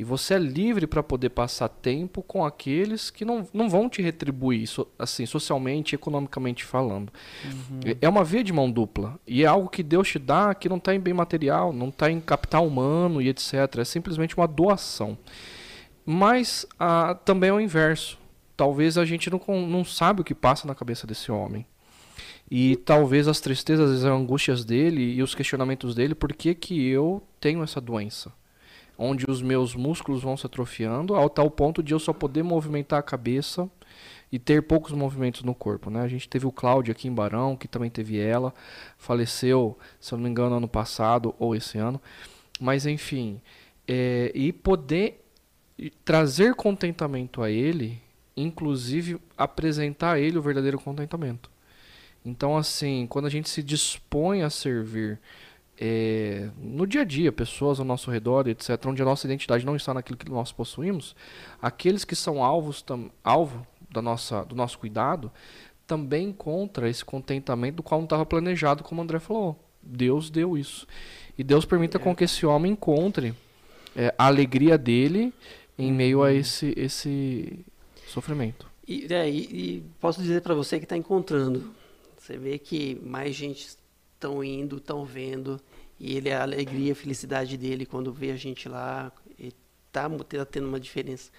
E 0.00 0.04
você 0.04 0.32
é 0.32 0.38
livre 0.38 0.86
para 0.86 1.02
poder 1.02 1.28
passar 1.28 1.68
tempo 1.68 2.22
com 2.22 2.42
aqueles 2.42 3.10
que 3.10 3.22
não, 3.22 3.46
não 3.52 3.68
vão 3.68 3.86
te 3.86 4.00
retribuir, 4.00 4.66
assim, 4.98 5.26
socialmente, 5.26 5.94
economicamente 5.94 6.64
falando. 6.64 7.12
Uhum. 7.44 7.80
É 8.00 8.08
uma 8.08 8.24
via 8.24 8.42
de 8.42 8.50
mão 8.50 8.70
dupla. 8.70 9.20
E 9.26 9.44
é 9.44 9.46
algo 9.46 9.68
que 9.68 9.82
Deus 9.82 10.08
te 10.08 10.18
dá 10.18 10.54
que 10.54 10.70
não 10.70 10.78
está 10.78 10.94
em 10.94 10.98
bem 10.98 11.12
material, 11.12 11.70
não 11.70 11.90
está 11.90 12.10
em 12.10 12.18
capital 12.18 12.66
humano 12.66 13.20
e 13.20 13.28
etc. 13.28 13.52
É 13.78 13.84
simplesmente 13.84 14.34
uma 14.34 14.48
doação. 14.48 15.18
Mas 16.12 16.66
ah, 16.76 17.14
também 17.24 17.50
é 17.50 17.52
o 17.52 17.60
inverso. 17.60 18.18
Talvez 18.56 18.98
a 18.98 19.04
gente 19.04 19.30
não, 19.30 19.40
não 19.64 19.84
sabe 19.84 20.22
o 20.22 20.24
que 20.24 20.34
passa 20.34 20.66
na 20.66 20.74
cabeça 20.74 21.06
desse 21.06 21.30
homem. 21.30 21.64
E 22.50 22.74
talvez 22.74 23.28
as 23.28 23.40
tristezas, 23.40 24.00
as 24.00 24.02
angústias 24.02 24.64
dele 24.64 25.14
e 25.14 25.22
os 25.22 25.36
questionamentos 25.36 25.94
dele, 25.94 26.16
por 26.16 26.32
que, 26.32 26.52
que 26.52 26.84
eu 26.84 27.22
tenho 27.38 27.62
essa 27.62 27.80
doença? 27.80 28.32
Onde 28.98 29.24
os 29.30 29.40
meus 29.40 29.76
músculos 29.76 30.20
vão 30.20 30.36
se 30.36 30.44
atrofiando 30.44 31.14
ao 31.14 31.30
tal 31.30 31.48
ponto 31.48 31.80
de 31.80 31.94
eu 31.94 32.00
só 32.00 32.12
poder 32.12 32.42
movimentar 32.42 32.98
a 32.98 33.04
cabeça 33.04 33.70
e 34.32 34.38
ter 34.38 34.64
poucos 34.64 34.90
movimentos 34.90 35.44
no 35.44 35.54
corpo. 35.54 35.90
Né? 35.90 36.00
A 36.02 36.08
gente 36.08 36.28
teve 36.28 36.44
o 36.44 36.50
Cláudio 36.50 36.90
aqui 36.90 37.06
em 37.06 37.14
Barão, 37.14 37.56
que 37.56 37.68
também 37.68 37.88
teve 37.88 38.18
ela, 38.18 38.52
faleceu, 38.98 39.78
se 40.00 40.12
eu 40.12 40.18
não 40.18 40.24
me 40.24 40.30
engano, 40.30 40.56
ano 40.56 40.68
passado 40.68 41.36
ou 41.38 41.54
esse 41.54 41.78
ano. 41.78 42.02
Mas 42.60 42.84
enfim, 42.84 43.40
é, 43.86 44.32
e 44.34 44.52
poder 44.52 45.19
trazer 46.04 46.54
contentamento 46.54 47.42
a 47.42 47.50
ele, 47.50 48.02
inclusive 48.36 49.18
apresentar 49.38 50.12
a 50.12 50.20
ele 50.20 50.36
o 50.36 50.42
verdadeiro 50.42 50.78
contentamento. 50.78 51.50
Então, 52.24 52.56
assim, 52.56 53.06
quando 53.08 53.26
a 53.26 53.30
gente 53.30 53.48
se 53.48 53.62
dispõe 53.62 54.42
a 54.42 54.50
servir 54.50 55.18
é, 55.80 56.50
no 56.58 56.86
dia 56.86 57.00
a 57.00 57.04
dia, 57.04 57.32
pessoas 57.32 57.80
ao 57.80 57.86
nosso 57.86 58.10
redor, 58.10 58.46
etc., 58.46 58.78
onde 58.86 59.00
a 59.00 59.04
nossa 59.04 59.26
identidade 59.26 59.64
não 59.64 59.74
está 59.74 59.94
naquilo 59.94 60.18
que 60.18 60.30
nós 60.30 60.52
possuímos, 60.52 61.16
aqueles 61.62 62.04
que 62.04 62.14
são 62.14 62.44
alvos 62.44 62.82
tam, 62.82 63.10
alvo 63.24 63.66
da 63.90 64.02
nossa, 64.02 64.44
do 64.44 64.54
nosso 64.54 64.78
cuidado, 64.78 65.32
também 65.86 66.28
encontra 66.28 66.88
esse 66.88 67.02
contentamento 67.02 67.76
do 67.76 67.82
qual 67.82 68.00
não 68.00 68.04
estava 68.04 68.26
planejado, 68.26 68.84
como 68.84 69.00
o 69.00 69.04
André 69.04 69.18
falou. 69.18 69.58
Deus 69.82 70.28
deu 70.28 70.58
isso. 70.58 70.86
E 71.38 71.42
Deus 71.42 71.64
permita 71.64 71.96
é. 71.96 72.00
com 72.00 72.14
que 72.14 72.24
esse 72.24 72.44
homem 72.44 72.72
encontre 72.72 73.34
é, 73.96 74.14
a 74.18 74.26
alegria 74.26 74.76
dele 74.76 75.32
em 75.80 75.92
meio 75.92 76.22
a 76.22 76.26
uhum. 76.26 76.36
esse, 76.36 76.74
esse 76.76 77.64
sofrimento. 78.06 78.66
E, 78.86 79.06
é, 79.12 79.28
e, 79.28 79.38
e 79.38 79.84
posso 80.00 80.20
dizer 80.20 80.42
para 80.42 80.54
você 80.54 80.78
que 80.78 80.84
está 80.84 80.96
encontrando. 80.96 81.72
Você 82.18 82.36
vê 82.36 82.58
que 82.58 83.00
mais 83.02 83.34
gente 83.34 83.76
estão 84.14 84.44
indo, 84.44 84.76
estão 84.76 85.04
vendo, 85.04 85.60
e 85.98 86.16
ele 86.16 86.30
a 86.30 86.42
alegria, 86.42 86.92
a 86.92 86.96
felicidade 86.96 87.56
dele 87.56 87.86
quando 87.86 88.12
vê 88.12 88.30
a 88.30 88.36
gente 88.36 88.68
lá, 88.68 89.10
está 89.38 90.08
tá 90.08 90.44
tendo 90.44 90.68
uma 90.68 90.78
diferença. 90.78 91.30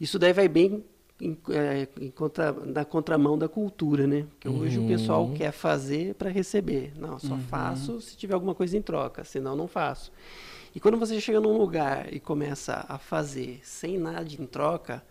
Isso 0.00 0.18
daí 0.18 0.32
vai 0.32 0.48
bem 0.48 0.84
em, 1.20 1.36
é, 1.50 1.88
em 2.00 2.10
contra, 2.10 2.52
na 2.52 2.84
contramão 2.84 3.38
da 3.38 3.48
cultura, 3.48 4.06
né? 4.06 4.26
Que 4.40 4.48
hoje 4.48 4.78
uhum. 4.78 4.86
o 4.86 4.88
pessoal 4.88 5.24
uhum. 5.24 5.34
quer 5.34 5.52
fazer 5.52 6.14
para 6.14 6.30
receber. 6.30 6.92
Não, 6.96 7.18
só 7.18 7.34
uhum. 7.34 7.40
faço 7.40 8.00
se 8.00 8.16
tiver 8.16 8.34
alguma 8.34 8.54
coisa 8.54 8.76
em 8.76 8.82
troca, 8.82 9.24
senão 9.24 9.54
não 9.54 9.68
faço. 9.68 10.12
E 10.74 10.80
quando 10.80 10.96
você 10.96 11.20
chega 11.20 11.40
num 11.40 11.56
lugar 11.56 12.12
e 12.12 12.18
começa 12.18 12.84
a 12.88 12.98
fazer 12.98 13.60
sem 13.62 13.98
nada 13.98 14.28
em 14.28 14.46
troca, 14.46 15.02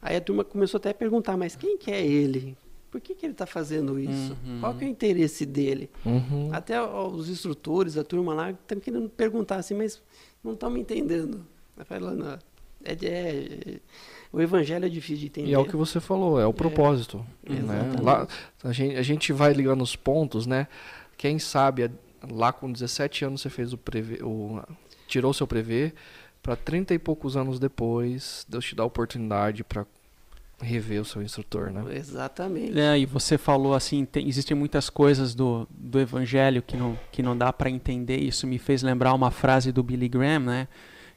aí 0.00 0.16
a 0.16 0.20
turma 0.20 0.44
começou 0.44 0.78
até 0.78 0.90
a 0.90 0.94
perguntar, 0.94 1.36
mas 1.36 1.56
quem 1.56 1.76
que 1.76 1.90
é 1.90 2.04
ele? 2.04 2.56
Por 2.90 3.00
que, 3.00 3.14
que 3.14 3.24
ele 3.24 3.32
está 3.32 3.46
fazendo 3.46 3.98
isso? 3.98 4.36
Uhum. 4.44 4.60
Qual 4.60 4.74
que 4.74 4.84
é 4.84 4.88
o 4.88 4.90
interesse 4.90 5.46
dele? 5.46 5.88
Uhum. 6.04 6.50
Até 6.52 6.80
os 6.82 7.28
instrutores, 7.28 7.96
a 7.96 8.02
turma 8.02 8.34
lá, 8.34 8.50
estão 8.50 8.80
querendo 8.80 9.08
perguntar 9.08 9.56
assim, 9.56 9.74
mas 9.74 10.02
não 10.42 10.54
estão 10.54 10.68
me 10.70 10.80
entendendo. 10.80 11.46
Falando, 11.84 12.38
é, 12.84 12.92
é, 13.06 13.80
o 14.32 14.40
evangelho 14.40 14.86
é 14.86 14.88
difícil 14.88 15.18
de 15.18 15.26
entender. 15.26 15.50
E 15.50 15.54
é 15.54 15.58
o 15.58 15.64
que 15.64 15.76
você 15.76 16.00
falou, 16.00 16.40
é 16.40 16.46
o 16.46 16.50
é, 16.50 16.52
propósito. 16.52 17.24
É, 17.44 17.52
né? 17.52 17.96
Lá, 18.02 18.26
a, 18.62 18.72
gente, 18.72 18.96
a 18.96 19.02
gente 19.02 19.32
vai 19.32 19.52
ligando 19.52 19.82
os 19.82 19.94
pontos, 19.94 20.46
né? 20.46 20.66
Quem 21.16 21.38
sabe, 21.38 21.90
lá 22.30 22.52
com 22.52 22.70
17 22.70 23.24
anos 23.24 23.40
você 23.40 23.50
fez 23.50 23.72
o, 23.72 23.78
prevê, 23.78 24.22
o 24.22 24.60
tirou 25.10 25.34
seu 25.34 25.46
prevê, 25.46 25.92
para 26.42 26.56
30 26.56 26.94
e 26.94 26.98
poucos 26.98 27.36
anos 27.36 27.58
depois, 27.58 28.46
Deus 28.48 28.64
te 28.64 28.74
dá 28.74 28.82
a 28.82 28.86
oportunidade 28.86 29.62
para 29.62 29.84
rever 30.62 31.00
o 31.00 31.04
seu 31.04 31.22
instrutor, 31.22 31.70
né? 31.70 31.84
Exatamente. 31.94 32.78
É, 32.78 32.98
e 32.98 33.06
você 33.06 33.36
falou 33.36 33.74
assim, 33.74 34.04
tem, 34.04 34.28
existem 34.28 34.56
muitas 34.56 34.88
coisas 34.90 35.34
do, 35.34 35.66
do 35.70 35.98
evangelho 35.98 36.62
que 36.62 36.76
não, 36.76 36.98
que 37.10 37.22
não 37.22 37.36
dá 37.36 37.52
para 37.52 37.70
entender. 37.70 38.18
Isso 38.18 38.46
me 38.46 38.58
fez 38.58 38.82
lembrar 38.82 39.12
uma 39.14 39.30
frase 39.30 39.72
do 39.72 39.82
Billy 39.82 40.08
Graham, 40.08 40.40
né? 40.40 40.68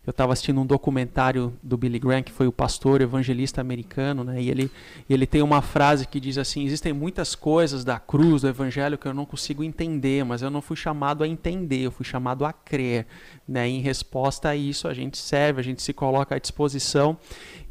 Eu 0.06 0.12
estava 0.12 0.34
assistindo 0.34 0.60
um 0.60 0.66
documentário 0.66 1.54
do 1.64 1.78
Billy 1.78 1.98
Graham, 1.98 2.22
que 2.22 2.32
foi 2.32 2.46
o 2.46 2.52
pastor 2.52 3.00
evangelista 3.00 3.62
americano, 3.62 4.26
né? 4.26 4.42
E 4.42 4.50
ele, 4.50 4.70
ele 5.10 5.26
tem 5.26 5.42
uma 5.42 5.62
frase 5.62 6.06
que 6.06 6.20
diz 6.20 6.38
assim: 6.38 6.66
existem 6.66 6.92
muitas 6.92 7.36
coisas 7.36 7.86
da 7.86 7.98
cruz, 7.98 8.42
do 8.42 8.50
evangelho, 8.50 8.98
que 8.98 9.08
eu 9.08 9.14
não 9.14 9.26
consigo 9.26 9.64
entender, 9.64 10.26
mas 10.26 10.42
eu 10.42 10.50
não 10.50 10.62
fui 10.62 10.76
chamado 10.76 11.24
a 11.24 11.28
entender, 11.28 11.84
eu 11.84 11.92
fui 11.92 12.06
chamado 12.06 12.44
a 12.44 12.52
crer. 12.52 13.08
Né? 13.48 13.70
E 13.70 13.78
em 13.78 13.82
resposta 13.82 14.50
a 14.50 14.56
isso, 14.56 14.90
a 14.90 14.94
gente 14.94 15.18
serve, 15.18 15.62
a 15.62 15.64
gente 15.64 15.82
se 15.82 15.94
coloca 15.94 16.36
à 16.36 16.40
disposição 16.40 17.18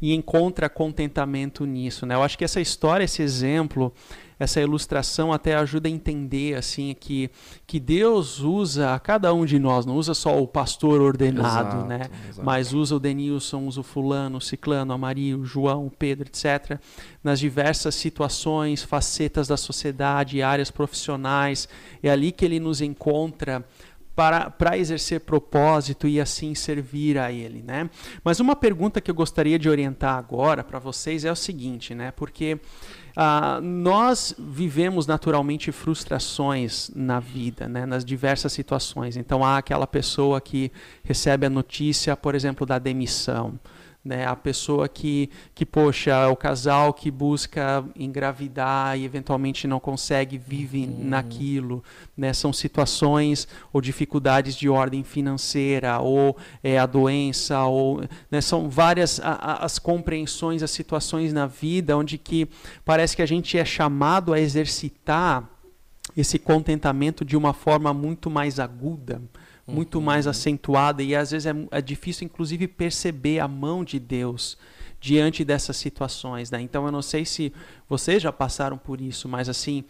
e 0.01 0.11
encontra 0.11 0.67
contentamento 0.67 1.65
nisso. 1.65 2.03
Né? 2.03 2.15
Eu 2.15 2.23
acho 2.23 2.35
que 2.35 2.43
essa 2.43 2.59
história, 2.59 3.03
esse 3.03 3.21
exemplo, 3.21 3.93
essa 4.39 4.61
ilustração 4.61 5.31
até 5.31 5.55
ajuda 5.55 5.87
a 5.87 5.91
entender 5.91 6.55
assim 6.55 6.95
que, 6.99 7.29
que 7.65 7.79
Deus 7.79 8.39
usa 8.39 8.99
cada 8.99 9.33
um 9.33 9.45
de 9.45 9.59
nós, 9.59 9.85
não 9.85 9.95
usa 9.95 10.13
só 10.13 10.41
o 10.41 10.47
pastor 10.47 11.01
ordenado, 11.01 11.77
exato, 11.77 11.87
né? 11.87 12.01
Exato. 12.29 12.45
Mas 12.45 12.73
usa 12.73 12.95
o 12.95 12.99
Denilson, 12.99 13.65
usa 13.67 13.81
o 13.81 13.83
fulano, 13.83 14.37
o 14.37 14.41
ciclano, 14.41 14.93
a 14.93 14.97
Maria, 14.97 15.37
o 15.37 15.45
João, 15.45 15.87
o 15.87 15.91
Pedro, 15.91 16.27
etc. 16.27 16.79
Nas 17.23 17.39
diversas 17.39 17.95
situações, 17.95 18.83
facetas 18.83 19.47
da 19.47 19.57
sociedade, 19.57 20.41
áreas 20.41 20.71
profissionais. 20.71 21.67
É 22.01 22.09
ali 22.09 22.31
que 22.31 22.45
ele 22.45 22.59
nos 22.59 22.81
encontra 22.81 23.65
para, 24.15 24.49
para 24.49 24.77
exercer 24.77 25.21
propósito 25.21 26.07
e 26.07 26.19
assim 26.19 26.53
servir 26.53 27.17
a 27.17 27.31
Ele, 27.31 27.61
né? 27.61 27.89
Mas 28.23 28.39
uma 28.39 28.55
pergunta 28.55 29.01
que 29.01 29.09
eu 29.09 29.15
gostaria 29.15 29.57
de 29.57 29.69
orientar 29.69 30.17
agora 30.17 30.63
para 30.63 30.79
vocês 30.79 31.25
é 31.25 31.31
o 31.31 31.35
seguinte, 31.35 31.95
né? 31.95 32.11
Porque 32.11 32.59
ah, 33.15 33.59
nós 33.61 34.33
vivemos 34.37 35.05
naturalmente 35.05 35.71
frustrações 35.71 36.89
na 36.95 37.19
vida, 37.19 37.67
né, 37.67 37.85
nas 37.85 38.03
diversas 38.03 38.53
situações. 38.53 39.17
Então 39.17 39.43
há 39.43 39.57
aquela 39.57 39.85
pessoa 39.85 40.41
que 40.41 40.71
recebe 41.03 41.45
a 41.45 41.49
notícia, 41.49 42.17
por 42.17 42.33
exemplo, 42.35 42.65
da 42.65 42.79
demissão 42.79 43.59
né? 44.03 44.25
A 44.25 44.35
pessoa 44.35 44.89
que, 44.89 45.29
que, 45.55 45.65
poxa, 45.65 46.11
é 46.11 46.27
o 46.27 46.35
casal 46.35 46.93
que 46.93 47.09
busca 47.09 47.85
engravidar 47.95 48.97
e 48.97 49.05
eventualmente 49.05 49.65
não 49.65 49.79
consegue, 49.79 50.37
vive 50.37 50.85
uhum. 50.85 51.05
naquilo, 51.05 51.83
né? 52.15 52.33
São 52.33 52.51
situações 52.51 53.47
ou 53.71 53.79
dificuldades 53.79 54.55
de 54.55 54.67
ordem 54.67 55.03
financeira, 55.03 55.99
ou 55.99 56.35
é, 56.61 56.77
a 56.77 56.85
doença, 56.85 57.63
ou 57.63 58.03
né? 58.29 58.41
são 58.41 58.69
várias 58.69 59.19
a, 59.21 59.31
a, 59.31 59.65
as 59.65 59.79
compreensões, 59.79 60.61
as 60.61 60.71
situações 60.71 61.31
na 61.31 61.45
vida 61.45 61.97
onde 61.97 62.17
que 62.17 62.49
parece 62.83 63.15
que 63.15 63.21
a 63.21 63.25
gente 63.25 63.57
é 63.57 63.63
chamado 63.63 64.33
a 64.33 64.39
exercitar 64.39 65.49
esse 66.15 66.37
contentamento 66.37 67.23
de 67.23 67.37
uma 67.37 67.53
forma 67.53 67.93
muito 67.93 68.29
mais 68.29 68.59
aguda, 68.59 69.21
muito 69.67 69.97
uhum. 69.97 70.03
mais 70.03 70.27
acentuada 70.27 71.01
e 71.01 71.15
às 71.15 71.31
vezes 71.31 71.45
é, 71.45 71.53
é, 71.71 71.81
difícil 71.81 72.25
inclusive 72.25 72.67
perceber 72.67 73.39
a 73.39 73.47
mão 73.47 73.83
de 73.83 73.99
Deus 73.99 74.57
diante 74.99 75.43
dessas 75.43 75.75
situações, 75.75 76.49
né? 76.49 76.61
Então 76.61 76.85
eu 76.85 76.91
não 76.91 77.01
sei 77.01 77.25
se 77.25 77.51
vocês 77.89 78.23
já 78.23 78.31
passaram 78.31 78.77
por 78.77 79.01
isso, 79.01 79.27
mas 79.27 79.49
assim 79.49 79.83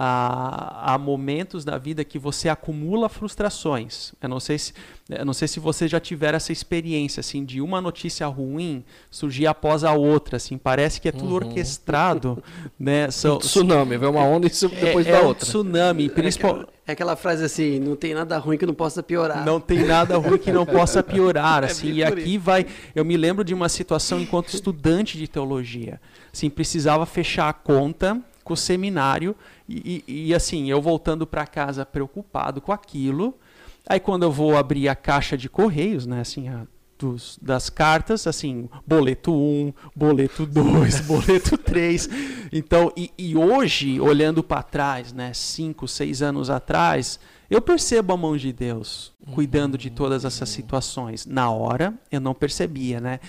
há, 0.00 0.94
há 0.94 0.98
momentos 0.98 1.64
da 1.64 1.76
vida 1.76 2.04
que 2.04 2.20
você 2.20 2.48
acumula 2.48 3.08
frustrações. 3.08 4.12
Eu 4.22 4.28
não 4.28 4.38
sei 4.38 4.56
se 4.56 4.72
eu 5.10 5.24
não 5.24 5.32
sei 5.32 5.48
se 5.48 5.58
você 5.58 5.88
já 5.88 5.98
tiver 5.98 6.34
essa 6.34 6.52
experiência 6.52 7.20
assim 7.20 7.42
de 7.42 7.62
uma 7.62 7.80
notícia 7.80 8.26
ruim 8.26 8.84
surgir 9.10 9.46
após 9.46 9.82
a 9.82 9.92
outra, 9.94 10.36
assim 10.36 10.56
parece 10.56 11.00
que 11.00 11.08
é 11.08 11.12
tudo 11.12 11.30
uhum. 11.30 11.36
orquestrado, 11.36 12.42
né? 12.78 13.10
So, 13.10 13.34
um 13.34 13.38
tsunami, 13.38 13.96
vem 13.96 14.08
uma 14.08 14.22
onda 14.22 14.46
e 14.46 14.50
depois 14.50 15.06
é, 15.06 15.12
da 15.12 15.18
é 15.18 15.22
outra. 15.22 15.44
Um 15.44 15.48
tsunami, 15.48 16.08
principal. 16.10 16.68
É 16.86 16.92
aquela 16.92 17.16
frase 17.16 17.44
assim, 17.44 17.80
não 17.80 17.96
tem 17.96 18.14
nada 18.14 18.38
ruim 18.38 18.56
que 18.56 18.64
não 18.64 18.74
possa 18.74 19.02
piorar. 19.02 19.44
Não 19.44 19.60
tem 19.60 19.84
nada 19.84 20.16
ruim 20.16 20.38
que 20.38 20.52
não 20.52 20.64
possa 20.64 21.02
piorar, 21.02 21.64
é 21.64 21.66
assim. 21.66 21.90
É 21.90 21.94
e 21.94 22.04
aqui 22.04 22.34
isso. 22.34 22.44
vai, 22.44 22.66
eu 22.94 23.04
me 23.04 23.16
lembro 23.16 23.42
de 23.42 23.52
uma 23.52 23.68
situação 23.68 24.20
enquanto 24.20 24.48
estudante 24.48 25.18
de 25.18 25.26
teologia, 25.26 26.00
assim, 26.32 26.48
precisava 26.48 27.04
fechar 27.04 27.48
a 27.48 27.52
conta 27.52 28.22
com 28.48 28.54
o 28.54 28.56
seminário 28.56 29.36
e, 29.68 30.02
e, 30.08 30.26
e 30.28 30.34
assim, 30.34 30.70
eu 30.70 30.80
voltando 30.80 31.26
para 31.26 31.46
casa 31.46 31.84
preocupado 31.84 32.60
com 32.60 32.72
aquilo. 32.72 33.38
Aí 33.86 34.00
quando 34.00 34.22
eu 34.22 34.32
vou 34.32 34.56
abrir 34.56 34.88
a 34.88 34.96
caixa 34.96 35.36
de 35.36 35.48
correios, 35.48 36.06
né, 36.06 36.22
assim, 36.22 36.48
a, 36.48 36.66
dos, 36.98 37.38
das 37.40 37.68
cartas, 37.68 38.26
assim, 38.26 38.68
boleto 38.86 39.32
1, 39.32 39.72
boleto 39.94 40.46
2, 40.46 41.00
boleto 41.06 41.58
3. 41.58 42.08
Então, 42.50 42.90
e, 42.96 43.12
e 43.18 43.36
hoje, 43.36 44.00
olhando 44.00 44.42
para 44.42 44.62
trás, 44.62 45.12
né, 45.12 45.32
5, 45.34 45.86
6 45.86 46.22
anos 46.22 46.50
atrás, 46.50 47.20
eu 47.50 47.60
percebo 47.60 48.12
a 48.12 48.16
mão 48.16 48.36
de 48.36 48.52
Deus 48.52 49.12
cuidando 49.32 49.76
de 49.78 49.90
todas 49.90 50.24
essas 50.24 50.48
situações. 50.48 51.24
Na 51.26 51.50
hora, 51.50 51.94
eu 52.10 52.20
não 52.20 52.34
percebia, 52.34 53.00
né? 53.00 53.20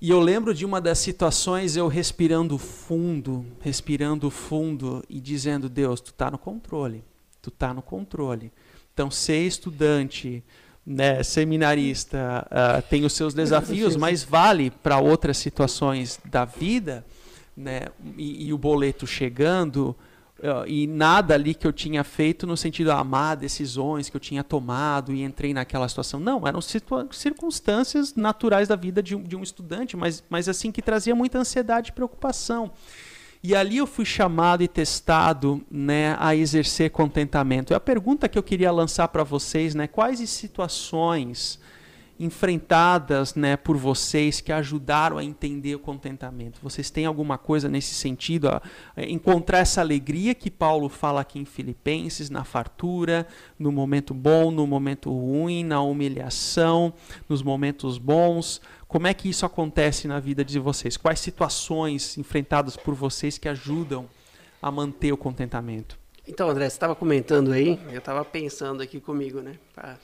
E 0.00 0.10
eu 0.10 0.20
lembro 0.20 0.52
de 0.52 0.64
uma 0.64 0.80
das 0.80 0.98
situações 0.98 1.76
eu 1.76 1.88
respirando 1.88 2.58
fundo, 2.58 3.46
respirando 3.60 4.30
fundo 4.30 5.02
e 5.08 5.20
dizendo: 5.20 5.68
Deus, 5.68 6.00
tu 6.00 6.10
está 6.10 6.30
no 6.30 6.38
controle, 6.38 7.04
tu 7.40 7.48
está 7.48 7.72
no 7.72 7.80
controle. 7.80 8.52
Então, 8.92 9.10
ser 9.10 9.44
estudante, 9.46 10.44
né, 10.86 11.22
seminarista, 11.22 12.46
uh, 12.50 12.82
tem 12.88 13.04
os 13.04 13.12
seus 13.12 13.34
desafios, 13.34 13.96
mas 13.96 14.22
vale 14.22 14.70
para 14.70 14.98
outras 14.98 15.36
situações 15.38 16.20
da 16.24 16.44
vida, 16.44 17.04
né? 17.56 17.86
E, 18.16 18.46
e 18.46 18.52
o 18.52 18.58
boleto 18.58 19.06
chegando, 19.06 19.96
e 20.66 20.86
nada 20.86 21.34
ali 21.34 21.54
que 21.54 21.66
eu 21.66 21.72
tinha 21.72 22.02
feito 22.02 22.46
no 22.46 22.56
sentido 22.56 22.86
de 22.86 22.92
amar 22.92 23.36
decisões 23.36 24.10
que 24.10 24.16
eu 24.16 24.20
tinha 24.20 24.42
tomado 24.42 25.12
e 25.14 25.22
entrei 25.22 25.54
naquela 25.54 25.88
situação. 25.88 26.18
Não, 26.18 26.46
eram 26.46 26.60
circunstâncias 26.60 28.14
naturais 28.14 28.68
da 28.68 28.76
vida 28.76 29.02
de 29.02 29.14
um, 29.14 29.22
de 29.22 29.36
um 29.36 29.42
estudante, 29.42 29.96
mas, 29.96 30.22
mas 30.28 30.48
assim 30.48 30.72
que 30.72 30.82
trazia 30.82 31.14
muita 31.14 31.38
ansiedade 31.38 31.90
e 31.90 31.92
preocupação. 31.92 32.72
E 33.42 33.54
ali 33.54 33.76
eu 33.76 33.86
fui 33.86 34.04
chamado 34.06 34.62
e 34.62 34.68
testado 34.68 35.62
né, 35.70 36.16
a 36.18 36.34
exercer 36.34 36.90
contentamento. 36.90 37.72
E 37.72 37.74
a 37.74 37.80
pergunta 37.80 38.28
que 38.28 38.38
eu 38.38 38.42
queria 38.42 38.72
lançar 38.72 39.08
para 39.08 39.22
vocês, 39.22 39.74
né, 39.74 39.86
quais 39.86 40.18
situações 40.30 41.60
enfrentadas 42.18 43.34
né, 43.34 43.56
por 43.56 43.76
vocês 43.76 44.40
que 44.40 44.52
ajudaram 44.52 45.18
a 45.18 45.24
entender 45.24 45.74
o 45.74 45.78
contentamento? 45.78 46.60
Vocês 46.62 46.90
têm 46.90 47.06
alguma 47.06 47.36
coisa 47.36 47.68
nesse 47.68 47.94
sentido? 47.94 48.48
A, 48.48 48.62
encontrar 48.96 49.58
essa 49.58 49.80
alegria 49.80 50.34
que 50.34 50.50
Paulo 50.50 50.88
fala 50.88 51.20
aqui 51.20 51.38
em 51.38 51.44
Filipenses, 51.44 52.30
na 52.30 52.44
fartura, 52.44 53.26
no 53.58 53.72
momento 53.72 54.14
bom, 54.14 54.50
no 54.50 54.66
momento 54.66 55.10
ruim, 55.10 55.64
na 55.64 55.80
humilhação, 55.80 56.92
nos 57.28 57.42
momentos 57.42 57.98
bons. 57.98 58.60
Como 58.86 59.06
é 59.06 59.14
que 59.14 59.28
isso 59.28 59.44
acontece 59.44 60.06
na 60.06 60.20
vida 60.20 60.44
de 60.44 60.58
vocês? 60.58 60.96
Quais 60.96 61.18
situações 61.18 62.16
enfrentadas 62.16 62.76
por 62.76 62.94
vocês 62.94 63.38
que 63.38 63.48
ajudam 63.48 64.06
a 64.62 64.70
manter 64.70 65.12
o 65.12 65.16
contentamento? 65.16 66.03
Então, 66.26 66.48
André, 66.48 66.64
você 66.64 66.76
estava 66.76 66.94
comentando 66.94 67.52
aí, 67.52 67.78
eu 67.92 67.98
estava 67.98 68.24
pensando 68.24 68.82
aqui 68.82 68.98
comigo, 68.98 69.42
né? 69.42 69.56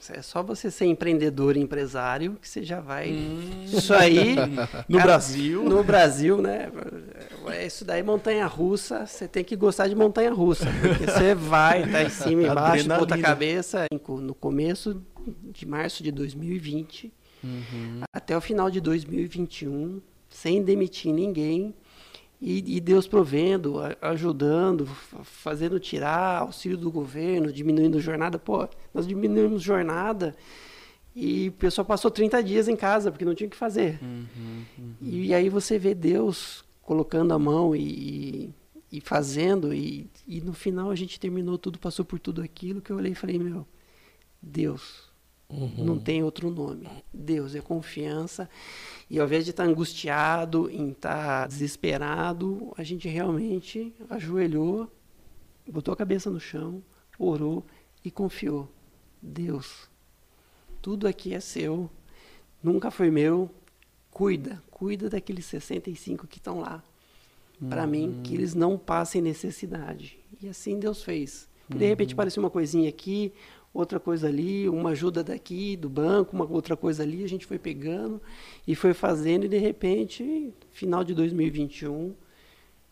É 0.09 0.21
só 0.21 0.43
você 0.43 0.69
ser 0.69 0.85
empreendedor 0.85 1.57
e 1.57 1.59
empresário 1.59 2.37
que 2.39 2.47
você 2.47 2.61
já 2.61 2.79
vai. 2.79 3.09
Hum. 3.09 3.65
Isso 3.65 3.91
aí. 3.91 4.35
no 4.87 4.97
cara, 4.97 5.09
Brasil. 5.09 5.63
No 5.63 5.83
Brasil, 5.83 6.39
né? 6.39 6.71
É 7.47 7.65
isso 7.65 7.83
daí, 7.83 8.03
montanha 8.03 8.45
russa, 8.45 9.07
você 9.07 9.27
tem 9.27 9.43
que 9.43 9.55
gostar 9.55 9.87
de 9.87 9.95
montanha 9.95 10.31
russa. 10.31 10.67
Porque 10.79 11.09
você 11.09 11.33
vai, 11.33 11.89
tá 11.89 12.03
em 12.03 12.09
cima 12.09 12.43
e 12.43 12.45
embaixo, 12.51 12.87
ponta 12.87 13.17
cabeça. 13.17 13.87
No 14.07 14.35
começo 14.35 15.01
de 15.51 15.65
março 15.65 16.03
de 16.03 16.11
2020 16.11 17.11
uhum. 17.43 18.01
até 18.13 18.37
o 18.37 18.41
final 18.41 18.69
de 18.69 18.79
2021, 18.79 20.01
sem 20.29 20.63
demitir 20.63 21.11
ninguém 21.13 21.73
e, 22.41 22.77
e, 22.77 22.79
Deus 22.79 23.07
provendo, 23.07 23.75
ajudando, 24.01 24.87
fazendo 25.23 25.79
tirar 25.79 26.39
auxílio 26.39 26.75
do 26.75 26.89
governo, 26.89 27.53
diminuindo 27.53 27.99
jornada. 27.99 28.39
Pô, 28.39 28.67
nós 28.91 29.05
diminuímos 29.05 29.61
jornada 29.61 30.35
e 31.15 31.49
o 31.49 31.51
pessoal 31.51 31.85
passou 31.85 32.09
30 32.09 32.41
dias 32.41 32.67
em 32.67 32.75
casa 32.75 33.11
porque 33.11 33.23
não 33.23 33.35
tinha 33.35 33.47
o 33.47 33.51
que 33.51 33.55
fazer. 33.55 33.99
Uhum, 34.01 34.25
uhum. 34.79 34.93
E 35.01 35.35
aí 35.35 35.49
você 35.49 35.77
vê 35.77 35.93
Deus 35.93 36.65
colocando 36.81 37.31
a 37.31 37.37
mão 37.37 37.75
e, 37.75 38.49
e 38.91 38.99
fazendo, 38.99 39.71
e, 39.71 40.09
e 40.25 40.41
no 40.41 40.53
final 40.53 40.89
a 40.89 40.95
gente 40.95 41.19
terminou 41.19 41.59
tudo, 41.59 41.77
passou 41.77 42.03
por 42.03 42.17
tudo 42.17 42.41
aquilo 42.41 42.81
que 42.81 42.91
eu 42.91 42.97
olhei 42.97 43.11
e 43.11 43.15
falei: 43.15 43.37
Meu, 43.37 43.67
Deus, 44.41 45.10
uhum. 45.51 45.85
não 45.85 45.99
tem 45.99 46.23
outro 46.23 46.49
nome. 46.49 46.87
Deus 47.13 47.55
é 47.55 47.61
confiança. 47.61 48.49
E 49.09 49.19
ao 49.19 49.25
invés 49.25 49.43
de 49.43 49.51
estar 49.51 49.63
angustiado, 49.63 50.69
em 50.69 50.91
estar 50.91 51.47
desesperado, 51.47 52.73
a 52.77 52.83
gente 52.83 53.07
realmente 53.07 53.93
ajoelhou, 54.09 54.89
botou 55.69 55.93
a 55.93 55.97
cabeça 55.97 56.29
no 56.29 56.39
chão, 56.39 56.81
orou 57.19 57.65
e 58.03 58.09
confiou. 58.09 58.69
Deus, 59.21 59.89
tudo 60.81 61.07
aqui 61.07 61.33
é 61.33 61.39
seu, 61.39 61.89
nunca 62.63 62.89
foi 62.89 63.11
meu. 63.11 63.49
Cuida, 64.09 64.61
cuida 64.69 65.09
daqueles 65.09 65.45
65 65.45 66.27
que 66.27 66.37
estão 66.37 66.59
lá. 66.59 66.83
Para 67.69 67.85
mim, 67.85 68.21
que 68.23 68.33
eles 68.33 68.55
não 68.55 68.75
passem 68.77 69.21
necessidade. 69.21 70.17
E 70.41 70.49
assim 70.49 70.79
Deus 70.79 71.03
fez. 71.03 71.47
De 71.69 71.85
repente 71.85 72.09
uhum. 72.09 72.15
apareceu 72.15 72.43
uma 72.43 72.49
coisinha 72.49 72.89
aqui, 72.89 73.31
outra 73.73 73.99
coisa 73.99 74.27
ali, 74.27 74.67
uma 74.67 74.89
ajuda 74.91 75.23
daqui, 75.23 75.75
do 75.77 75.89
banco, 75.89 76.35
uma 76.35 76.45
outra 76.45 76.75
coisa 76.75 77.03
ali, 77.03 77.23
a 77.23 77.29
gente 77.29 77.45
foi 77.45 77.57
pegando 77.57 78.21
e 78.67 78.75
foi 78.75 78.93
fazendo, 78.93 79.45
e 79.45 79.49
de 79.49 79.57
repente, 79.57 80.53
final 80.71 81.03
de 81.03 81.13
2021, 81.13 82.13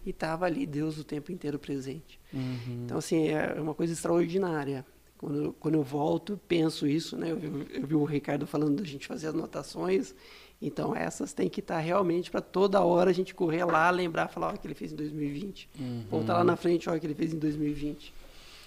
e 0.05 0.11
estava 0.11 0.45
ali 0.45 0.65
Deus 0.65 0.97
o 0.97 1.03
tempo 1.03 1.31
inteiro 1.31 1.59
presente. 1.59 2.19
Uhum. 2.33 2.83
Então, 2.85 2.97
assim, 2.97 3.27
é 3.27 3.59
uma 3.59 3.73
coisa 3.73 3.91
extraordinária. 3.91 4.85
Quando, 5.17 5.53
quando 5.59 5.75
eu 5.75 5.83
volto, 5.83 6.39
penso 6.47 6.87
isso, 6.87 7.17
né? 7.17 7.31
Eu 7.31 7.35
vi, 7.35 7.47
eu 7.73 7.87
vi 7.87 7.95
o 7.95 8.05
Ricardo 8.05 8.47
falando 8.47 8.81
da 8.81 8.87
gente 8.87 9.05
fazer 9.05 9.27
anotações, 9.27 10.15
então 10.61 10.95
essas 10.95 11.33
têm 11.33 11.49
que 11.49 11.59
estar 11.59 11.79
realmente 11.79 12.31
para 12.31 12.39
toda 12.39 12.81
hora 12.81 13.09
a 13.09 13.13
gente 13.13 13.35
correr 13.35 13.65
lá, 13.65 13.89
lembrar, 13.89 14.29
falar 14.29 14.53
o 14.53 14.57
que 14.57 14.65
ele 14.65 14.73
fez 14.73 14.93
em 14.93 14.95
2020. 14.95 15.69
Uhum. 15.77 16.03
Voltar 16.09 16.35
lá 16.35 16.43
na 16.45 16.55
frente, 16.55 16.89
olha 16.89 16.97
o 16.97 17.01
que 17.01 17.07
ele 17.07 17.15
fez 17.15 17.33
em 17.33 17.37
2020. 17.37 18.13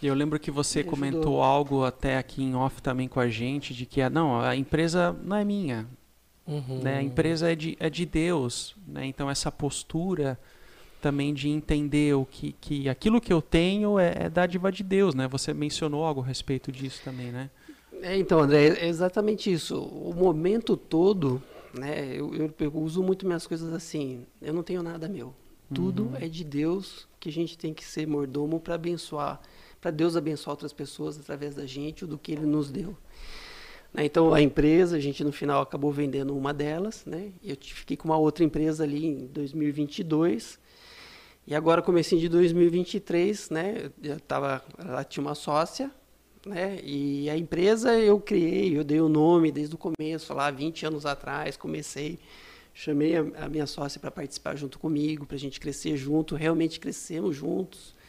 Eu 0.03 0.15
lembro 0.15 0.39
que 0.39 0.51
você 0.51 0.83
comentou 0.83 1.43
algo 1.43 1.85
até 1.85 2.19
aqui 2.19 2.43
em 2.43 2.55
off 2.55 2.83
também 2.83 3.07
com 3.07 3.21
a 3.21 3.29
gente, 3.29 3.73
de 3.73 3.87
que 3.87 4.07
não, 4.09 4.41
a 4.41 4.57
empresa 4.57 5.17
não 5.23 5.37
é 5.37 5.45
minha. 5.45 5.87
Uhum. 6.47 6.81
Né? 6.83 6.99
A 6.99 7.03
empresa 7.03 7.53
é 7.53 7.55
de, 7.55 7.77
é 7.79 7.89
de 7.89 8.05
Deus. 8.05 8.75
Né? 8.87 9.07
Então 9.07 9.31
essa 9.31 9.51
postura 9.51 10.39
também 11.01 11.35
de 11.35 11.49
entender 11.49 12.15
o 12.15 12.25
que, 12.25 12.53
que 12.61 12.89
aquilo 12.89 13.21
que 13.21 13.33
eu 13.33 13.43
tenho 13.43 13.99
é, 13.99 14.15
é 14.21 14.29
dádiva 14.29 14.71
de 14.71 14.85
Deus, 14.85 15.17
né? 15.17 15.27
Você 15.27 15.53
mencionou 15.53 16.05
algo 16.05 16.21
a 16.21 16.25
respeito 16.25 16.71
disso 16.71 17.03
também, 17.05 17.33
né? 17.33 17.51
É, 18.01 18.17
então, 18.17 18.41
André, 18.41 18.69
é 18.69 18.87
exatamente 18.87 19.53
isso. 19.53 19.81
O 19.81 20.15
momento 20.15 20.77
todo, 20.77 21.43
né? 21.75 22.15
Eu, 22.15 22.33
eu, 22.35 22.55
eu 22.57 22.77
uso 22.77 23.03
muito 23.03 23.27
minhas 23.27 23.47
coisas 23.47 23.73
assim. 23.73 24.25
Eu 24.41 24.55
não 24.55 24.63
tenho 24.63 24.83
nada 24.83 25.09
meu. 25.09 25.35
Tudo 25.75 26.05
uhum. 26.05 26.17
é 26.17 26.29
de 26.29 26.45
Deus 26.45 27.09
que 27.19 27.29
a 27.29 27.33
gente 27.33 27.59
tem 27.59 27.75
que 27.75 27.85
ser 27.85 28.07
mordomo 28.07 28.61
para 28.61 28.77
abençoar 28.77 29.41
para 29.83 29.91
Deus 29.91 30.17
abençoar 30.17 30.53
outras 30.53 30.73
pessoas 30.73 31.19
através 31.19 31.57
da 31.57 31.67
gente, 31.67 32.07
do 32.07 32.17
que 32.17 32.31
Ele 32.31 32.47
nos 32.47 32.71
deu. 32.71 32.97
Né? 33.93 34.05
Então, 34.05 34.33
a 34.33 34.41
empresa, 34.41 34.97
a 34.97 35.01
gente 35.01 35.25
no 35.25 35.33
final 35.33 35.61
acabou 35.61 35.91
vendendo 35.91 36.37
uma 36.37 36.55
delas, 36.55 37.05
né? 37.05 37.33
Eu 37.43 37.57
fiquei 37.61 37.97
com 37.97 38.09
uma 38.09 38.17
outra 38.17 38.45
empresa 38.45 38.85
ali 38.85 39.05
em 39.05 39.27
2022. 39.27 40.57
E 41.49 41.53
agora, 41.53 41.83
comecinho 41.83 42.21
de 42.21 42.29
2023, 42.29 43.51
né? 43.51 43.91
Eu 44.01 44.21
tava, 44.21 44.63
ela 44.79 45.03
tinha 45.03 45.21
uma 45.21 45.35
sócia, 45.35 45.91
né? 46.47 46.79
E 46.85 47.29
a 47.29 47.37
empresa 47.37 47.99
eu 47.99 48.21
criei, 48.21 48.79
eu 48.79 48.85
dei 48.85 49.01
o 49.01 49.09
nome 49.09 49.51
desde 49.51 49.75
o 49.75 49.79
começo, 49.79 50.33
lá 50.33 50.49
20 50.49 50.87
anos 50.87 51.05
atrás, 51.05 51.57
comecei, 51.57 52.21
chamei 52.73 53.17
a 53.17 53.49
minha 53.49 53.67
sócia 53.67 53.99
para 53.99 54.13
participar 54.13 54.55
junto 54.55 54.79
comigo, 54.79 55.27
para 55.27 55.35
a 55.35 55.41
gente 55.41 55.59
crescer 55.59 55.97
junto, 55.97 56.37
realmente 56.37 56.79
crescemos 56.79 57.35
juntos 57.35 58.01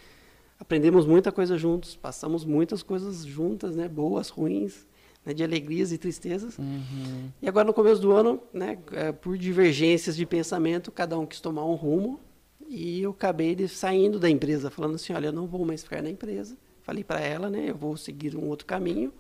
aprendemos 0.64 1.06
muita 1.06 1.30
coisa 1.30 1.58
juntos, 1.58 1.94
passamos 1.94 2.46
muitas 2.46 2.82
coisas 2.82 3.26
juntas, 3.26 3.76
né, 3.76 3.90
boas, 3.90 4.30
ruins, 4.30 4.88
né, 5.26 5.34
de 5.34 5.44
alegrias 5.44 5.92
e 5.92 5.98
tristezas. 5.98 6.58
Uhum. 6.58 7.30
E 7.42 7.50
agora 7.50 7.68
no 7.68 7.74
começo 7.74 8.02
do 8.02 8.14
ano, 8.14 8.42
né, 8.54 8.78
é, 8.94 9.12
por 9.12 9.38
divergências 9.38 10.16
de 10.16 10.26
pensamento, 10.26 10.90
cada 10.90 11.20
um 11.20 11.26
quis 11.26 11.42
tomar 11.42 11.66
um 11.66 11.76
rumo 11.76 12.18
e 12.66 13.02
eu 13.02 13.12
acabei 13.12 13.54
de, 13.56 13.68
saindo 13.68 14.18
da 14.18 14.30
empresa, 14.30 14.72
falando 14.72 14.96
assim, 14.96 15.12
olha, 15.12 15.28
eu 15.28 15.34
não 15.34 15.48
vou 15.48 15.66
mais 15.66 15.84
ficar 15.84 16.02
na 16.02 16.10
empresa. 16.10 16.58
Falei 16.82 17.04
para 17.04 17.20
ela, 17.20 17.50
né, 17.50 17.66
eu 17.68 17.76
vou 17.76 17.98
seguir 17.98 18.34
um 18.34 18.48
outro 18.48 18.66
caminho. 18.66 19.12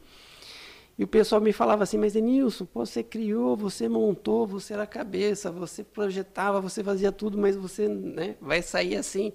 E 0.97 1.03
o 1.03 1.07
pessoal 1.07 1.41
me 1.41 1.51
falava 1.51 1.83
assim, 1.83 1.97
mas 1.97 2.13
Denilson, 2.13 2.65
você 2.73 3.03
criou, 3.03 3.57
você 3.57 3.89
montou, 3.89 4.47
você 4.47 4.73
era 4.73 4.83
a 4.83 4.87
cabeça, 4.87 5.51
você 5.51 5.83
projetava, 5.83 6.61
você 6.61 6.81
fazia 6.81 7.11
tudo, 7.11 7.37
mas 7.37 7.57
você 7.57 7.89
né, 7.89 8.37
vai 8.39 8.61
sair 8.61 8.95
assim 8.95 9.33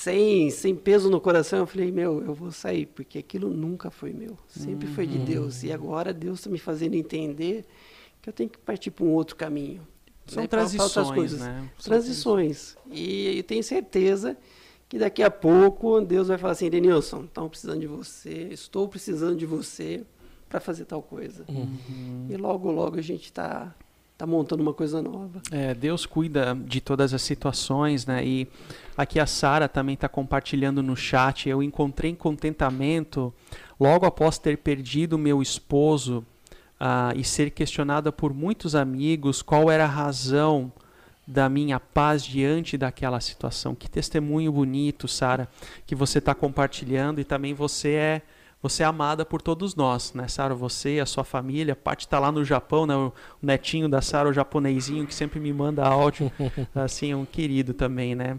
sem, 0.00 0.48
sem 0.48 0.74
peso 0.74 1.10
no 1.10 1.20
coração, 1.20 1.58
eu 1.58 1.66
falei, 1.66 1.92
meu, 1.92 2.24
eu 2.24 2.32
vou 2.32 2.50
sair, 2.50 2.86
porque 2.86 3.18
aquilo 3.18 3.50
nunca 3.50 3.90
foi 3.90 4.14
meu, 4.14 4.34
sempre 4.46 4.88
uhum. 4.88 4.94
foi 4.94 5.06
de 5.06 5.18
uhum. 5.18 5.24
Deus. 5.26 5.62
E 5.62 5.70
agora 5.70 6.10
Deus 6.10 6.38
está 6.38 6.48
me 6.48 6.58
fazendo 6.58 6.94
entender 6.94 7.66
que 8.22 8.30
eu 8.30 8.32
tenho 8.32 8.48
que 8.48 8.56
partir 8.56 8.90
para 8.90 9.04
um 9.04 9.10
outro 9.10 9.36
caminho. 9.36 9.86
São 10.26 10.42
né, 10.42 10.48
transições, 10.48 11.38
né? 11.38 11.68
Transições. 11.82 12.76
E 12.90 13.42
tenho 13.42 13.62
certeza 13.62 14.38
que 14.88 14.98
daqui 14.98 15.22
a 15.22 15.30
pouco 15.30 16.00
Deus 16.00 16.28
vai 16.28 16.38
falar 16.38 16.54
assim, 16.54 16.70
Denilson, 16.70 17.24
estamos 17.24 17.50
precisando 17.50 17.80
de 17.80 17.86
você, 17.86 18.48
estou 18.50 18.88
precisando 18.88 19.36
de 19.36 19.44
você 19.44 20.02
para 20.48 20.60
fazer 20.60 20.86
tal 20.86 21.02
coisa. 21.02 21.44
Uhum. 21.46 22.26
E 22.30 22.36
logo, 22.38 22.70
logo 22.70 22.98
a 22.98 23.02
gente 23.02 23.24
está 23.24 23.74
tá 24.20 24.26
montando 24.26 24.62
uma 24.62 24.74
coisa 24.74 25.00
nova. 25.00 25.40
É, 25.50 25.72
Deus 25.72 26.04
cuida 26.04 26.54
de 26.54 26.78
todas 26.80 27.14
as 27.14 27.22
situações, 27.22 28.04
né? 28.04 28.22
E 28.22 28.46
aqui 28.94 29.18
a 29.18 29.24
Sara 29.24 29.66
também 29.66 29.94
está 29.94 30.10
compartilhando 30.10 30.82
no 30.82 30.94
chat. 30.94 31.48
Eu 31.48 31.62
encontrei 31.62 32.14
contentamento 32.14 33.32
logo 33.78 34.04
após 34.04 34.36
ter 34.36 34.58
perdido 34.58 35.16
meu 35.16 35.40
esposo 35.40 36.18
uh, 36.78 37.16
e 37.16 37.24
ser 37.24 37.50
questionada 37.50 38.12
por 38.12 38.34
muitos 38.34 38.74
amigos 38.74 39.40
qual 39.40 39.70
era 39.70 39.84
a 39.84 39.88
razão 39.88 40.70
da 41.26 41.48
minha 41.48 41.80
paz 41.80 42.22
diante 42.22 42.76
daquela 42.76 43.20
situação. 43.20 43.74
Que 43.74 43.88
testemunho 43.88 44.52
bonito, 44.52 45.08
Sara, 45.08 45.48
que 45.86 45.94
você 45.94 46.18
está 46.18 46.34
compartilhando 46.34 47.22
e 47.22 47.24
também 47.24 47.54
você 47.54 47.92
é 47.92 48.22
você 48.62 48.82
é 48.82 48.86
amada 48.86 49.24
por 49.24 49.40
todos 49.40 49.74
nós, 49.74 50.12
né, 50.12 50.28
Sara? 50.28 50.54
Você 50.54 50.96
e 50.96 51.00
a 51.00 51.06
sua 51.06 51.24
família. 51.24 51.74
Paty 51.74 52.04
está 52.04 52.18
lá 52.18 52.30
no 52.30 52.44
Japão, 52.44 52.86
né? 52.86 52.94
O 52.94 53.12
netinho 53.40 53.88
da 53.88 54.02
Sara, 54.02 54.28
o 54.28 54.32
japonesinho, 54.32 55.06
que 55.06 55.14
sempre 55.14 55.40
me 55.40 55.52
manda 55.52 55.84
áudio. 55.86 56.30
assim, 56.74 57.12
é 57.12 57.16
um 57.16 57.24
querido 57.24 57.72
também, 57.72 58.14
né? 58.14 58.38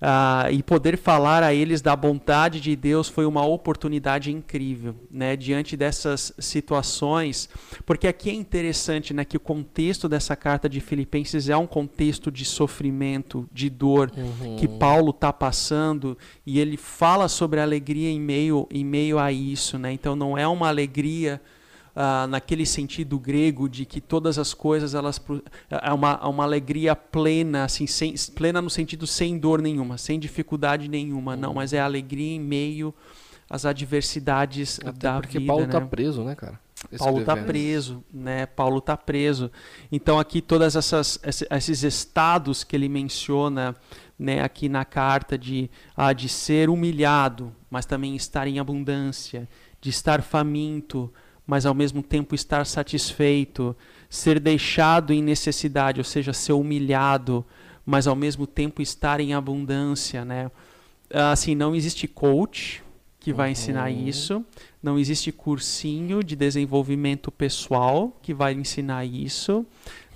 Ah, 0.00 0.46
e 0.52 0.62
poder 0.62 0.96
falar 0.96 1.42
a 1.42 1.52
eles 1.52 1.82
da 1.82 1.96
bondade 1.96 2.60
de 2.60 2.76
Deus 2.76 3.08
foi 3.08 3.26
uma 3.26 3.44
oportunidade 3.44 4.30
incrível, 4.30 4.94
né? 5.10 5.34
Diante 5.34 5.76
dessas 5.76 6.32
situações, 6.38 7.48
porque 7.84 8.06
aqui 8.06 8.30
é 8.30 8.32
interessante, 8.32 9.12
né? 9.12 9.24
Que 9.24 9.36
o 9.36 9.40
contexto 9.40 10.08
dessa 10.08 10.36
carta 10.36 10.68
de 10.68 10.80
Filipenses 10.80 11.48
é 11.48 11.56
um 11.56 11.66
contexto 11.66 12.30
de 12.30 12.44
sofrimento, 12.44 13.48
de 13.52 13.68
dor 13.68 14.12
uhum. 14.16 14.54
que 14.56 14.68
Paulo 14.68 15.10
está 15.10 15.32
passando 15.32 16.16
e 16.46 16.60
ele 16.60 16.76
fala 16.76 17.26
sobre 17.26 17.58
a 17.58 17.64
alegria 17.64 18.08
em 18.08 18.20
meio 18.20 18.68
em 18.70 18.84
meio 18.84 19.18
a 19.18 19.32
isso, 19.32 19.78
né? 19.78 19.90
Então 19.90 20.14
não 20.14 20.38
é 20.38 20.46
uma 20.46 20.68
alegria 20.68 21.40
uh, 21.98 22.28
naquele 22.28 22.64
sentido 22.64 23.18
grego 23.18 23.68
de 23.68 23.84
que 23.84 24.00
todas 24.00 24.38
as 24.38 24.54
coisas 24.54 24.94
elas 24.94 25.20
é 25.68 25.92
uma, 25.92 26.26
uma 26.28 26.44
alegria 26.44 26.94
plena, 26.94 27.64
assim, 27.64 27.86
sem, 27.88 28.14
plena 28.34 28.62
no 28.62 28.70
sentido 28.70 29.06
sem 29.06 29.36
dor 29.36 29.60
nenhuma, 29.60 29.98
sem 29.98 30.20
dificuldade 30.20 30.88
nenhuma, 30.88 31.34
não, 31.34 31.54
mas 31.54 31.72
é 31.72 31.80
alegria 31.80 32.36
em 32.36 32.40
meio 32.40 32.94
às 33.50 33.66
adversidades 33.66 34.78
Até 34.80 34.92
da 34.92 35.20
porque 35.20 35.38
vida. 35.38 35.48
Paulo 35.48 35.66
né? 35.66 35.72
tá 35.72 35.80
preso, 35.80 36.22
né, 36.22 36.36
cara? 36.36 36.60
Paulo 36.96 37.18
está 37.20 37.36
preso, 37.36 38.04
né? 38.14 38.46
Paulo 38.46 38.78
está 38.78 38.96
preso. 38.96 39.50
Então 39.90 40.16
aqui 40.16 40.40
todas 40.40 40.76
essas 40.76 41.18
esses 41.50 41.82
estados 41.82 42.62
que 42.62 42.76
ele 42.76 42.88
menciona, 42.88 43.74
né, 44.16 44.42
aqui 44.42 44.68
na 44.68 44.84
carta 44.84 45.36
de 45.36 45.68
ah, 45.96 46.12
de 46.12 46.28
ser 46.28 46.70
humilhado, 46.70 47.52
mas 47.68 47.84
também 47.84 48.14
estar 48.14 48.46
em 48.46 48.60
abundância, 48.60 49.48
de 49.80 49.90
estar 49.90 50.22
faminto, 50.22 51.12
mas 51.48 51.64
ao 51.64 51.72
mesmo 51.72 52.02
tempo 52.02 52.34
estar 52.34 52.66
satisfeito, 52.66 53.74
ser 54.10 54.38
deixado 54.38 55.14
em 55.14 55.22
necessidade, 55.22 55.98
ou 55.98 56.04
seja, 56.04 56.34
ser 56.34 56.52
humilhado, 56.52 57.42
mas 57.86 58.06
ao 58.06 58.14
mesmo 58.14 58.46
tempo 58.46 58.82
estar 58.82 59.18
em 59.18 59.32
abundância, 59.32 60.26
né? 60.26 60.50
Assim, 61.10 61.54
não 61.54 61.74
existe 61.74 62.06
coach 62.06 62.82
que 63.18 63.32
vai 63.32 63.50
ensinar 63.50 63.90
Uhum. 63.90 64.06
isso, 64.06 64.44
não 64.82 64.98
existe 64.98 65.32
cursinho 65.32 66.22
de 66.22 66.36
desenvolvimento 66.36 67.30
pessoal 67.32 68.14
que 68.22 68.34
vai 68.34 68.52
ensinar 68.52 69.06
isso, 69.06 69.64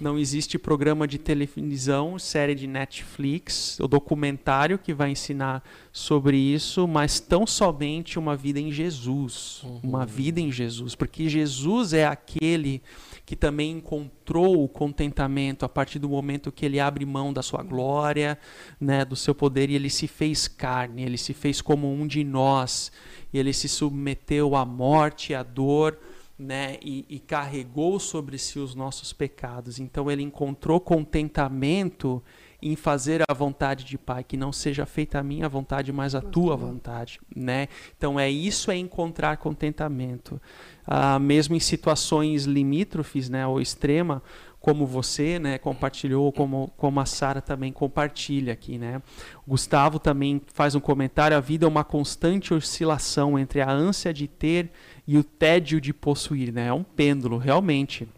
não 0.03 0.19
existe 0.19 0.59
programa 0.59 1.07
de 1.07 1.17
televisão, 1.17 2.19
série 2.19 2.55
de 2.55 2.67
Netflix, 2.67 3.79
ou 3.79 3.87
documentário 3.87 4.79
que 4.79 4.93
vai 4.93 5.11
ensinar 5.11 5.63
sobre 5.93 6.37
isso, 6.37 6.89
mas 6.89 7.21
tão 7.21 7.47
somente 7.47 8.19
uma 8.19 8.35
vida 8.35 8.59
em 8.59 8.73
Jesus, 8.73 9.63
uma 9.83 10.05
vida 10.05 10.41
em 10.41 10.51
Jesus, 10.51 10.97
porque 10.97 11.29
Jesus 11.29 11.93
é 11.93 12.05
aquele 12.05 12.83
que 13.25 13.37
também 13.37 13.71
encontrou 13.71 14.65
o 14.65 14.69
contentamento 14.69 15.65
a 15.65 15.69
partir 15.69 16.01
do 16.01 16.09
momento 16.09 16.51
que 16.51 16.67
ele 16.67 16.81
abre 16.81 17.07
mão 17.07 17.33
da 17.33 17.41
sua 17.41 17.63
glória, 17.63 18.37
né, 18.81 19.05
do 19.05 19.15
seu 19.15 19.35
poder 19.35 19.71
e 19.71 19.77
ele 19.77 19.89
se 19.89 20.09
fez 20.09 20.49
carne, 20.49 21.05
ele 21.05 21.17
se 21.17 21.33
fez 21.33 21.61
como 21.61 21.91
um 21.91 22.07
de 22.07 22.25
nós, 22.25 22.91
e 23.33 23.39
ele 23.39 23.53
se 23.53 23.69
submeteu 23.69 24.57
à 24.57 24.67
morte, 24.67 25.33
à 25.33 25.45
dor, 25.45 25.97
né, 26.43 26.77
e, 26.83 27.07
e 27.09 27.19
carregou 27.21 28.01
sobre 28.01 28.37
si 28.37 28.59
os 28.59 28.75
nossos 28.75 29.13
pecados. 29.13 29.79
Então 29.79 30.11
ele 30.11 30.23
encontrou 30.23 30.81
contentamento 30.81 32.23
em 32.61 32.77
fazer 32.77 33.23
a 33.29 33.35
vontade 33.35 33.85
de 33.85 33.99
Pai, 33.99 34.23
que 34.23 34.37
não 34.37 34.53
seja 34.53 34.87
feita 34.87 35.19
a 35.19 35.23
minha 35.23 35.49
vontade, 35.49 35.93
mas 35.93 36.15
a 36.15 36.21
tua 36.21 36.57
vontade, 36.57 37.21
né? 37.35 37.67
Então 37.97 38.19
é 38.19 38.31
isso 38.31 38.71
é 38.71 38.77
encontrar 38.77 39.37
contentamento, 39.37 40.41
ah, 40.87 41.19
mesmo 41.19 41.57
em 41.57 41.61
situações 41.61 42.45
limítrofes, 42.45 43.29
né, 43.29 43.45
ou 43.45 43.61
extrema, 43.61 44.23
como 44.61 44.87
você, 44.87 45.41
né, 45.41 45.59
compartilhou, 45.59 46.31
como 46.31 46.73
como 46.77 47.01
a 47.01 47.05
Sara 47.05 47.41
também 47.41 47.73
compartilha 47.73 48.53
aqui, 48.53 48.79
né? 48.79 49.03
O 49.45 49.51
Gustavo 49.51 49.99
também 49.99 50.41
faz 50.47 50.77
um 50.77 50.81
comentário: 50.81 51.37
a 51.37 51.41
vida 51.41 51.67
é 51.67 51.69
uma 51.69 51.83
constante 51.83 52.55
oscilação 52.55 53.37
entre 53.37 53.61
a 53.61 53.69
ânsia 53.69 54.15
de 54.15 54.29
ter 54.29 54.71
e 55.07 55.19
o 55.19 55.25
tédio 55.25 55.81
de 55.81 55.93
possuir, 55.93 56.53
né? 56.53 56.69
É 56.69 56.73
um 56.73 56.83
pêndulo, 56.83 57.39
realmente. 57.39 58.09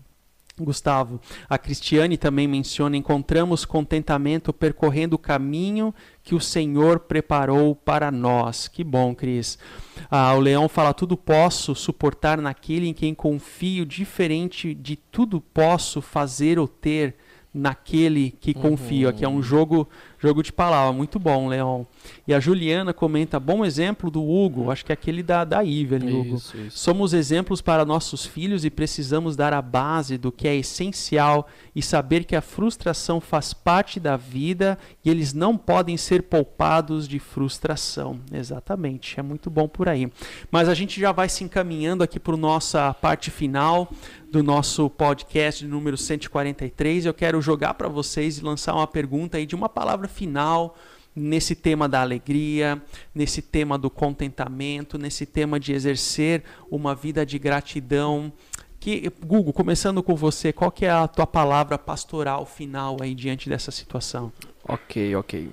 Gustavo, 0.57 1.21
a 1.49 1.59
Cristiane 1.59 2.17
também 2.17 2.47
menciona: 2.47 2.97
encontramos 2.97 3.65
contentamento 3.65 4.53
percorrendo 4.53 5.17
o 5.17 5.19
caminho 5.19 5.93
que 6.23 6.35
o 6.35 6.41
Senhor 6.41 7.01
preparou 7.01 7.75
para 7.75 8.11
nós. 8.13 8.69
Que 8.69 8.85
bom, 8.85 9.15
Cris. 9.15 9.59
Ah, 10.09 10.33
o 10.35 10.41
Leão 10.41 10.69
fala: 10.69 10.95
tudo 10.95 11.17
posso 11.17 11.75
suportar 11.75 12.41
naquele 12.41 12.87
em 12.87 12.95
quem 12.95 13.15
confio, 13.15 13.85
diferente 13.85 14.75
de 14.75 14.95
tudo 14.95 15.41
posso 15.41 16.01
fazer 16.01 16.57
ou 16.57 16.69
ter 16.69 17.17
naquele 17.53 18.33
que 18.33 18.53
confio. 18.53 19.09
Aqui 19.09 19.25
é 19.25 19.29
um 19.29 19.41
jogo, 19.41 19.89
jogo 20.25 20.43
de 20.43 20.53
palavra, 20.53 20.91
muito 20.91 21.19
bom, 21.19 21.49
Leão. 21.49 21.87
E 22.27 22.33
a 22.33 22.41
Juliana 22.41 22.95
comenta: 22.95 23.39
bom 23.39 23.63
exemplo 23.63 24.11
do 24.11 24.27
Hugo, 24.27 24.71
acho 24.71 24.85
que 24.85 24.91
é 24.91 24.95
aquele 24.95 25.23
da, 25.23 25.45
da 25.45 25.63
Evelyn, 25.63 26.21
Hugo. 26.21 26.37
Isso, 26.37 26.57
isso. 26.57 26.79
Somos 26.79 27.13
exemplos 27.13 27.61
para 27.61 27.85
nossos 27.85 28.25
filhos 28.25 28.65
e 28.65 28.71
precisamos 28.71 29.37
dar 29.37 29.53
a 29.53 29.61
base 29.61 30.17
do 30.17 30.33
que 30.33 30.49
é 30.49 30.57
essencial 30.57 31.47
e 31.77 31.83
saber 31.83 32.25
que 32.25 32.35
a 32.35 32.41
frustração 32.41 33.21
faz 33.21 33.53
parte 33.53 34.01
da 34.01 34.17
vida 34.17 34.79
e 35.05 35.11
eles 35.11 35.35
não 35.35 35.59
podem 35.59 35.97
ser 35.99 36.23
poupados 36.23 37.07
de 37.07 37.19
frustração. 37.19 38.19
Exatamente, 38.33 39.21
é 39.21 39.23
muito 39.23 39.51
bom 39.51 39.69
por 39.69 39.89
aí. 39.89 40.11
Mas 40.51 40.71
a 40.71 40.75
gente 40.75 40.99
já 40.99 41.13
vai 41.13 41.29
se 41.29 41.45
encaminhando 41.45 42.03
aqui 42.03 42.19
para 42.19 42.35
a 42.35 42.39
nossa 42.39 42.95
parte 42.95 43.31
final 43.31 43.91
do 44.35 44.43
nosso 44.43 44.91
podcast 44.91 45.65
número 45.65 45.97
143. 45.97 47.07
Eu 47.07 47.15
quero 47.15 47.41
jogar 47.41 47.75
para 47.75 47.89
vocês 47.89 48.39
e 48.39 48.43
lançar 48.43 48.75
uma 48.75 48.87
pergunta 48.87 49.37
aí 49.37 49.47
de 49.47 49.55
uma 49.55 49.69
palavra 49.69 50.09
final 50.15 50.77
nesse 51.15 51.55
tema 51.55 51.89
da 51.89 52.01
alegria, 52.01 52.83
nesse 53.15 53.41
tema 53.41 53.79
do 53.79 53.89
contentamento, 53.89 54.99
nesse 54.99 55.25
tema 55.25 55.61
de 55.61 55.73
exercer 55.73 56.43
uma 56.71 56.95
vida 56.95 57.25
de 57.25 57.39
gratidão. 57.39 58.33
Que, 58.81 59.11
Google, 59.25 59.53
começando 59.53 60.03
com 60.03 60.15
você, 60.15 60.53
qual 60.53 60.71
que 60.71 60.85
é 60.85 60.91
a 60.91 61.07
tua 61.07 61.27
palavra 61.27 61.79
pastoral 61.79 62.45
final 62.45 62.97
aí 63.01 63.15
diante 63.15 63.49
dessa 63.49 63.71
situação? 63.71 64.33
Ok, 64.67 65.15
ok. 65.17 65.51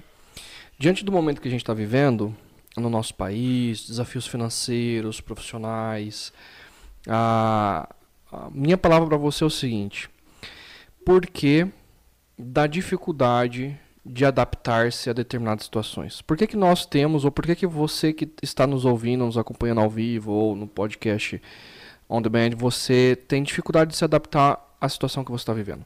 Diante 0.78 1.06
do 1.06 1.12
momento 1.12 1.42
que 1.42 1.48
a 1.48 1.52
gente 1.52 1.62
está 1.62 1.74
vivendo 1.74 2.36
no 2.76 2.90
nosso 2.90 3.14
país, 3.14 3.88
desafios 3.88 4.26
financeiros, 4.26 5.22
profissionais, 5.22 6.34
a, 7.08 7.88
a 8.32 8.50
minha 8.52 8.78
palavra 8.78 9.08
para 9.08 9.18
você 9.18 9.44
é 9.44 9.48
o 9.48 9.50
seguinte: 9.50 10.10
por 11.06 11.26
que 11.26 11.68
da 12.38 12.66
dificuldade 12.68 13.78
de 14.06 14.26
adaptar-se 14.26 15.10
a 15.10 15.14
determinadas 15.14 15.66
situações? 15.66 16.22
Por 16.22 16.36
que, 16.36 16.48
que 16.48 16.58
nós 16.58 16.86
temos, 16.86 17.24
ou 17.24 17.32
por 17.32 17.46
que, 17.46 17.56
que 17.56 17.68
você 17.68 18.12
que 18.12 18.30
está 18.42 18.66
nos 18.66 18.86
ouvindo, 18.86 19.26
nos 19.26 19.38
acompanhando 19.38 19.82
ao 19.82 19.90
vivo 19.90 20.32
ou 20.32 20.56
no 20.56 20.68
podcast 20.68 21.42
on 22.10 22.22
demand, 22.22 22.52
você 22.58 23.18
tem 23.28 23.44
dificuldade 23.44 23.92
de 23.92 23.98
se 23.98 24.04
adaptar 24.04 24.60
à 24.80 24.90
situação 24.90 25.24
que 25.24 25.32
você 25.32 25.44
está 25.44 25.54
vivendo? 25.54 25.86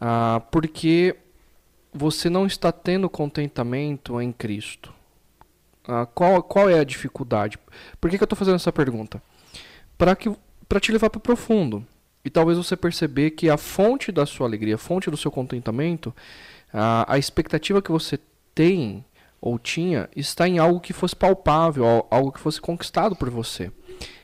Ah, 0.00 0.42
porque 0.50 1.16
você 1.92 2.30
não 2.30 2.46
está 2.46 2.72
tendo 2.72 3.08
contentamento 3.08 4.20
em 4.20 4.32
Cristo. 4.32 4.92
Ah, 5.86 6.06
qual, 6.06 6.42
qual 6.42 6.68
é 6.70 6.78
a 6.78 6.84
dificuldade? 6.84 7.58
Por 8.00 8.10
que, 8.10 8.16
que 8.16 8.22
eu 8.22 8.26
estou 8.26 8.36
fazendo 8.36 8.56
essa 8.56 8.72
pergunta? 8.72 9.22
Para 9.98 10.14
te 10.80 10.92
levar 10.92 11.10
para 11.10 11.18
o 11.18 11.20
profundo. 11.20 11.84
E 12.24 12.30
talvez 12.30 12.56
você 12.56 12.76
perceber 12.76 13.32
que 13.32 13.50
a 13.50 13.56
fonte 13.56 14.12
da 14.12 14.24
sua 14.24 14.46
alegria, 14.46 14.76
a 14.76 14.78
fonte 14.78 15.10
do 15.10 15.16
seu 15.16 15.30
contentamento, 15.30 16.14
a, 16.72 17.14
a 17.14 17.18
expectativa 17.18 17.82
que 17.82 17.90
você 17.90 18.18
tem 18.54 19.04
ou 19.40 19.58
tinha 19.58 20.08
está 20.14 20.46
em 20.48 20.58
algo 20.58 20.80
que 20.80 20.92
fosse 20.92 21.16
palpável, 21.16 21.84
al- 21.84 22.06
algo 22.10 22.32
que 22.32 22.40
fosse 22.40 22.60
conquistado 22.60 23.16
por 23.16 23.28
você. 23.28 23.70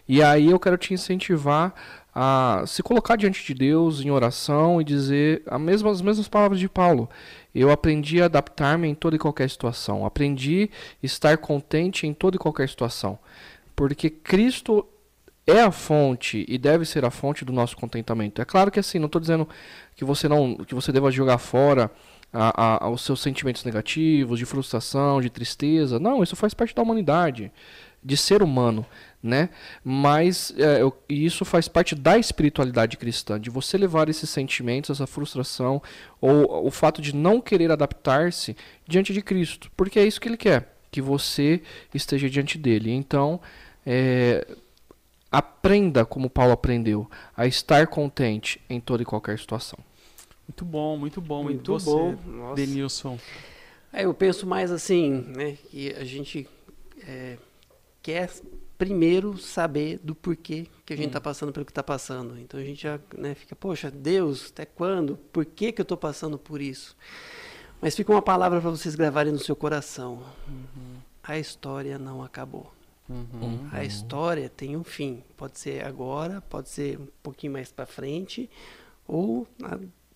E 0.08 0.22
aí 0.22 0.50
eu 0.50 0.58
quero 0.60 0.78
te 0.78 0.94
incentivar 0.94 1.74
a 2.14 2.64
se 2.66 2.82
colocar 2.82 3.16
diante 3.16 3.44
de 3.44 3.54
Deus 3.54 4.00
em 4.00 4.10
oração 4.10 4.80
e 4.80 4.84
dizer 4.84 5.42
a 5.46 5.58
mesma, 5.58 5.90
as 5.90 6.00
mesmas 6.00 6.26
palavras 6.28 6.58
de 6.58 6.68
Paulo. 6.68 7.08
Eu 7.54 7.70
aprendi 7.70 8.22
a 8.22 8.24
adaptar-me 8.24 8.88
em 8.88 8.94
toda 8.94 9.16
e 9.16 9.18
qualquer 9.18 9.48
situação. 9.50 10.06
Aprendi 10.06 10.70
a 11.02 11.06
estar 11.06 11.36
contente 11.38 12.06
em 12.06 12.14
toda 12.14 12.36
e 12.36 12.38
qualquer 12.38 12.68
situação. 12.68 13.18
Porque 13.76 14.08
Cristo 14.08 14.86
é 15.46 15.60
a 15.60 15.70
fonte 15.70 16.44
e 16.48 16.58
deve 16.58 16.84
ser 16.84 17.04
a 17.04 17.10
fonte 17.10 17.44
do 17.44 17.52
nosso 17.52 17.76
contentamento. 17.76 18.40
É 18.40 18.44
claro 18.44 18.70
que 18.70 18.80
assim, 18.80 18.98
não 18.98 19.06
estou 19.06 19.20
dizendo 19.20 19.48
que 19.94 20.04
você 20.04 20.28
não 20.28 20.56
que 20.56 20.74
você 20.74 20.90
deva 20.92 21.10
jogar 21.10 21.38
fora 21.38 21.90
a, 22.32 22.84
a, 22.84 22.90
os 22.90 23.02
seus 23.02 23.20
sentimentos 23.20 23.64
negativos, 23.64 24.38
de 24.38 24.44
frustração, 24.44 25.20
de 25.20 25.30
tristeza. 25.30 25.98
Não, 25.98 26.22
isso 26.22 26.36
faz 26.36 26.54
parte 26.54 26.74
da 26.74 26.82
humanidade, 26.82 27.50
de 28.02 28.16
ser 28.16 28.42
humano, 28.42 28.86
né? 29.22 29.48
Mas 29.82 30.54
é, 30.56 30.80
eu- 30.82 30.96
isso 31.08 31.44
faz 31.44 31.66
parte 31.68 31.94
da 31.94 32.16
espiritualidade 32.18 32.96
cristã, 32.96 33.40
de 33.40 33.50
você 33.50 33.76
levar 33.76 34.08
esses 34.08 34.30
sentimentos, 34.30 34.90
essa 34.90 35.06
frustração 35.06 35.82
ou 36.20 36.66
o 36.66 36.70
fato 36.70 37.02
de 37.02 37.14
não 37.14 37.40
querer 37.40 37.70
adaptar-se 37.72 38.56
diante 38.86 39.12
de 39.12 39.20
Cristo, 39.22 39.70
porque 39.76 39.98
é 39.98 40.06
isso 40.06 40.20
que 40.20 40.28
Ele 40.28 40.36
quer, 40.36 40.76
que 40.90 41.02
você 41.02 41.62
esteja 41.92 42.30
diante 42.30 42.56
dele. 42.56 42.92
Então, 42.92 43.40
é, 43.84 44.46
aprenda 45.30 46.04
como 46.04 46.30
Paulo 46.30 46.52
aprendeu 46.52 47.10
a 47.36 47.46
estar 47.46 47.86
contente 47.88 48.60
em 48.70 48.80
toda 48.80 49.02
e 49.02 49.06
qualquer 49.06 49.38
situação. 49.38 49.87
Muito 50.48 50.64
bom, 50.64 50.96
muito 50.96 51.20
bom. 51.20 51.42
e 51.42 51.54
Muito 51.54 51.72
você, 51.72 51.90
bom. 51.90 52.16
Nossa. 52.26 52.54
Denilson? 52.54 53.18
É, 53.92 54.04
eu 54.06 54.14
penso 54.14 54.46
mais 54.46 54.70
assim, 54.70 55.24
né? 55.28 55.58
Que 55.70 55.92
a 55.92 56.04
gente 56.04 56.48
é, 57.06 57.36
quer 58.02 58.30
primeiro 58.78 59.36
saber 59.36 59.98
do 60.02 60.14
porquê 60.14 60.66
que 60.86 60.94
a 60.94 60.96
gente 60.96 61.08
está 61.08 61.20
passando 61.20 61.52
pelo 61.52 61.66
que 61.66 61.72
está 61.72 61.82
passando. 61.82 62.38
Então 62.38 62.58
a 62.58 62.64
gente 62.64 62.82
já 62.82 62.98
né, 63.16 63.34
fica, 63.34 63.54
poxa, 63.54 63.90
Deus, 63.90 64.50
até 64.50 64.64
quando? 64.64 65.16
Por 65.32 65.44
que, 65.44 65.72
que 65.72 65.80
eu 65.80 65.84
estou 65.84 65.98
passando 65.98 66.38
por 66.38 66.60
isso? 66.60 66.96
Mas 67.80 67.94
fica 67.94 68.10
uma 68.10 68.22
palavra 68.22 68.60
para 68.60 68.70
vocês 68.70 68.94
gravarem 68.94 69.32
no 69.32 69.38
seu 69.38 69.54
coração. 69.54 70.22
A 71.22 71.38
história 71.38 71.98
não 71.98 72.22
acabou. 72.22 72.72
Uhum. 73.08 73.68
A 73.72 73.84
história 73.84 74.48
tem 74.48 74.76
um 74.76 74.84
fim. 74.84 75.22
Pode 75.36 75.58
ser 75.58 75.84
agora, 75.84 76.40
pode 76.42 76.68
ser 76.68 76.98
um 76.98 77.06
pouquinho 77.22 77.52
mais 77.52 77.72
para 77.72 77.86
frente, 77.86 78.50
ou 79.06 79.46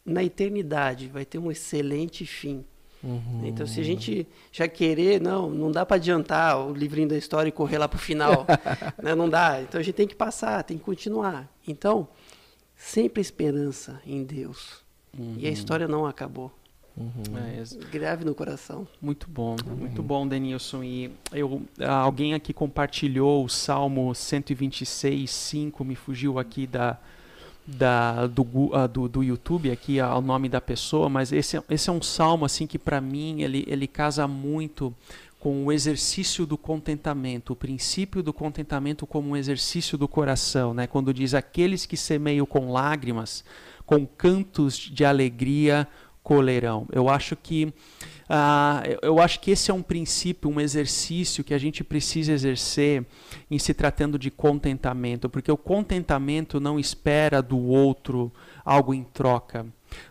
na, 0.05 0.23
eternidade 0.23 1.09
vai 1.09 1.25
ter 1.25 1.39
um 1.39 1.51
excelente 1.51 2.25
fim. 2.27 2.65
Uhum. 3.03 3.43
Então, 3.45 3.67
se 3.67 3.81
a 3.81 3.85
gente 3.85 4.27
já 4.53 4.69
querer, 4.69 5.21
não, 5.21 5.51
não 5.51 5.73
dá 5.73 5.85
para 5.85 5.97
adiantar 5.97 6.59
o 6.65 6.73
livrinho 6.73 7.09
da 7.09 7.17
história 7.17 7.49
e 7.49 7.53
correr 7.53 7.79
lá 7.79 7.89
para 7.89 7.97
o 7.97 8.01
final. 8.01 8.47
né? 9.03 9.15
Não 9.15 9.29
dá. 9.29 9.61
Então, 9.61 9.81
a 9.81 9.83
gente 9.83 9.95
tem 9.95 10.07
que 10.07 10.15
passar, 10.15 10.63
tem 10.63 10.79
que 10.79 10.85
continuar. 10.85 11.53
Então, 11.67 12.09
sempre 12.77 13.21
esperança 13.21 14.01
em 14.07 14.23
Deus. 14.23 14.83
Uhum. 15.19 15.35
E 15.37 15.47
a 15.47 15.51
história 15.51 15.89
não 15.89 16.07
acabou. 16.07 16.53
Uhum. 16.97 17.37
É, 17.37 17.87
Grave 17.91 18.25
no 18.25 18.35
coração. 18.35 18.87
Muito 19.01 19.29
bom, 19.29 19.57
uhum. 19.67 19.77
muito 19.77 20.03
bom, 20.03 20.27
Denilson. 20.27 20.83
E 20.83 21.11
eu, 21.33 21.63
alguém 21.81 22.35
aqui 22.35 22.53
compartilhou 22.53 23.45
o 23.45 23.49
Salmo 23.49 24.15
126, 24.15 25.31
5, 25.31 25.85
me 25.85 25.95
fugiu 25.95 26.39
aqui 26.39 26.67
da, 26.67 26.99
da, 27.67 28.27
do, 28.27 28.43
uh, 28.43 28.89
do, 28.89 29.09
do 29.09 29.23
YouTube 29.23 29.71
aqui 29.71 30.01
ao 30.01 30.21
nome 30.21 30.49
da 30.49 30.61
pessoa, 30.61 31.09
mas 31.09 31.33
esse, 31.33 31.57
é, 31.57 31.63
esse 31.71 31.89
é 31.89 31.93
um 31.93 32.03
salmo 32.03 32.45
assim 32.45 32.67
que 32.67 32.79
para 32.79 33.01
mim 33.01 33.43
ele, 33.43 33.65
ele 33.69 33.87
casa 33.87 34.27
muito 34.27 34.95
com 35.39 35.67
o 35.67 35.73
exercício 35.73 36.47
do 36.47 36.57
contentamento, 36.57 37.53
o 37.53 37.57
princípio 37.57 38.23
do 38.23 38.33
contentamento 38.33 39.07
como 39.07 39.31
um 39.31 39.37
exercício 39.37 39.99
do 39.99 40.07
coração, 40.07 40.73
né? 40.73 40.87
Quando 40.87 41.13
diz 41.13 41.35
aqueles 41.35 41.85
que 41.85 41.97
semeiam 41.97 42.47
com 42.47 42.71
lágrimas, 42.71 43.45
com 43.85 44.07
cantos 44.07 44.77
de 44.77 45.05
alegria 45.05 45.89
coleirão. 46.23 46.87
Eu 46.93 47.09
acho 47.09 47.37
que 47.37 47.65
uh, 47.65 48.99
eu 49.03 49.19
acho 49.19 49.41
que 49.41 49.51
esse 49.51 49.71
é 49.71 49.75
um 49.75 49.83
princípio, 49.83 50.51
um 50.51 50.61
exercício 50.61 51.43
que 51.43 51.55
a 51.55 51.59
gente 51.59 51.83
precisa 51.83 52.33
exercer 52.33 53.05
em 53.51 53.59
se 53.59 53.75
tratando 53.75 54.19
de 54.19 54.31
contentamento, 54.31 55.29
porque 55.29 55.51
o 55.51 55.57
contentamento 55.57 56.61
não 56.61 56.79
espera 56.79 57.43
do 57.43 57.59
outro 57.59 58.33
algo 58.65 58.95
em 58.95 59.03
troca. 59.03 59.67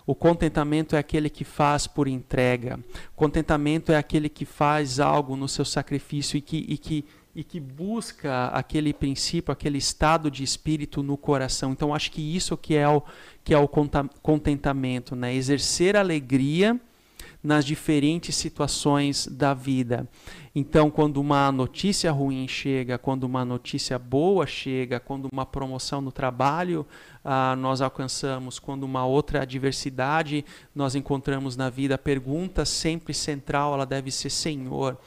O 0.05 0.13
contentamento 0.13 0.95
é 0.95 0.99
aquele 0.99 1.29
que 1.29 1.43
faz 1.43 1.87
por 1.87 2.07
entrega. 2.07 2.79
Contentamento 3.15 3.91
é 3.91 3.97
aquele 3.97 4.29
que 4.29 4.45
faz 4.45 4.99
algo 4.99 5.35
no 5.35 5.47
seu 5.47 5.65
sacrifício 5.65 6.37
e 6.37 6.41
que, 6.41 6.65
e 6.69 6.77
que 6.77 7.05
e 7.33 7.43
que 7.43 7.59
busca 7.59 8.47
aquele 8.47 8.93
princípio, 8.93 9.51
aquele 9.51 9.77
estado 9.77 10.29
de 10.29 10.43
espírito 10.43 11.01
no 11.01 11.15
coração. 11.15 11.71
Então 11.71 11.93
acho 11.93 12.11
que 12.11 12.35
isso 12.35 12.57
que 12.57 12.75
é 12.75 12.87
o 12.87 13.01
que 13.43 13.53
é 13.53 13.57
o 13.57 13.67
contentamento, 13.67 15.15
né? 15.15 15.33
Exercer 15.33 15.95
alegria 15.95 16.79
nas 17.43 17.65
diferentes 17.65 18.35
situações 18.35 19.27
da 19.27 19.53
vida. 19.53 20.07
Então, 20.53 20.91
quando 20.91 21.17
uma 21.17 21.51
notícia 21.51 22.11
ruim 22.11 22.47
chega, 22.47 22.97
quando 22.97 23.23
uma 23.23 23.43
notícia 23.43 23.97
boa 23.97 24.45
chega, 24.45 24.99
quando 24.99 25.27
uma 25.31 25.45
promoção 25.45 26.01
no 26.01 26.11
trabalho 26.11 26.85
ah, 27.23 27.55
nós 27.55 27.81
alcançamos, 27.81 28.59
quando 28.59 28.83
uma 28.83 29.05
outra 29.05 29.41
adversidade 29.41 30.45
nós 30.75 30.93
encontramos 30.93 31.55
na 31.55 31.69
vida, 31.69 31.95
a 31.95 31.97
pergunta 31.97 32.65
sempre 32.65 33.13
central 33.13 33.73
ela 33.73 33.85
deve 33.85 34.11
ser: 34.11 34.29
Senhor, 34.29 34.97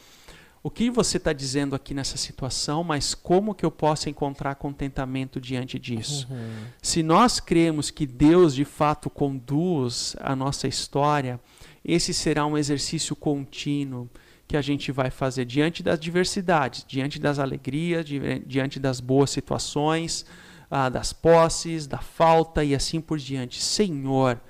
o 0.65 0.71
que 0.71 0.91
você 0.91 1.19
está 1.19 1.35
dizendo 1.35 1.77
aqui 1.77 1.93
nessa 1.93 2.17
situação, 2.17 2.83
mas 2.83 3.15
como 3.15 3.55
que 3.55 3.67
eu 3.67 3.71
posso 3.71 4.09
encontrar 4.09 4.55
contentamento 4.55 5.39
diante 5.39 5.79
disso? 5.79 6.27
Uhum. 6.31 6.65
Se 6.81 7.03
nós 7.03 7.39
cremos 7.39 7.91
que 7.91 8.07
Deus 8.07 8.55
de 8.55 8.65
fato 8.65 9.11
conduz 9.11 10.17
a 10.19 10.35
nossa 10.35 10.67
história, 10.67 11.39
esse 11.85 12.15
será 12.15 12.47
um 12.47 12.57
exercício 12.57 13.15
contínuo 13.15 14.09
que 14.49 14.57
a 14.57 14.63
gente 14.63 14.91
vai 14.91 15.11
fazer 15.11 15.45
diante 15.45 15.83
das 15.83 16.01
diversidades, 16.01 16.83
diante 16.89 17.19
das 17.19 17.39
alegrias, 17.39 18.07
diante 18.47 18.81
das 18.81 19.01
boas 19.01 19.29
situações, 19.29 20.25
ah, 20.71 20.89
das 20.89 21.13
posses, 21.13 21.87
da 21.87 21.99
falta 21.99 22.65
e 22.65 22.75
assim 22.75 23.03
por 23.03 23.19
diante. 23.19 23.63
Senhor, 23.63 24.41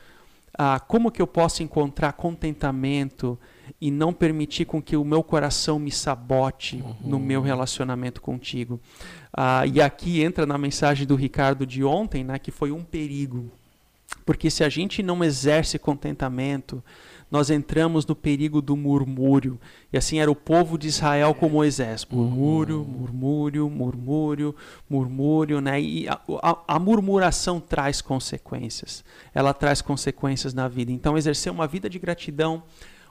ah, 0.56 0.78
como 0.78 1.10
que 1.10 1.20
eu 1.20 1.26
posso 1.26 1.64
encontrar 1.64 2.12
contentamento? 2.12 3.36
E 3.80 3.90
não 3.90 4.12
permitir 4.12 4.64
com 4.64 4.80
que 4.80 4.96
o 4.96 5.04
meu 5.04 5.22
coração 5.22 5.78
me 5.78 5.90
sabote 5.90 6.76
uhum. 6.76 6.96
no 7.04 7.18
meu 7.18 7.42
relacionamento 7.42 8.20
contigo. 8.20 8.80
Ah, 9.32 9.66
e 9.66 9.80
aqui 9.80 10.22
entra 10.22 10.46
na 10.46 10.56
mensagem 10.56 11.06
do 11.06 11.16
Ricardo 11.16 11.66
de 11.66 11.84
ontem, 11.84 12.24
né, 12.24 12.38
que 12.38 12.50
foi 12.50 12.70
um 12.70 12.82
perigo. 12.82 13.50
Porque 14.24 14.50
se 14.50 14.64
a 14.64 14.68
gente 14.68 15.02
não 15.02 15.22
exerce 15.22 15.78
contentamento, 15.78 16.82
nós 17.30 17.50
entramos 17.50 18.06
no 18.06 18.14
perigo 18.14 18.62
do 18.62 18.76
murmúrio. 18.76 19.58
E 19.92 19.98
assim 19.98 20.20
era 20.20 20.30
o 20.30 20.36
povo 20.36 20.78
de 20.78 20.86
Israel 20.86 21.34
com 21.34 21.48
Moisés. 21.48 22.06
Murmúrio, 22.08 22.84
murmúrio, 22.84 23.68
murmúrio, 23.68 24.54
murmúrio. 24.88 25.60
Né? 25.60 25.80
E 25.80 26.08
a, 26.08 26.20
a, 26.42 26.76
a 26.76 26.78
murmuração 26.78 27.60
traz 27.60 28.00
consequências. 28.00 29.04
Ela 29.34 29.52
traz 29.52 29.82
consequências 29.82 30.54
na 30.54 30.68
vida. 30.68 30.92
Então, 30.92 31.18
exercer 31.18 31.50
uma 31.50 31.66
vida 31.66 31.90
de 31.90 31.98
gratidão 31.98 32.62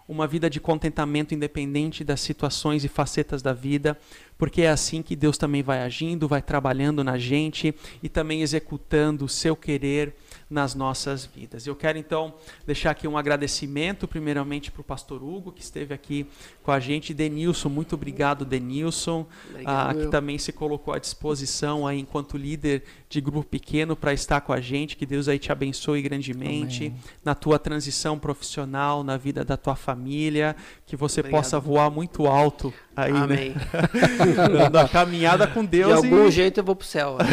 uma 0.08 0.28
vida 0.28 0.49
de 0.49 0.60
contentamento 0.60 1.34
independente 1.34 2.04
das 2.04 2.20
situações 2.20 2.84
e 2.84 2.88
facetas 2.88 3.41
da 3.41 3.54
vida, 3.54 3.97
porque 4.38 4.64
é 4.64 4.70
assim 4.70 5.01
que 5.01 5.16
Deus 5.16 5.38
também 5.38 5.64
vai 5.64 5.82
agindo, 5.82 6.28
vai 6.28 6.41
trabalhando 6.41 7.04
na 7.04 7.18
gente 7.18 7.74
e 8.01 8.10
também 8.10 8.41
executando 8.41 9.26
o 9.26 9.30
seu 9.30 9.56
querer 9.56 10.16
nas 10.54 10.76
nossas 10.76 11.26
vidas. 11.26 11.66
Eu 11.66 11.76
quero 11.76 11.97
então 11.97 12.36
deixar 12.66 12.91
aqui 12.91 13.08
um 13.08 13.18
agradecimento, 13.18 14.08
primeiramente 14.08 14.72
para 14.72 14.82
o 14.82 14.84
pastor 14.84 15.24
Hugo, 15.24 15.51
que 15.51 15.62
esteve 15.62 15.93
aqui 15.93 16.28
com 16.62 16.72
a 16.72 16.80
gente. 16.80 17.14
Denilson, 17.14 17.70
muito 17.70 17.95
obrigado, 17.95 18.45
Denilson, 18.45 19.26
ah, 19.66 19.93
que 19.93 20.08
também 20.08 20.38
se 20.38 20.54
colocou 20.54 20.93
à 20.93 20.99
disposição 20.99 21.88
aí, 21.88 21.99
enquanto 21.99 22.38
líder 22.38 22.84
de 23.10 23.20
grupo 23.20 23.49
pequeno 23.49 23.95
para 23.95 24.14
estar 24.14 24.41
com 24.41 24.54
a 24.54 24.62
gente. 24.62 24.95
Que 24.95 25.08
Deus 25.08 25.28
aí 25.28 25.39
te 25.39 25.51
abençoe 25.51 26.01
grandemente 26.04 26.88
Amém. 26.88 26.99
na 27.26 27.34
tua 27.34 27.58
transição 27.58 28.20
profissional, 28.20 29.04
na 29.04 29.18
vida 29.18 29.43
da 29.43 29.58
tua 29.58 29.76
família, 29.76 30.56
que 30.86 30.95
você 30.95 31.22
Obrigado. 31.22 31.41
possa 31.41 31.60
voar 31.60 31.89
muito 31.89 32.28
alto 32.28 32.72
aí, 32.95 33.11
né? 33.11 33.19
Amém. 33.19 33.55
né? 34.53 34.69
na 34.71 34.87
caminhada 34.87 35.47
com 35.47 35.65
Deus. 35.65 36.01
De 36.01 36.07
algum 36.07 36.27
e... 36.27 36.31
jeito 36.31 36.59
eu 36.59 36.63
vou 36.63 36.75
pro 36.75 36.87
céu. 36.87 37.17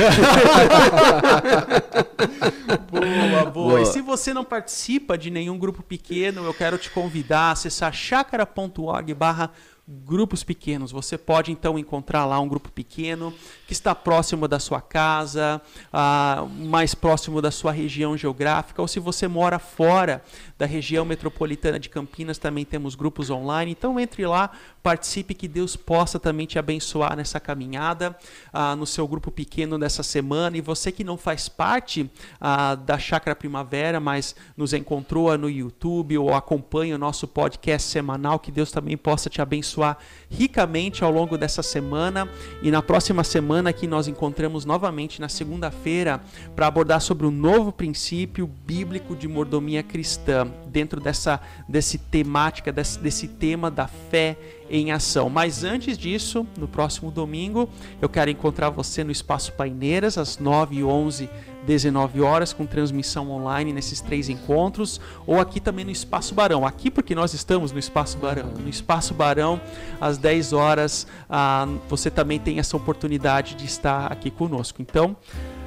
boa, 2.90 3.42
boa, 3.42 3.50
boa. 3.50 3.80
E 3.82 3.86
se 3.86 4.00
você 4.00 4.32
não 4.34 4.44
participa 4.44 5.16
de 5.18 5.30
nenhum 5.30 5.58
grupo 5.58 5.82
pequeno, 5.82 6.44
eu 6.44 6.54
quero 6.54 6.78
te 6.78 6.90
convidar 6.90 7.48
a 7.48 7.50
acessar 7.52 7.92
chácara.org 7.92 9.14
barra 9.14 9.50
grupos 9.90 10.44
pequenos. 10.44 10.92
Você 10.92 11.18
pode 11.18 11.50
então 11.50 11.78
encontrar 11.78 12.24
lá 12.24 12.38
um 12.38 12.48
grupo 12.48 12.70
pequeno 12.70 13.34
que 13.66 13.72
está 13.72 13.94
próximo 13.94 14.46
da 14.46 14.60
sua 14.60 14.80
casa, 14.80 15.60
ah, 15.92 16.46
mais 16.58 16.94
próximo 16.94 17.42
da 17.42 17.50
sua 17.50 17.72
região 17.72 18.16
geográfica, 18.16 18.80
ou 18.80 18.86
se 18.86 19.00
você 19.00 19.26
mora 19.26 19.58
fora 19.58 20.22
da 20.56 20.64
região 20.64 21.04
metropolitana 21.04 21.78
de 21.78 21.88
Campinas, 21.88 22.38
também 22.38 22.64
temos 22.64 22.94
grupos 22.94 23.30
online. 23.30 23.72
Então 23.72 23.98
entre 23.98 24.24
lá, 24.26 24.50
participe 24.82 25.34
que 25.34 25.46
Deus 25.46 25.76
possa 25.76 26.18
também 26.18 26.46
te 26.46 26.58
abençoar 26.58 27.16
nessa 27.16 27.38
caminhada 27.38 28.16
ah, 28.52 28.74
no 28.74 28.86
seu 28.86 29.06
grupo 29.06 29.30
pequeno 29.30 29.78
dessa 29.78 30.02
semana. 30.02 30.56
E 30.56 30.60
você 30.60 30.90
que 30.90 31.04
não 31.04 31.16
faz 31.16 31.48
parte 31.48 32.10
ah, 32.40 32.74
da 32.74 32.98
Chácara 32.98 33.36
Primavera, 33.36 34.00
mas 34.00 34.34
nos 34.56 34.72
encontrou 34.72 35.36
no 35.36 35.50
YouTube 35.50 36.16
ou 36.18 36.34
acompanha 36.34 36.94
o 36.94 36.98
nosso 36.98 37.28
podcast 37.28 37.88
semanal, 37.88 38.38
que 38.38 38.50
Deus 38.50 38.70
também 38.70 38.96
possa 38.96 39.28
te 39.28 39.42
abençoar 39.42 39.98
ricamente 40.28 41.04
ao 41.04 41.10
longo 41.10 41.36
dessa 41.36 41.62
semana. 41.62 42.28
E 42.62 42.70
na 42.70 42.82
próxima 42.82 43.22
semana 43.22 43.72
que 43.72 43.86
nós 43.86 44.08
encontramos 44.08 44.64
novamente 44.64 45.20
na 45.20 45.28
segunda-feira 45.28 46.20
para 46.56 46.66
abordar 46.66 47.00
sobre 47.00 47.26
o 47.26 47.30
novo 47.30 47.72
princípio 47.72 48.46
bíblico 48.46 49.14
de 49.14 49.28
mordomia 49.28 49.82
cristã 49.82 50.46
dentro 50.66 51.00
dessa 51.00 51.40
desse 51.68 51.98
temática 51.98 52.72
desse, 52.72 52.98
desse 52.98 53.28
tema 53.28 53.70
da 53.70 53.86
fé 53.86 54.36
em 54.70 54.92
ação. 54.92 55.28
Mas 55.28 55.64
antes 55.64 55.98
disso, 55.98 56.46
no 56.58 56.68
próximo 56.68 57.10
domingo, 57.10 57.68
eu 58.00 58.08
quero 58.08 58.30
encontrar 58.30 58.70
você 58.70 59.02
no 59.02 59.10
Espaço 59.10 59.52
Paineiras, 59.52 60.16
às 60.16 60.38
9 60.38 60.84
11 60.84 61.28
19 61.66 62.22
horas, 62.22 62.52
com 62.52 62.64
transmissão 62.64 63.30
online 63.30 63.72
nesses 63.72 64.00
três 64.00 64.28
encontros, 64.28 65.00
ou 65.26 65.40
aqui 65.40 65.60
também 65.60 65.84
no 65.84 65.90
Espaço 65.90 66.34
Barão. 66.34 66.66
Aqui 66.66 66.90
porque 66.90 67.14
nós 67.14 67.34
estamos 67.34 67.72
no 67.72 67.78
Espaço 67.78 68.16
Barão. 68.18 68.50
No 68.58 68.68
Espaço 68.68 69.12
Barão, 69.14 69.60
às 70.00 70.16
10 70.16 70.52
horas, 70.52 71.06
ah, 71.28 71.68
você 71.88 72.10
também 72.10 72.38
tem 72.38 72.58
essa 72.58 72.76
oportunidade 72.76 73.54
de 73.54 73.66
estar 73.66 74.10
aqui 74.10 74.30
conosco. 74.30 74.80
Então, 74.80 75.16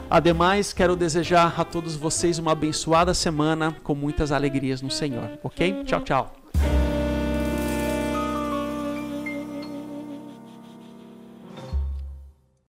Ademais, 0.09 0.73
quero 0.73 0.95
desejar 0.95 1.59
a 1.59 1.65
todos 1.65 1.95
vocês 1.95 2.37
uma 2.37 2.51
abençoada 2.51 3.15
semana 3.15 3.75
com 3.83 3.95
muitas 3.95 4.31
alegrias 4.31 4.79
no 4.79 4.91
Senhor, 4.91 5.39
ok? 5.41 5.83
Tchau, 5.85 6.01
tchau. 6.01 6.42